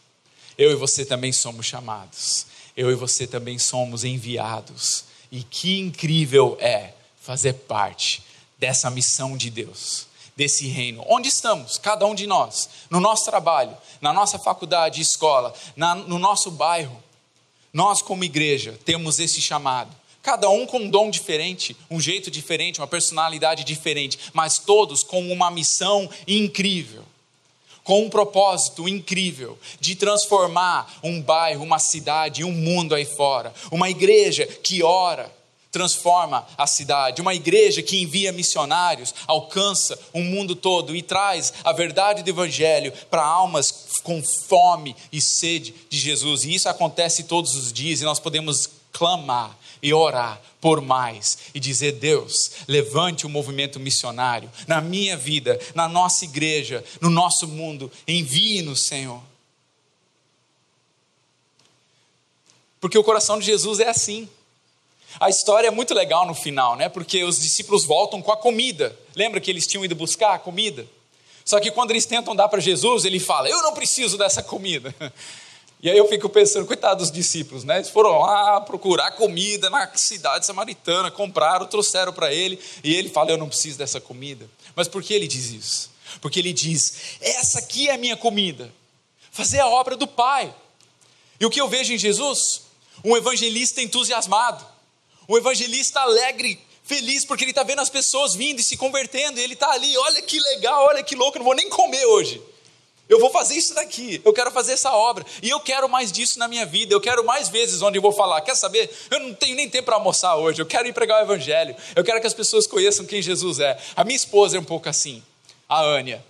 Eu 0.58 0.72
e 0.72 0.74
você 0.74 1.04
também 1.04 1.32
somos 1.32 1.64
chamados. 1.66 2.46
Eu 2.76 2.90
e 2.90 2.94
você 2.96 3.28
também 3.28 3.60
somos 3.60 4.02
enviados. 4.02 5.04
E 5.30 5.44
que 5.44 5.78
incrível 5.78 6.58
é 6.60 6.94
fazer 7.20 7.52
parte 7.52 8.24
dessa 8.58 8.90
missão 8.90 9.36
de 9.36 9.50
Deus, 9.50 10.08
desse 10.36 10.66
reino. 10.66 11.04
Onde 11.06 11.28
estamos? 11.28 11.78
Cada 11.78 12.04
um 12.06 12.14
de 12.14 12.26
nós, 12.26 12.68
no 12.90 12.98
nosso 12.98 13.24
trabalho, 13.24 13.76
na 14.00 14.12
nossa 14.12 14.36
faculdade, 14.36 15.00
escola, 15.00 15.54
na, 15.76 15.94
no 15.94 16.18
nosso 16.18 16.50
bairro, 16.50 17.00
Nós, 17.72 18.02
como 18.02 18.24
igreja, 18.24 18.76
temos 18.84 19.20
esse 19.20 19.40
chamado. 19.40 19.94
Cada 20.22 20.48
um 20.48 20.66
com 20.66 20.78
um 20.78 20.90
dom 20.90 21.10
diferente, 21.10 21.76
um 21.88 22.00
jeito 22.00 22.30
diferente, 22.30 22.80
uma 22.80 22.86
personalidade 22.88 23.62
diferente, 23.62 24.18
mas 24.32 24.58
todos 24.58 25.02
com 25.04 25.30
uma 25.30 25.50
missão 25.50 26.10
incrível 26.26 27.04
com 27.88 28.02
um 28.02 28.10
propósito 28.10 28.86
incrível 28.86 29.58
de 29.80 29.96
transformar 29.96 30.98
um 31.02 31.22
bairro, 31.22 31.64
uma 31.64 31.78
cidade, 31.78 32.44
um 32.44 32.52
mundo 32.52 32.94
aí 32.94 33.06
fora. 33.06 33.50
Uma 33.72 33.88
igreja 33.88 34.44
que 34.44 34.82
ora, 34.82 35.34
transforma 35.72 36.46
a 36.58 36.66
cidade. 36.66 37.22
Uma 37.22 37.34
igreja 37.34 37.80
que 37.80 38.02
envia 38.02 38.30
missionários, 38.30 39.14
alcança 39.26 39.98
o 40.12 40.20
mundo 40.20 40.54
todo 40.54 40.94
e 40.94 41.00
traz 41.00 41.54
a 41.64 41.72
verdade 41.72 42.22
do 42.22 42.28
Evangelho 42.28 42.92
para 43.10 43.24
almas 43.24 44.00
com 44.02 44.22
fome 44.22 44.94
e 45.10 45.18
sede 45.18 45.74
de 45.88 45.98
Jesus. 45.98 46.44
E 46.44 46.54
isso 46.54 46.68
acontece 46.68 47.22
todos 47.22 47.54
os 47.54 47.72
dias 47.72 48.02
e 48.02 48.04
nós 48.04 48.20
podemos 48.20 48.68
clamar 48.92 49.56
e 49.82 49.92
orar 49.92 50.40
por 50.60 50.80
mais 50.80 51.38
e 51.54 51.60
dizer: 51.60 51.92
Deus, 51.92 52.52
levante 52.66 53.26
o 53.26 53.28
movimento 53.28 53.78
missionário 53.78 54.50
na 54.66 54.80
minha 54.80 55.16
vida, 55.16 55.58
na 55.74 55.88
nossa 55.88 56.24
igreja, 56.24 56.84
no 57.00 57.10
nosso 57.10 57.46
mundo. 57.46 57.90
Envie-nos, 58.06 58.84
Senhor. 58.84 59.22
Porque 62.80 62.98
o 62.98 63.04
coração 63.04 63.38
de 63.38 63.46
Jesus 63.46 63.80
é 63.80 63.88
assim. 63.88 64.28
A 65.18 65.28
história 65.28 65.68
é 65.68 65.70
muito 65.70 65.94
legal 65.94 66.26
no 66.26 66.34
final, 66.34 66.76
né? 66.76 66.88
Porque 66.88 67.24
os 67.24 67.40
discípulos 67.40 67.84
voltam 67.84 68.22
com 68.22 68.30
a 68.30 68.36
comida. 68.36 68.96
Lembra 69.16 69.40
que 69.40 69.50
eles 69.50 69.66
tinham 69.66 69.84
ido 69.84 69.94
buscar 69.94 70.34
a 70.34 70.38
comida? 70.38 70.86
Só 71.44 71.58
que 71.58 71.70
quando 71.70 71.90
eles 71.90 72.04
tentam 72.04 72.36
dar 72.36 72.48
para 72.48 72.60
Jesus, 72.60 73.04
ele 73.04 73.18
fala: 73.18 73.48
Eu 73.48 73.62
não 73.62 73.72
preciso 73.72 74.18
dessa 74.18 74.42
comida. 74.42 74.94
E 75.80 75.88
aí 75.88 75.96
eu 75.96 76.08
fico 76.08 76.28
pensando, 76.28 76.66
coitado 76.66 76.98
dos 76.98 77.10
discípulos, 77.10 77.62
né? 77.62 77.76
Eles 77.76 77.88
foram 77.88 78.18
lá 78.18 78.60
procurar 78.60 79.12
comida 79.12 79.70
na 79.70 79.88
cidade 79.96 80.44
samaritana, 80.44 81.08
compraram, 81.08 81.66
trouxeram 81.66 82.12
para 82.12 82.34
ele, 82.34 82.58
e 82.82 82.94
ele 82.94 83.08
fala: 83.08 83.30
Eu 83.30 83.36
não 83.36 83.48
preciso 83.48 83.78
dessa 83.78 84.00
comida. 84.00 84.50
Mas 84.74 84.88
por 84.88 85.02
que 85.02 85.14
ele 85.14 85.28
diz 85.28 85.50
isso? 85.50 85.90
Porque 86.20 86.40
ele 86.40 86.52
diz: 86.52 87.18
Essa 87.20 87.60
aqui 87.60 87.88
é 87.88 87.94
a 87.94 87.98
minha 87.98 88.16
comida, 88.16 88.72
fazer 89.30 89.60
a 89.60 89.68
obra 89.68 89.96
do 89.96 90.06
Pai. 90.06 90.52
E 91.38 91.46
o 91.46 91.50
que 91.50 91.60
eu 91.60 91.68
vejo 91.68 91.92
em 91.92 91.98
Jesus? 91.98 92.62
Um 93.04 93.16
evangelista 93.16 93.80
entusiasmado, 93.80 94.66
um 95.28 95.36
evangelista 95.36 96.00
alegre, 96.00 96.60
feliz, 96.82 97.24
porque 97.24 97.44
ele 97.44 97.52
está 97.52 97.62
vendo 97.62 97.80
as 97.80 97.90
pessoas 97.90 98.34
vindo 98.34 98.58
e 98.58 98.64
se 98.64 98.76
convertendo, 98.76 99.38
e 99.38 99.44
ele 99.44 99.54
está 99.54 99.70
ali: 99.70 99.96
Olha 99.96 100.22
que 100.22 100.40
legal, 100.40 100.86
olha 100.86 101.04
que 101.04 101.14
louco, 101.14 101.38
não 101.38 101.44
vou 101.44 101.54
nem 101.54 101.68
comer 101.68 102.04
hoje. 102.06 102.42
Eu 103.08 103.18
vou 103.18 103.30
fazer 103.30 103.54
isso 103.54 103.74
daqui, 103.74 104.20
eu 104.22 104.34
quero 104.34 104.50
fazer 104.50 104.72
essa 104.72 104.92
obra, 104.92 105.24
e 105.42 105.48
eu 105.48 105.58
quero 105.60 105.88
mais 105.88 106.12
disso 106.12 106.38
na 106.38 106.46
minha 106.46 106.66
vida, 106.66 106.92
eu 106.92 107.00
quero 107.00 107.24
mais 107.24 107.48
vezes 107.48 107.80
onde 107.80 107.96
eu 107.96 108.02
vou 108.02 108.12
falar. 108.12 108.42
Quer 108.42 108.54
saber? 108.54 108.94
Eu 109.10 109.20
não 109.20 109.32
tenho 109.32 109.56
nem 109.56 109.68
tempo 109.68 109.86
para 109.86 109.94
almoçar 109.94 110.36
hoje, 110.36 110.60
eu 110.60 110.66
quero 110.66 110.86
ir 110.86 110.92
pregar 110.92 111.18
o 111.20 111.24
Evangelho, 111.24 111.74
eu 111.96 112.04
quero 112.04 112.20
que 112.20 112.26
as 112.26 112.34
pessoas 112.34 112.66
conheçam 112.66 113.06
quem 113.06 113.22
Jesus 113.22 113.60
é. 113.60 113.78
A 113.96 114.04
minha 114.04 114.16
esposa 114.16 114.58
é 114.58 114.60
um 114.60 114.64
pouco 114.64 114.90
assim, 114.90 115.22
a 115.66 115.80
Ania. 115.80 116.22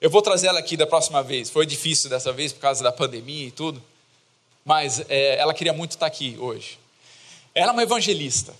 Eu 0.00 0.08
vou 0.08 0.22
trazer 0.22 0.46
ela 0.46 0.60
aqui 0.60 0.76
da 0.76 0.86
próxima 0.86 1.20
vez, 1.20 1.50
foi 1.50 1.66
difícil 1.66 2.08
dessa 2.08 2.32
vez 2.32 2.52
por 2.52 2.60
causa 2.60 2.84
da 2.84 2.92
pandemia 2.92 3.48
e 3.48 3.50
tudo, 3.50 3.82
mas 4.64 5.00
é, 5.08 5.36
ela 5.36 5.52
queria 5.52 5.72
muito 5.72 5.92
estar 5.92 6.06
aqui 6.06 6.36
hoje. 6.38 6.78
Ela 7.52 7.70
é 7.70 7.72
uma 7.72 7.82
evangelista, 7.82 8.54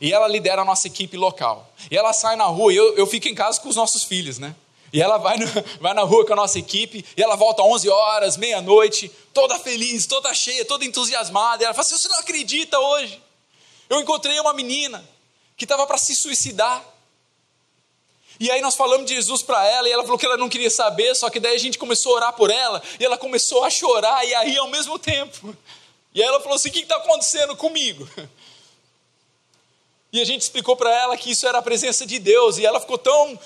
e 0.00 0.12
ela 0.12 0.26
lidera 0.26 0.62
a 0.62 0.64
nossa 0.64 0.88
equipe 0.88 1.16
local, 1.16 1.72
e 1.88 1.96
ela 1.96 2.12
sai 2.12 2.34
na 2.34 2.46
rua, 2.46 2.72
e 2.72 2.76
eu, 2.76 2.96
eu 2.96 3.06
fico 3.06 3.28
em 3.28 3.36
casa 3.36 3.60
com 3.60 3.68
os 3.68 3.76
nossos 3.76 4.02
filhos, 4.02 4.40
né? 4.40 4.52
E 4.92 5.00
ela 5.00 5.16
vai, 5.16 5.38
no, 5.38 5.46
vai 5.80 5.94
na 5.94 6.02
rua 6.02 6.26
com 6.26 6.34
a 6.34 6.36
nossa 6.36 6.58
equipe, 6.58 7.04
e 7.16 7.22
ela 7.22 7.34
volta 7.34 7.62
11 7.62 7.88
horas, 7.88 8.36
meia-noite, 8.36 9.10
toda 9.32 9.58
feliz, 9.58 10.06
toda 10.06 10.32
cheia, 10.34 10.64
toda 10.64 10.84
entusiasmada. 10.84 11.62
E 11.62 11.64
ela 11.64 11.72
fala 11.72 11.86
assim: 11.86 11.96
Você 11.96 12.08
não 12.08 12.18
acredita 12.18 12.78
hoje? 12.78 13.20
Eu 13.88 14.00
encontrei 14.00 14.38
uma 14.38 14.52
menina 14.52 15.02
que 15.56 15.64
estava 15.64 15.86
para 15.86 15.96
se 15.96 16.14
suicidar. 16.14 16.84
E 18.38 18.50
aí 18.50 18.60
nós 18.60 18.74
falamos 18.74 19.06
de 19.06 19.14
Jesus 19.14 19.42
para 19.42 19.64
ela, 19.66 19.88
e 19.88 19.92
ela 19.92 20.02
falou 20.02 20.18
que 20.18 20.26
ela 20.26 20.36
não 20.36 20.48
queria 20.48 20.70
saber, 20.70 21.14
só 21.14 21.30
que 21.30 21.38
daí 21.38 21.54
a 21.54 21.58
gente 21.58 21.78
começou 21.78 22.12
a 22.12 22.16
orar 22.16 22.32
por 22.32 22.50
ela, 22.50 22.82
e 22.98 23.04
ela 23.04 23.16
começou 23.16 23.64
a 23.64 23.70
chorar 23.70 24.26
e 24.26 24.34
a 24.34 24.42
rir 24.42 24.58
ao 24.58 24.68
mesmo 24.68 24.98
tempo. 24.98 25.56
E 26.14 26.22
aí 26.22 26.28
ela 26.28 26.40
falou 26.40 26.56
assim: 26.56 26.68
O 26.68 26.72
que 26.72 26.80
está 26.80 26.96
acontecendo 26.96 27.56
comigo? 27.56 28.06
E 30.12 30.20
a 30.20 30.26
gente 30.26 30.42
explicou 30.42 30.76
para 30.76 30.94
ela 30.94 31.16
que 31.16 31.30
isso 31.30 31.46
era 31.46 31.56
a 31.56 31.62
presença 31.62 32.04
de 32.04 32.18
Deus, 32.18 32.58
e 32.58 32.66
ela 32.66 32.78
ficou 32.78 32.98
tão 32.98 33.38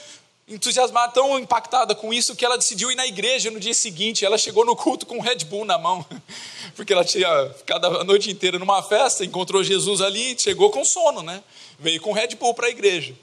entusiasmada, 0.48 1.12
tão 1.12 1.38
impactada 1.38 1.94
com 1.94 2.14
isso, 2.14 2.36
que 2.36 2.44
ela 2.44 2.56
decidiu 2.56 2.90
ir 2.90 2.94
na 2.94 3.06
igreja 3.06 3.50
no 3.50 3.58
dia 3.58 3.74
seguinte. 3.74 4.24
Ela 4.24 4.38
chegou 4.38 4.64
no 4.64 4.76
culto 4.76 5.04
com 5.04 5.18
um 5.18 5.20
Red 5.20 5.44
Bull 5.46 5.64
na 5.64 5.76
mão, 5.76 6.06
porque 6.76 6.92
ela 6.92 7.04
tinha 7.04 7.50
ficado 7.50 7.86
a 7.86 8.04
noite 8.04 8.30
inteira 8.30 8.58
numa 8.58 8.82
festa, 8.82 9.24
encontrou 9.24 9.64
Jesus 9.64 10.00
ali, 10.00 10.38
chegou 10.38 10.70
com 10.70 10.84
sono, 10.84 11.22
né? 11.22 11.42
Veio 11.78 12.00
com 12.00 12.12
Red 12.12 12.36
Bull 12.36 12.54
para 12.54 12.68
a 12.68 12.70
igreja, 12.70 13.14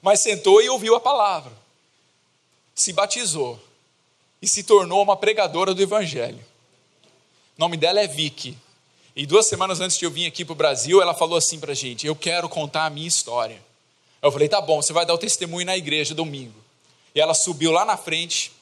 mas 0.00 0.20
sentou 0.20 0.62
e 0.62 0.68
ouviu 0.68 0.94
a 0.94 1.00
palavra, 1.00 1.52
se 2.74 2.92
batizou 2.92 3.60
e 4.40 4.48
se 4.48 4.62
tornou 4.62 5.02
uma 5.02 5.16
pregadora 5.16 5.74
do 5.74 5.82
Evangelho. 5.82 6.38
O 7.58 7.60
nome 7.60 7.76
dela 7.76 8.00
é 8.00 8.06
Vicky. 8.06 8.56
E 9.14 9.26
duas 9.26 9.46
semanas 9.46 9.80
antes 9.80 9.98
de 9.98 10.04
eu 10.04 10.10
vir 10.10 10.26
aqui 10.26 10.44
para 10.44 10.52
o 10.52 10.56
Brasil, 10.56 11.02
ela 11.02 11.12
falou 11.12 11.36
assim 11.36 11.58
para 11.58 11.72
a 11.72 11.74
gente: 11.74 12.06
Eu 12.06 12.14
quero 12.14 12.48
contar 12.48 12.86
a 12.86 12.90
minha 12.90 13.08
história. 13.08 13.60
Eu 14.22 14.30
falei: 14.30 14.48
Tá 14.48 14.60
bom, 14.60 14.80
você 14.80 14.92
vai 14.92 15.04
dar 15.04 15.14
o 15.14 15.18
testemunho 15.18 15.66
na 15.66 15.76
igreja 15.76 16.14
domingo. 16.14 16.59
E 17.14 17.20
ela 17.20 17.34
subiu 17.34 17.72
lá 17.72 17.84
na 17.84 17.96
frente, 17.96 18.52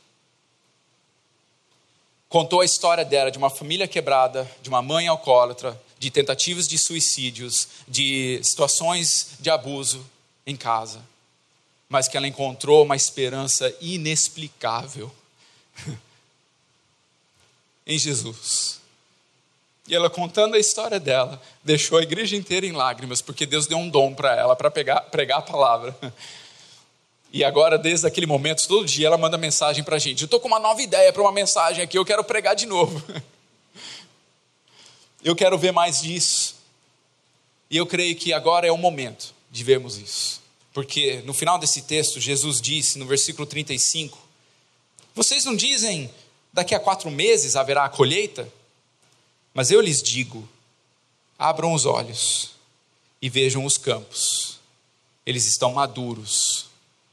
contou 2.28 2.60
a 2.60 2.64
história 2.64 3.04
dela, 3.04 3.30
de 3.30 3.38
uma 3.38 3.50
família 3.50 3.88
quebrada, 3.88 4.50
de 4.62 4.68
uma 4.68 4.82
mãe 4.82 5.06
alcoólatra, 5.08 5.80
de 5.98 6.10
tentativas 6.10 6.68
de 6.68 6.78
suicídios, 6.78 7.68
de 7.86 8.40
situações 8.42 9.30
de 9.40 9.50
abuso 9.50 10.04
em 10.46 10.56
casa, 10.56 11.02
mas 11.88 12.08
que 12.08 12.16
ela 12.16 12.28
encontrou 12.28 12.84
uma 12.84 12.96
esperança 12.96 13.74
inexplicável 13.80 15.12
em 17.86 17.98
Jesus. 17.98 18.80
E 19.88 19.94
ela 19.94 20.10
contando 20.10 20.54
a 20.54 20.58
história 20.58 21.00
dela, 21.00 21.40
deixou 21.64 21.98
a 21.98 22.02
igreja 22.02 22.36
inteira 22.36 22.66
em 22.66 22.72
lágrimas, 22.72 23.22
porque 23.22 23.46
Deus 23.46 23.66
deu 23.66 23.78
um 23.78 23.88
dom 23.88 24.14
para 24.14 24.36
ela, 24.36 24.54
para 24.54 24.70
pregar 24.70 25.38
a 25.38 25.42
palavra. 25.42 25.96
E 27.32 27.44
agora, 27.44 27.76
desde 27.76 28.06
aquele 28.06 28.26
momento, 28.26 28.66
todo 28.66 28.86
dia 28.86 29.06
ela 29.06 29.18
manda 29.18 29.36
mensagem 29.36 29.84
para 29.84 29.96
a 29.96 29.98
gente. 29.98 30.22
Eu 30.22 30.26
estou 30.26 30.40
com 30.40 30.48
uma 30.48 30.58
nova 30.58 30.80
ideia 30.80 31.12
para 31.12 31.22
uma 31.22 31.32
mensagem 31.32 31.84
aqui, 31.84 31.98
eu 31.98 32.04
quero 32.04 32.24
pregar 32.24 32.54
de 32.54 32.66
novo. 32.66 33.02
Eu 35.20 35.34
quero 35.34 35.58
ver 35.58 35.72
mais 35.72 36.00
disso. 36.00 36.54
E 37.68 37.76
eu 37.76 37.84
creio 37.84 38.14
que 38.14 38.32
agora 38.32 38.68
é 38.68 38.72
o 38.72 38.78
momento 38.78 39.34
de 39.50 39.64
vermos 39.64 39.98
isso. 39.98 40.40
Porque 40.72 41.22
no 41.22 41.34
final 41.34 41.58
desse 41.58 41.82
texto, 41.82 42.20
Jesus 42.20 42.60
disse, 42.60 42.98
no 42.98 43.04
versículo 43.04 43.44
35, 43.44 44.16
Vocês 45.16 45.44
não 45.44 45.56
dizem, 45.56 46.08
daqui 46.52 46.72
a 46.72 46.78
quatro 46.78 47.10
meses 47.10 47.56
haverá 47.56 47.84
a 47.84 47.88
colheita? 47.88 48.48
Mas 49.52 49.72
eu 49.72 49.80
lhes 49.80 50.00
digo, 50.00 50.48
abram 51.36 51.74
os 51.74 51.84
olhos 51.84 52.52
e 53.20 53.28
vejam 53.28 53.64
os 53.64 53.76
campos. 53.76 54.60
Eles 55.26 55.46
estão 55.46 55.72
maduros 55.72 56.68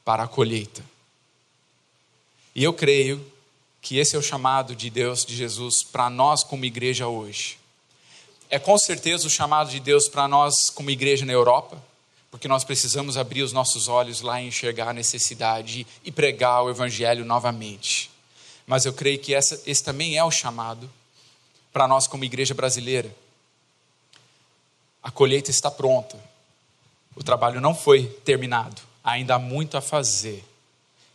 para 0.05 0.23
a 0.23 0.27
colheita. 0.27 0.85
E 2.53 2.63
eu 2.63 2.71
creio 2.71 3.25
que 3.81 3.97
esse 3.97 4.15
é 4.15 4.19
o 4.19 4.21
chamado 4.21 4.75
de 4.75 4.89
Deus, 4.89 5.25
de 5.25 5.35
Jesus, 5.35 5.81
para 5.83 6.09
nós 6.09 6.43
como 6.43 6.63
igreja 6.63 7.07
hoje. 7.07 7.57
É 8.49 8.59
com 8.59 8.77
certeza 8.77 9.27
o 9.27 9.29
chamado 9.29 9.71
de 9.71 9.79
Deus 9.79 10.07
para 10.07 10.27
nós 10.27 10.69
como 10.69 10.91
igreja 10.91 11.25
na 11.25 11.33
Europa, 11.33 11.83
porque 12.29 12.47
nós 12.47 12.63
precisamos 12.63 13.17
abrir 13.17 13.41
os 13.41 13.51
nossos 13.51 13.87
olhos 13.87 14.21
lá 14.21 14.41
e 14.41 14.47
enxergar 14.47 14.89
a 14.89 14.93
necessidade 14.93 15.85
e 16.03 16.11
pregar 16.11 16.63
o 16.63 16.69
Evangelho 16.69 17.25
novamente. 17.25 18.11
Mas 18.67 18.85
eu 18.85 18.93
creio 18.93 19.19
que 19.19 19.33
essa, 19.33 19.61
esse 19.65 19.83
também 19.83 20.17
é 20.17 20.23
o 20.23 20.31
chamado 20.31 20.89
para 21.73 21.87
nós 21.87 22.07
como 22.07 22.23
igreja 22.23 22.53
brasileira. 22.53 23.13
A 25.01 25.11
colheita 25.11 25.51
está 25.51 25.69
pronta, 25.69 26.17
o 27.15 27.23
trabalho 27.23 27.59
não 27.59 27.75
foi 27.75 28.05
terminado 28.23 28.81
ainda 29.05 29.35
há 29.35 29.39
muito 29.39 29.77
a 29.77 29.81
fazer. 29.81 30.43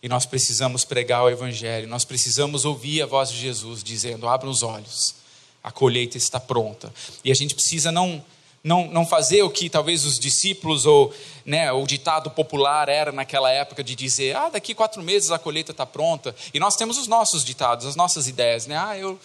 E 0.01 0.09
nós 0.09 0.25
precisamos 0.25 0.85
pregar 0.85 1.25
o 1.25 1.29
Evangelho, 1.29 1.89
nós 1.89 2.05
precisamos 2.05 2.65
ouvir 2.65 3.03
a 3.03 3.07
voz 3.07 3.31
de 3.31 3.39
Jesus 3.39 3.83
dizendo: 3.83 4.29
abra 4.29 4.49
os 4.49 4.63
olhos, 4.63 5.17
a 5.63 5.71
colheita 5.71 6.17
está 6.17 6.39
pronta. 6.39 6.91
E 7.23 7.31
a 7.31 7.35
gente 7.35 7.55
precisa 7.55 7.93
não, 7.93 8.25
não, 8.65 8.87
não 8.87 9.05
fazer 9.05 9.43
o 9.43 9.51
que 9.51 9.69
talvez 9.69 10.07
os 10.07 10.19
discípulos 10.19 10.87
ou 10.87 11.13
né, 11.45 11.71
o 11.71 11.85
ditado 11.87 12.31
popular 12.31 12.89
era 12.89 13.13
naquela 13.13 13.51
época 13.51 13.85
de 13.85 13.95
dizer: 13.95 14.37
ah, 14.37 14.49
daqui 14.49 14.75
quatro 14.75 15.03
meses 15.03 15.31
a 15.31 15.39
colheita 15.39 15.73
está 15.73 15.85
pronta. 15.85 16.35
E 16.55 16.61
nós 16.61 16.77
temos 16.77 16.97
os 16.97 17.07
nossos 17.07 17.45
ditados, 17.45 17.85
as 17.85 17.97
nossas 17.97 18.27
ideias, 18.27 18.67
né? 18.67 18.79
Ah, 18.79 18.97
eu 18.97 19.19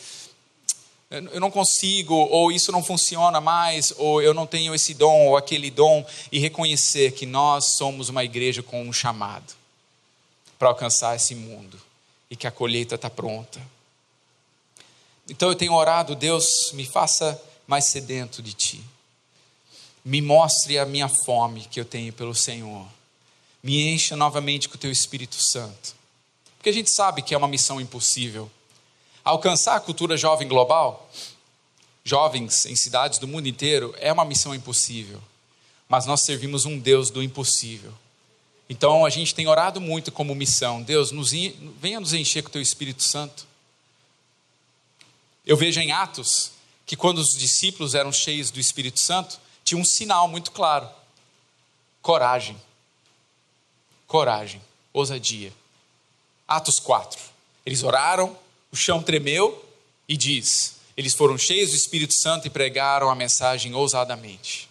eu 1.31 1.39
não 1.39 1.51
consigo, 1.51 2.13
ou 2.13 2.51
isso 2.51 2.71
não 2.71 2.83
funciona 2.83 3.39
mais, 3.41 3.93
ou 3.97 4.21
eu 4.21 4.33
não 4.33 4.45
tenho 4.45 4.73
esse 4.73 4.93
dom 4.93 5.27
ou 5.27 5.37
aquele 5.37 5.69
dom, 5.69 6.05
e 6.31 6.39
reconhecer 6.39 7.11
que 7.11 7.25
nós 7.25 7.65
somos 7.65 8.09
uma 8.09 8.23
igreja 8.23 8.61
com 8.61 8.81
um 8.81 8.93
chamado 8.93 9.53
para 10.57 10.69
alcançar 10.69 11.15
esse 11.15 11.35
mundo 11.35 11.79
e 12.29 12.35
que 12.35 12.47
a 12.47 12.51
colheita 12.51 12.95
está 12.95 13.09
pronta. 13.09 13.61
Então 15.29 15.49
eu 15.49 15.55
tenho 15.55 15.73
orado, 15.73 16.15
Deus, 16.15 16.71
me 16.73 16.85
faça 16.85 17.41
mais 17.67 17.85
sedento 17.85 18.41
de 18.41 18.53
ti. 18.53 18.83
Me 20.03 20.21
mostre 20.21 20.77
a 20.77 20.85
minha 20.85 21.09
fome 21.09 21.65
que 21.65 21.79
eu 21.79 21.85
tenho 21.85 22.13
pelo 22.13 22.35
Senhor. 22.35 22.87
Me 23.63 23.87
encha 23.87 24.15
novamente 24.15 24.69
com 24.69 24.75
o 24.75 24.79
teu 24.79 24.91
Espírito 24.91 25.35
Santo. 25.35 25.95
Porque 26.57 26.69
a 26.69 26.73
gente 26.73 26.91
sabe 26.91 27.23
que 27.23 27.33
é 27.33 27.37
uma 27.37 27.47
missão 27.47 27.81
impossível. 27.81 28.49
Alcançar 29.25 29.75
a 29.75 29.79
cultura 29.79 30.15
jovem 30.15 30.47
global, 30.47 31.09
jovens 32.03 32.67
em 32.67 32.75
cidades 32.75 33.17
do 33.17 33.27
mundo 33.27 33.47
inteiro, 33.47 33.95
é 33.97 34.13
uma 34.13 34.23
missão 34.23 34.53
impossível. 34.53 35.19
Mas 35.89 36.05
nós 36.05 36.21
servimos 36.21 36.65
um 36.65 36.77
Deus 36.77 37.09
do 37.09 37.23
impossível. 37.23 37.91
Então 38.69 39.03
a 39.03 39.09
gente 39.09 39.33
tem 39.33 39.47
orado 39.47 39.81
muito 39.81 40.11
como 40.11 40.35
missão. 40.35 40.83
Deus, 40.83 41.11
nos, 41.11 41.31
venha 41.79 41.99
nos 41.99 42.13
encher 42.13 42.43
com 42.43 42.49
o 42.49 42.51
teu 42.51 42.61
Espírito 42.61 43.01
Santo. 43.01 43.47
Eu 45.43 45.57
vejo 45.57 45.79
em 45.79 45.91
Atos 45.91 46.51
que 46.85 46.95
quando 46.95 47.17
os 47.17 47.35
discípulos 47.35 47.95
eram 47.95 48.11
cheios 48.11 48.51
do 48.51 48.59
Espírito 48.59 48.99
Santo, 48.99 49.39
tinha 49.63 49.81
um 49.81 49.85
sinal 49.85 50.27
muito 50.27 50.51
claro: 50.51 50.87
coragem. 52.01 52.59
Coragem, 54.07 54.61
ousadia. 54.93 55.51
Atos 56.47 56.79
4. 56.79 57.19
Eles 57.65 57.81
oraram, 57.81 58.37
o 58.75 58.77
chão 58.77 59.01
tremeu 59.01 59.65
e 60.05 60.17
diz: 60.17 60.75
eles 60.97 61.13
foram 61.13 61.37
cheios 61.37 61.69
do 61.69 61.77
Espírito 61.77 62.13
Santo 62.13 62.45
e 62.45 62.49
pregaram 62.49 63.09
a 63.09 63.15
mensagem 63.15 63.73
ousadamente. 63.73 64.69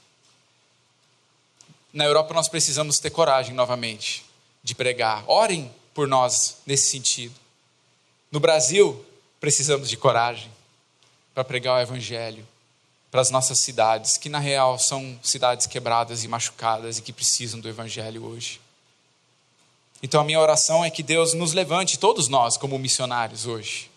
Na 1.90 2.04
Europa 2.04 2.34
nós 2.34 2.46
precisamos 2.46 2.98
ter 2.98 3.08
coragem 3.08 3.54
novamente 3.54 4.22
de 4.62 4.74
pregar. 4.74 5.24
Orem 5.26 5.72
por 5.94 6.06
nós 6.06 6.58
nesse 6.66 6.90
sentido. 6.90 7.34
No 8.30 8.38
Brasil, 8.38 9.02
precisamos 9.40 9.88
de 9.88 9.96
coragem 9.96 10.50
para 11.34 11.42
pregar 11.42 11.78
o 11.78 11.80
Evangelho 11.80 12.46
para 13.10 13.22
as 13.22 13.30
nossas 13.30 13.60
cidades, 13.60 14.18
que 14.18 14.28
na 14.28 14.40
real 14.40 14.76
são 14.76 15.18
cidades 15.22 15.66
quebradas 15.68 16.24
e 16.24 16.28
machucadas 16.28 16.98
e 16.98 17.02
que 17.02 17.12
precisam 17.12 17.60
do 17.60 17.68
Evangelho 17.68 18.24
hoje. 18.24 18.60
Então 20.02 20.20
a 20.20 20.24
minha 20.24 20.40
oração 20.40 20.84
é 20.84 20.90
que 20.90 21.02
Deus 21.02 21.32
nos 21.32 21.52
levante, 21.52 21.98
todos 21.98 22.28
nós, 22.28 22.56
como 22.56 22.76
missionários 22.76 23.46
hoje. 23.46 23.93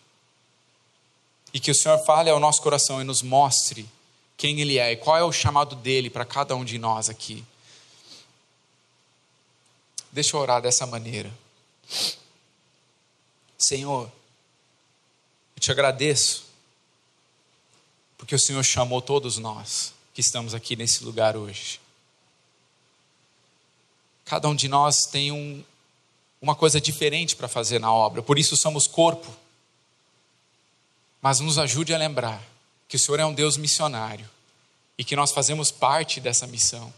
E 1.53 1.59
que 1.59 1.71
o 1.71 1.75
Senhor 1.75 1.97
fale 1.99 2.29
ao 2.29 2.39
nosso 2.39 2.61
coração 2.61 3.01
e 3.01 3.03
nos 3.03 3.21
mostre 3.21 3.87
quem 4.35 4.59
Ele 4.61 4.77
é 4.77 4.91
e 4.91 4.97
qual 4.97 5.17
é 5.17 5.23
o 5.23 5.31
chamado 5.31 5.75
dele 5.75 6.09
para 6.09 6.25
cada 6.25 6.55
um 6.55 6.63
de 6.63 6.77
nós 6.77 7.09
aqui. 7.09 7.43
Deixa 10.11 10.35
eu 10.35 10.41
orar 10.41 10.61
dessa 10.61 10.85
maneira. 10.85 11.31
Senhor, 13.57 14.11
eu 15.55 15.59
te 15.59 15.71
agradeço 15.71 16.45
porque 18.17 18.35
o 18.35 18.39
Senhor 18.39 18.63
chamou 18.63 19.01
todos 19.01 19.37
nós 19.37 19.93
que 20.13 20.21
estamos 20.21 20.53
aqui 20.53 20.75
nesse 20.75 21.03
lugar 21.03 21.37
hoje. 21.37 21.79
Cada 24.25 24.49
um 24.49 24.55
de 24.55 24.67
nós 24.67 25.05
tem 25.05 25.31
um, 25.31 25.63
uma 26.41 26.55
coisa 26.55 26.81
diferente 26.81 27.35
para 27.35 27.47
fazer 27.47 27.79
na 27.79 27.93
obra, 27.93 28.21
por 28.21 28.37
isso 28.37 28.57
somos 28.57 28.87
corpo. 28.87 29.31
Mas 31.21 31.39
nos 31.39 31.57
ajude 31.57 31.93
a 31.93 31.97
lembrar 31.97 32.41
que 32.87 32.95
o 32.95 32.99
Senhor 32.99 33.19
é 33.19 33.25
um 33.25 33.33
Deus 33.33 33.57
missionário 33.57 34.29
e 34.97 35.03
que 35.03 35.15
nós 35.15 35.31
fazemos 35.31 35.71
parte 35.71 36.19
dessa 36.19 36.47
missão. 36.47 36.93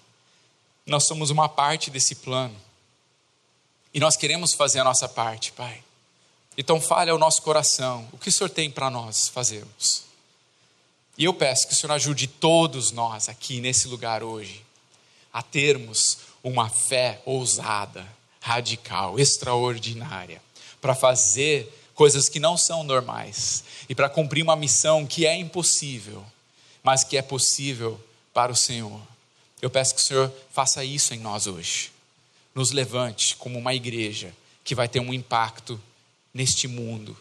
Nós 0.85 1.03
somos 1.03 1.29
uma 1.29 1.49
parte 1.49 1.89
desse 1.89 2.15
plano. 2.15 2.55
E 3.93 3.99
nós 3.99 4.15
queremos 4.15 4.53
fazer 4.53 4.79
a 4.79 4.83
nossa 4.83 5.07
parte, 5.07 5.51
Pai. 5.51 5.83
Então 6.57 6.79
fale 6.79 7.09
ao 7.09 7.17
nosso 7.17 7.41
coração 7.41 8.07
o 8.11 8.17
que 8.17 8.29
o 8.29 8.31
Senhor 8.31 8.49
tem 8.49 8.69
para 8.69 8.89
nós 8.89 9.27
fazermos. 9.27 10.03
E 11.17 11.25
eu 11.25 11.33
peço 11.33 11.67
que 11.67 11.73
o 11.73 11.75
Senhor 11.75 11.93
ajude 11.93 12.27
todos 12.27 12.91
nós 12.91 13.27
aqui 13.27 13.59
nesse 13.59 13.87
lugar 13.87 14.23
hoje 14.23 14.63
a 15.33 15.41
termos 15.41 16.19
uma 16.43 16.69
fé 16.69 17.21
ousada, 17.25 18.07
radical, 18.41 19.19
extraordinária, 19.19 20.41
para 20.81 20.95
fazer 20.95 21.88
coisas 21.99 22.29
que 22.29 22.39
não 22.39 22.55
são 22.55 22.81
normais 22.81 23.61
e 23.89 23.93
para 23.93 24.07
cumprir 24.07 24.41
uma 24.41 24.55
missão 24.55 25.05
que 25.05 25.25
é 25.25 25.35
impossível, 25.35 26.25
mas 26.81 27.03
que 27.03 27.17
é 27.17 27.21
possível 27.21 28.01
para 28.33 28.53
o 28.53 28.55
Senhor. 28.55 29.01
Eu 29.61 29.69
peço 29.69 29.93
que 29.93 29.99
o 29.99 30.03
Senhor 30.05 30.33
faça 30.49 30.81
isso 30.81 31.13
em 31.13 31.19
nós 31.19 31.45
hoje. 31.45 31.91
Nos 32.55 32.71
levante 32.71 33.35
como 33.35 33.59
uma 33.59 33.73
igreja 33.73 34.33
que 34.63 34.73
vai 34.73 34.87
ter 34.87 35.01
um 35.01 35.13
impacto 35.13 35.77
neste 36.33 36.69
mundo, 36.69 37.17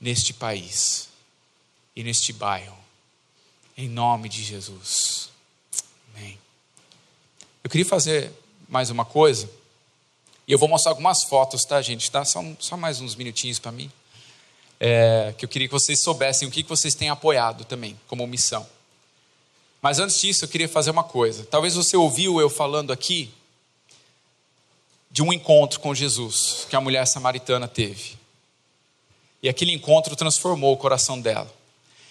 neste 0.00 0.34
país 0.34 1.08
e 1.94 2.02
neste 2.02 2.32
bairro. 2.32 2.76
Em 3.76 3.88
nome 3.88 4.28
de 4.28 4.42
Jesus. 4.42 5.30
Amém. 6.12 6.36
Eu 7.62 7.70
queria 7.70 7.86
fazer 7.86 8.32
mais 8.68 8.90
uma 8.90 9.04
coisa. 9.04 9.48
E 10.50 10.52
eu 10.52 10.58
vou 10.58 10.68
mostrar 10.68 10.90
algumas 10.90 11.22
fotos, 11.22 11.64
tá, 11.64 11.80
gente? 11.80 12.10
Dá 12.10 12.24
só, 12.24 12.42
só 12.58 12.76
mais 12.76 13.00
uns 13.00 13.14
minutinhos 13.14 13.60
para 13.60 13.70
mim. 13.70 13.88
É, 14.80 15.32
que 15.38 15.44
eu 15.44 15.48
queria 15.48 15.68
que 15.68 15.72
vocês 15.72 16.02
soubessem 16.02 16.48
o 16.48 16.50
que, 16.50 16.64
que 16.64 16.68
vocês 16.68 16.92
têm 16.92 17.08
apoiado 17.08 17.64
também, 17.64 17.96
como 18.08 18.26
missão. 18.26 18.66
Mas 19.80 20.00
antes 20.00 20.20
disso, 20.20 20.44
eu 20.44 20.48
queria 20.48 20.68
fazer 20.68 20.90
uma 20.90 21.04
coisa. 21.04 21.44
Talvez 21.44 21.76
você 21.76 21.96
ouviu 21.96 22.40
eu 22.40 22.50
falando 22.50 22.92
aqui 22.92 23.32
de 25.08 25.22
um 25.22 25.32
encontro 25.32 25.78
com 25.78 25.94
Jesus 25.94 26.66
que 26.68 26.74
a 26.74 26.80
mulher 26.80 27.06
samaritana 27.06 27.68
teve. 27.68 28.18
E 29.40 29.48
aquele 29.48 29.70
encontro 29.70 30.16
transformou 30.16 30.74
o 30.74 30.76
coração 30.76 31.20
dela. 31.20 31.54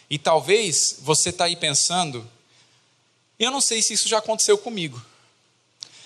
E 0.09 0.17
talvez 0.17 0.99
você 1.01 1.27
está 1.27 1.43
aí 1.43 1.57
pensando, 1.57 2.25
eu 3.37 3.51
não 3.51 3.59
sei 3.59 3.81
se 3.81 3.95
isso 3.95 4.07
já 4.07 4.19
aconteceu 4.19 4.57
comigo. 4.57 5.05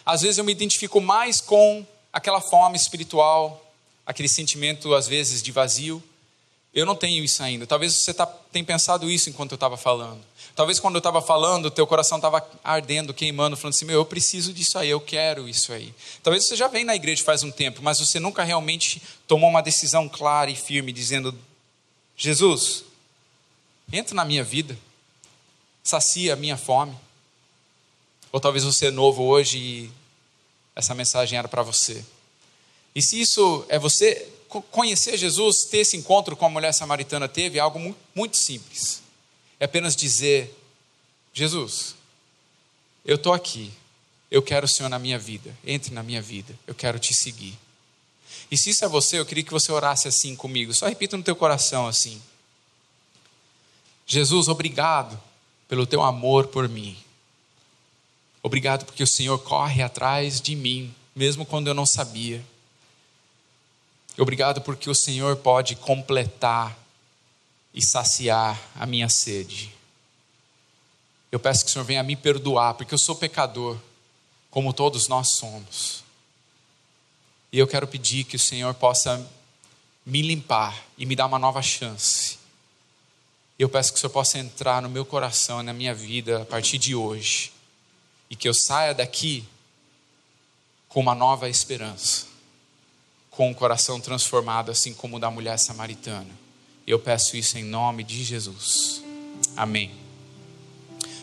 Às 0.03 0.23
vezes 0.23 0.39
eu 0.39 0.43
me 0.43 0.51
identifico 0.51 0.99
mais 0.99 1.39
com 1.39 1.85
aquela 2.13 2.39
fome 2.39 2.77
espiritual, 2.77 3.73
aquele 4.05 4.29
sentimento, 4.29 4.93
às 4.93 5.07
vezes, 5.07 5.41
de 5.41 5.51
vazio. 5.51 6.01
Eu 6.73 6.85
não 6.85 6.95
tenho 6.95 7.23
isso 7.23 7.41
ainda. 7.43 7.67
Talvez 7.67 7.93
você 7.93 8.13
tá, 8.13 8.25
tenha 8.25 8.63
pensado 8.63 9.09
isso 9.09 9.29
enquanto 9.29 9.51
eu 9.51 9.55
estava 9.55 9.75
falando. 9.75 10.21
Talvez 10.55 10.79
quando 10.79 10.95
eu 10.95 10.99
estava 10.99 11.21
falando, 11.21 11.71
teu 11.71 11.87
coração 11.87 12.17
estava 12.17 12.47
ardendo, 12.63 13.13
queimando, 13.13 13.57
falando 13.57 13.73
assim: 13.73 13.85
meu, 13.85 13.95
eu 13.95 14.05
preciso 14.05 14.53
disso 14.53 14.77
aí, 14.77 14.89
eu 14.89 15.01
quero 15.01 15.49
isso 15.49 15.73
aí. 15.73 15.93
Talvez 16.21 16.45
você 16.45 16.55
já 16.55 16.67
vem 16.67 16.83
na 16.83 16.95
igreja 16.95 17.23
faz 17.23 17.41
um 17.41 17.51
tempo, 17.51 17.81
mas 17.81 17.99
você 17.99 18.19
nunca 18.19 18.43
realmente 18.43 19.01
tomou 19.27 19.49
uma 19.49 19.61
decisão 19.61 20.07
clara 20.07 20.51
e 20.51 20.55
firme, 20.55 20.91
dizendo: 20.91 21.35
Jesus, 22.15 22.83
entra 23.91 24.13
na 24.13 24.25
minha 24.25 24.43
vida, 24.43 24.77
sacia 25.83 26.33
a 26.33 26.35
minha 26.35 26.57
fome. 26.57 26.95
Ou 28.31 28.39
talvez 28.39 28.63
você 28.63 28.87
é 28.87 28.91
novo 28.91 29.23
hoje 29.23 29.57
e 29.57 29.91
essa 30.75 30.93
mensagem 30.93 31.37
era 31.37 31.47
para 31.47 31.61
você. 31.61 32.03
E 32.95 33.01
se 33.01 33.19
isso 33.19 33.65
é 33.69 33.79
você 33.79 34.27
conhecer 34.71 35.17
Jesus, 35.17 35.65
ter 35.65 35.79
esse 35.79 35.97
encontro 35.97 36.35
com 36.35 36.45
a 36.45 36.49
mulher 36.49 36.73
samaritana 36.73 37.27
teve, 37.27 37.57
é 37.57 37.61
algo 37.61 37.95
muito 38.13 38.37
simples. 38.37 39.01
É 39.59 39.65
apenas 39.65 39.95
dizer: 39.95 40.55
Jesus, 41.33 41.95
eu 43.05 43.15
estou 43.15 43.33
aqui, 43.33 43.73
eu 44.29 44.41
quero 44.41 44.65
o 44.65 44.69
Senhor 44.69 44.89
na 44.89 44.99
minha 44.99 45.17
vida, 45.17 45.55
entre 45.65 45.93
na 45.93 46.03
minha 46.03 46.21
vida, 46.21 46.57
eu 46.67 46.75
quero 46.75 46.99
te 46.99 47.13
seguir. 47.13 47.57
E 48.51 48.57
se 48.57 48.69
isso 48.69 48.85
é 48.85 48.87
você, 48.87 49.17
eu 49.19 49.25
queria 49.25 49.43
que 49.43 49.51
você 49.51 49.71
orasse 49.71 50.07
assim 50.07 50.35
comigo, 50.35 50.73
só 50.73 50.87
repita 50.87 51.17
no 51.17 51.23
teu 51.23 51.35
coração 51.35 51.87
assim: 51.87 52.21
Jesus, 54.05 54.47
obrigado 54.47 55.19
pelo 55.67 55.87
teu 55.87 56.03
amor 56.03 56.47
por 56.47 56.69
mim. 56.69 56.95
Obrigado 58.43 58.85
porque 58.85 59.01
o 59.01 59.07
Senhor 59.07 59.39
corre 59.39 59.81
atrás 59.81 60.39
de 60.39 60.55
mim, 60.55 60.93
mesmo 61.15 61.45
quando 61.45 61.67
eu 61.69 61.73
não 61.73 61.85
sabia. 61.85 62.45
Obrigado 64.17 64.61
porque 64.61 64.87
o 64.89 64.93
Senhor 64.93 65.37
pode 65.37 65.75
completar 65.75 66.77
e 67.73 67.81
saciar 67.83 68.61
a 68.75 68.85
minha 68.85 69.09
sede. 69.09 69.73
Eu 71.31 71.39
peço 71.39 71.63
que 71.63 71.71
o 71.71 71.73
Senhor 71.73 71.85
venha 71.85 72.03
me 72.03 72.15
perdoar, 72.15 72.75
porque 72.75 72.93
eu 72.93 72.99
sou 72.99 73.15
pecador, 73.15 73.75
como 74.51 74.71
todos 74.71 75.07
nós 75.07 75.29
somos. 75.29 76.03
E 77.51 77.57
eu 77.57 77.65
quero 77.65 77.87
pedir 77.87 78.25
que 78.25 78.35
o 78.35 78.39
Senhor 78.39 78.75
possa 78.75 79.25
me 80.05 80.21
limpar 80.21 80.85
e 80.97 81.05
me 81.07 81.15
dar 81.15 81.25
uma 81.25 81.39
nova 81.39 81.61
chance 81.63 82.43
eu 83.63 83.69
peço 83.69 83.93
que 83.93 83.97
o 83.97 84.01
Senhor 84.01 84.11
possa 84.11 84.39
entrar 84.39 84.81
no 84.81 84.89
meu 84.89 85.05
coração 85.05 85.61
e 85.61 85.63
na 85.63 85.73
minha 85.73 85.93
vida 85.93 86.41
a 86.41 86.45
partir 86.45 86.77
de 86.77 86.95
hoje. 86.95 87.51
E 88.33 88.35
que 88.35 88.49
eu 88.49 88.53
saia 88.55 88.95
daqui 88.95 89.45
com 90.89 90.99
uma 90.99 91.13
nova 91.13 91.47
esperança, 91.47 92.25
com 93.29 93.47
um 93.47 93.53
coração 93.53 93.99
transformado, 93.99 94.71
assim 94.71 94.91
como 94.91 95.17
o 95.17 95.19
da 95.19 95.29
mulher 95.29 95.59
samaritana. 95.59 96.31
Eu 96.87 96.97
peço 96.97 97.37
isso 97.37 97.59
em 97.59 97.63
nome 97.63 98.03
de 98.03 98.23
Jesus. 98.23 99.03
Amém. 99.55 99.91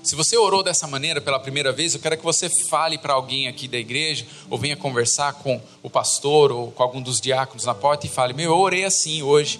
Se 0.04 0.14
você 0.14 0.36
orou 0.36 0.62
dessa 0.62 0.86
maneira 0.86 1.20
pela 1.20 1.40
primeira 1.40 1.72
vez, 1.72 1.94
eu 1.94 2.00
quero 2.00 2.16
que 2.16 2.22
você 2.22 2.48
fale 2.48 2.96
para 2.96 3.14
alguém 3.14 3.48
aqui 3.48 3.66
da 3.66 3.76
igreja, 3.76 4.24
ou 4.48 4.56
venha 4.56 4.76
conversar 4.76 5.32
com 5.32 5.60
o 5.82 5.90
pastor 5.90 6.52
ou 6.52 6.70
com 6.70 6.80
algum 6.80 7.02
dos 7.02 7.20
diáconos 7.20 7.64
na 7.64 7.74
porta 7.74 8.06
e 8.06 8.08
fale: 8.08 8.32
Meu, 8.32 8.52
eu 8.52 8.56
orei 8.56 8.84
assim 8.84 9.20
hoje 9.20 9.58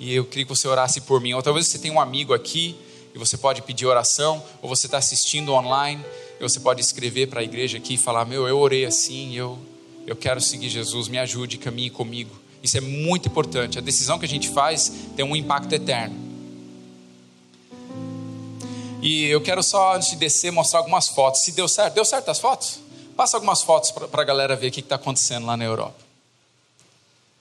e 0.00 0.12
eu 0.12 0.24
queria 0.24 0.44
que 0.44 0.50
você 0.50 0.66
orasse 0.66 1.02
por 1.02 1.20
mim. 1.20 1.32
Ou 1.34 1.42
talvez 1.44 1.68
você 1.68 1.78
tenha 1.78 1.94
um 1.94 2.00
amigo 2.00 2.34
aqui 2.34 2.76
e 3.14 3.18
você 3.18 3.38
pode 3.38 3.62
pedir 3.62 3.86
oração, 3.86 4.44
ou 4.60 4.68
você 4.68 4.86
está 4.86 4.98
assistindo 4.98 5.52
online, 5.52 6.04
você 6.40 6.60
pode 6.60 6.80
escrever 6.80 7.28
para 7.28 7.40
a 7.40 7.44
igreja 7.44 7.78
aqui 7.78 7.94
e 7.94 7.98
falar: 7.98 8.24
Meu, 8.24 8.46
eu 8.46 8.58
orei 8.58 8.84
assim, 8.84 9.34
eu, 9.34 9.58
eu 10.06 10.14
quero 10.14 10.40
seguir 10.40 10.68
Jesus, 10.68 11.08
me 11.08 11.18
ajude, 11.18 11.58
caminhe 11.58 11.90
comigo. 11.90 12.30
Isso 12.62 12.76
é 12.76 12.80
muito 12.80 13.28
importante. 13.28 13.78
A 13.78 13.80
decisão 13.80 14.18
que 14.18 14.24
a 14.24 14.28
gente 14.28 14.48
faz 14.48 14.92
tem 15.16 15.24
um 15.24 15.34
impacto 15.34 15.72
eterno. 15.72 16.28
E 19.00 19.24
eu 19.26 19.40
quero 19.40 19.62
só, 19.62 19.94
antes 19.94 20.10
de 20.10 20.16
descer, 20.16 20.50
mostrar 20.50 20.80
algumas 20.80 21.08
fotos. 21.08 21.42
Se 21.42 21.52
deu 21.52 21.68
certo, 21.68 21.94
deu 21.94 22.04
certo 22.04 22.30
as 22.30 22.38
fotos? 22.38 22.80
Passa 23.16 23.36
algumas 23.36 23.62
fotos 23.62 23.90
para 23.90 24.22
a 24.22 24.24
galera 24.24 24.56
ver 24.56 24.68
o 24.68 24.70
que 24.70 24.80
está 24.80 24.96
acontecendo 24.96 25.46
lá 25.46 25.56
na 25.56 25.64
Europa. 25.64 25.96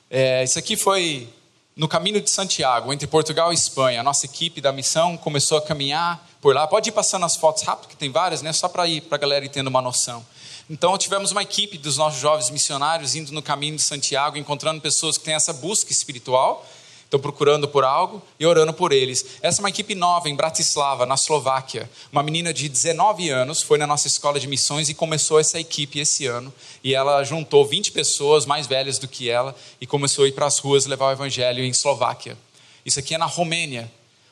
É, 0.09 0.43
isso 0.43 0.57
aqui 0.57 0.77
foi 0.77 1.27
no 1.75 1.87
caminho 1.87 2.21
de 2.21 2.29
Santiago, 2.29 2.93
entre 2.93 3.07
Portugal 3.07 3.51
e 3.51 3.55
Espanha. 3.55 3.99
A 3.99 4.03
nossa 4.03 4.25
equipe 4.25 4.61
da 4.61 4.71
missão 4.71 5.17
começou 5.17 5.57
a 5.57 5.61
caminhar 5.61 6.27
por 6.47 6.55
lá. 6.55 6.65
Pode 6.65 6.87
ir 6.87 6.93
passando 6.93 7.25
as 7.25 7.35
fotos 7.35 7.63
rápido, 7.63 7.89
que 7.89 7.97
tem 7.97 8.09
várias, 8.09 8.41
né? 8.41 8.53
Só 8.53 8.69
para 8.69 8.87
ir 8.87 9.01
para 9.01 9.17
a 9.17 9.19
galera 9.19 9.49
ter 9.49 9.67
uma 9.67 9.81
noção. 9.81 10.25
Então 10.69 10.97
tivemos 10.97 11.33
uma 11.33 11.43
equipe 11.43 11.77
dos 11.77 11.97
nossos 11.97 12.21
jovens 12.21 12.49
missionários 12.49 13.15
indo 13.15 13.33
no 13.33 13.41
caminho 13.41 13.75
de 13.75 13.81
Santiago, 13.81 14.37
encontrando 14.37 14.79
pessoas 14.79 15.17
que 15.17 15.25
têm 15.25 15.33
essa 15.33 15.51
busca 15.51 15.91
espiritual 15.91 16.65
estão 17.03 17.19
procurando 17.19 17.67
por 17.67 17.83
algo 17.83 18.21
e 18.39 18.45
orando 18.45 18.71
por 18.71 18.93
eles. 18.93 19.25
Essa 19.41 19.59
é 19.59 19.61
uma 19.61 19.67
equipe 19.67 19.93
nova 19.93 20.29
em 20.29 20.35
Bratislava, 20.37 21.05
na 21.05 21.15
Eslováquia. 21.15 21.89
Uma 22.13 22.23
menina 22.23 22.53
de 22.53 22.69
19 22.69 23.29
anos 23.29 23.61
foi 23.61 23.77
na 23.77 23.85
nossa 23.85 24.07
escola 24.07 24.39
de 24.39 24.47
missões 24.47 24.87
e 24.87 24.93
começou 24.93 25.41
essa 25.41 25.59
equipe 25.59 25.99
esse 25.99 26.27
ano. 26.27 26.53
E 26.81 26.95
ela 26.95 27.25
juntou 27.25 27.65
20 27.65 27.91
pessoas 27.91 28.45
mais 28.45 28.67
velhas 28.67 28.97
do 28.97 29.07
que 29.07 29.29
ela 29.29 29.53
e 29.81 29.85
começou 29.85 30.23
a 30.23 30.29
ir 30.29 30.31
para 30.31 30.45
as 30.45 30.59
ruas 30.59 30.85
levar 30.85 31.07
o 31.07 31.11
evangelho 31.11 31.61
em 31.61 31.69
Eslováquia. 31.69 32.37
Isso 32.85 32.99
aqui 32.99 33.15
é 33.15 33.17
na 33.17 33.25
Romênia, 33.25 33.91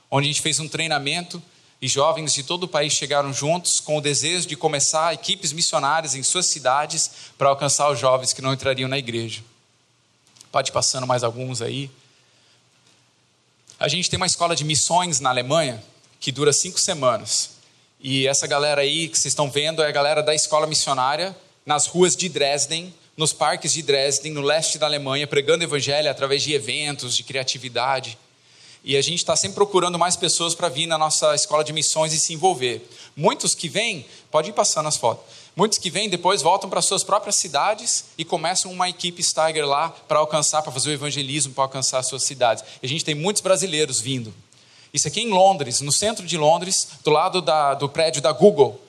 onde 0.09 0.29
a 0.29 0.31
gente 0.31 0.41
fez 0.41 0.61
um 0.61 0.67
treinamento 0.69 1.43
e 1.81 1.87
jovens 1.87 2.33
de 2.33 2.43
todo 2.43 2.63
o 2.63 2.67
país 2.67 2.93
chegaram 2.93 3.33
juntos 3.33 3.79
com 3.79 3.97
o 3.97 4.01
desejo 4.01 4.47
de 4.47 4.55
começar 4.55 5.13
equipes 5.13 5.51
missionárias 5.51 6.15
em 6.15 6.23
suas 6.23 6.45
cidades 6.45 7.11
para 7.37 7.49
alcançar 7.49 7.91
os 7.91 7.99
jovens 7.99 8.33
que 8.33 8.41
não 8.41 8.53
entrariam 8.53 8.89
na 8.89 8.97
igreja. 8.97 9.43
Pode 10.51 10.71
passando 10.71 11.05
mais 11.05 11.23
alguns 11.23 11.61
aí. 11.61 11.91
A 13.77 13.87
gente 13.87 14.09
tem 14.09 14.17
uma 14.17 14.25
escola 14.25 14.55
de 14.55 14.63
missões 14.63 15.19
na 15.19 15.29
Alemanha 15.29 15.83
que 16.19 16.31
dura 16.31 16.53
cinco 16.53 16.79
semanas. 16.79 17.51
E 17.99 18.25
essa 18.27 18.47
galera 18.47 18.81
aí 18.81 19.09
que 19.09 19.17
vocês 19.17 19.31
estão 19.31 19.49
vendo 19.49 19.83
é 19.83 19.87
a 19.87 19.91
galera 19.91 20.23
da 20.23 20.33
escola 20.33 20.65
missionária 20.65 21.35
nas 21.65 21.87
ruas 21.87 22.15
de 22.15 22.29
Dresden, 22.29 22.93
nos 23.17 23.33
parques 23.33 23.73
de 23.73 23.81
Dresden, 23.81 24.31
no 24.31 24.41
leste 24.41 24.77
da 24.77 24.85
Alemanha, 24.85 25.27
pregando 25.27 25.63
evangelho 25.63 26.09
através 26.09 26.43
de 26.43 26.53
eventos, 26.53 27.15
de 27.15 27.23
criatividade. 27.23 28.17
E 28.87 28.95
a 28.95 29.01
gente 29.01 29.17
está 29.17 29.35
sempre 29.35 29.55
procurando 29.55 29.97
mais 29.97 30.15
pessoas 30.15 30.53
para 30.53 30.69
vir 30.69 30.85
na 30.85 30.95
nossa 30.95 31.33
escola 31.33 31.63
de 31.63 31.73
missões 31.73 32.13
e 32.13 32.19
se 32.19 32.33
envolver. 32.33 32.87
Muitos 33.15 33.55
que 33.55 33.67
vêm, 33.67 34.05
pode 34.29 34.51
ir 34.51 34.53
passando 34.53 34.87
as 34.87 34.95
fotos. 34.95 35.25
Muitos 35.55 35.79
que 35.79 35.89
vêm 35.89 36.07
depois 36.07 36.43
voltam 36.43 36.69
para 36.69 36.83
suas 36.83 37.03
próprias 37.03 37.35
cidades 37.35 38.05
e 38.15 38.23
começam 38.23 38.71
uma 38.71 38.87
equipe 38.87 39.23
Steiger 39.23 39.65
lá 39.65 39.89
para 39.89 40.19
alcançar, 40.19 40.61
para 40.61 40.71
fazer 40.71 40.91
o 40.91 40.93
evangelismo, 40.93 41.51
para 41.51 41.63
alcançar 41.63 41.97
as 41.97 42.05
suas 42.05 42.21
cidades. 42.21 42.63
E 42.83 42.85
a 42.85 42.89
gente 42.89 43.03
tem 43.03 43.15
muitos 43.15 43.41
brasileiros 43.41 43.99
vindo. 43.99 44.31
Isso 44.93 45.07
aqui 45.07 45.19
em 45.19 45.31
Londres, 45.31 45.81
no 45.81 45.91
centro 45.91 46.23
de 46.23 46.37
Londres, 46.37 46.89
do 47.03 47.09
lado 47.09 47.41
da, 47.41 47.73
do 47.73 47.89
prédio 47.89 48.21
da 48.21 48.31
Google. 48.31 48.79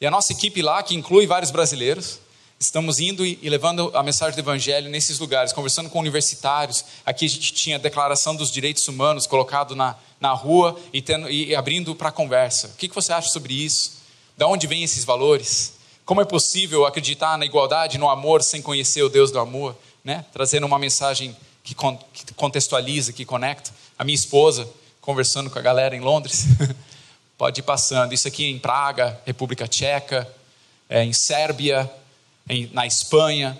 E 0.00 0.06
a 0.06 0.10
nossa 0.10 0.32
equipe 0.32 0.60
lá, 0.60 0.82
que 0.82 0.96
inclui 0.96 1.24
vários 1.24 1.52
brasileiros, 1.52 2.18
estamos 2.58 2.98
indo 2.98 3.24
e, 3.24 3.38
levando 3.48 3.90
a 3.94 4.02
mensagem 4.02 4.34
do 4.34 4.40
evangelho 4.40 4.88
nesses 4.88 5.18
lugares, 5.18 5.52
conversando 5.52 5.90
com 5.90 5.98
universitários. 5.98 6.84
Aqui 7.04 7.26
a 7.26 7.28
gente 7.28 7.52
tinha 7.52 7.76
a 7.76 7.78
declaração 7.78 8.34
dos 8.34 8.50
direitos 8.50 8.86
humanos 8.88 9.26
colocado 9.26 9.76
na, 9.76 9.96
na 10.20 10.32
rua 10.32 10.78
e, 10.92 11.02
tendo, 11.02 11.30
e 11.30 11.54
abrindo 11.54 11.94
para 11.94 12.10
conversa. 12.10 12.68
O 12.68 12.76
que, 12.76 12.88
que 12.88 12.94
você 12.94 13.12
acha 13.12 13.28
sobre 13.28 13.52
isso? 13.52 13.98
Da 14.36 14.46
onde 14.46 14.66
vêm 14.66 14.82
esses 14.82 15.04
valores? 15.04 15.74
Como 16.04 16.20
é 16.20 16.24
possível 16.24 16.86
acreditar 16.86 17.36
na 17.36 17.44
igualdade, 17.44 17.98
no 17.98 18.08
amor, 18.08 18.42
sem 18.42 18.62
conhecer 18.62 19.02
o 19.02 19.08
Deus 19.08 19.30
do 19.30 19.38
amor? 19.38 19.76
Né? 20.04 20.24
Trazendo 20.32 20.66
uma 20.66 20.78
mensagem 20.78 21.36
que, 21.62 21.74
contextualiza, 22.34 23.12
que 23.12 23.24
conecta. 23.24 23.72
A 23.98 24.04
minha 24.04 24.14
esposa, 24.14 24.68
conversando 25.00 25.50
com 25.50 25.58
a 25.58 25.62
galera 25.62 25.96
em 25.96 26.00
Londres, 26.00 26.46
pode 27.36 27.60
ir 27.60 27.64
passando. 27.64 28.12
Isso 28.12 28.28
aqui 28.28 28.46
em 28.46 28.58
Praga, 28.58 29.20
República 29.26 29.66
Tcheca, 29.66 30.30
é, 30.88 31.02
em 31.02 31.12
Sérbia, 31.12 31.90
em, 32.48 32.70
na 32.72 32.86
Espanha. 32.86 33.58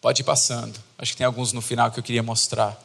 Pode 0.00 0.22
ir 0.22 0.24
passando. 0.24 0.78
Acho 0.98 1.12
que 1.12 1.18
tem 1.18 1.26
alguns 1.26 1.52
no 1.52 1.60
final 1.60 1.90
que 1.90 1.98
eu 1.98 2.02
queria 2.02 2.22
mostrar. 2.22 2.80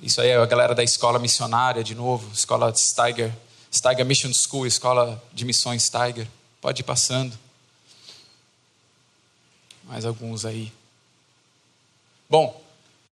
Isso 0.00 0.20
aí 0.20 0.28
é 0.28 0.36
a 0.36 0.46
galera 0.46 0.74
da 0.74 0.82
escola 0.82 1.18
missionária, 1.18 1.84
de 1.84 1.94
novo, 1.94 2.32
escola 2.32 2.74
Steiger, 2.74 3.32
Steiger 3.72 4.04
Mission 4.04 4.32
School, 4.32 4.66
escola 4.66 5.22
de 5.32 5.44
missões 5.44 5.84
Steiger. 5.84 6.26
Pode 6.60 6.80
ir 6.80 6.84
passando. 6.84 7.38
Mais 9.84 10.04
alguns 10.04 10.44
aí. 10.44 10.72
Bom, 12.28 12.61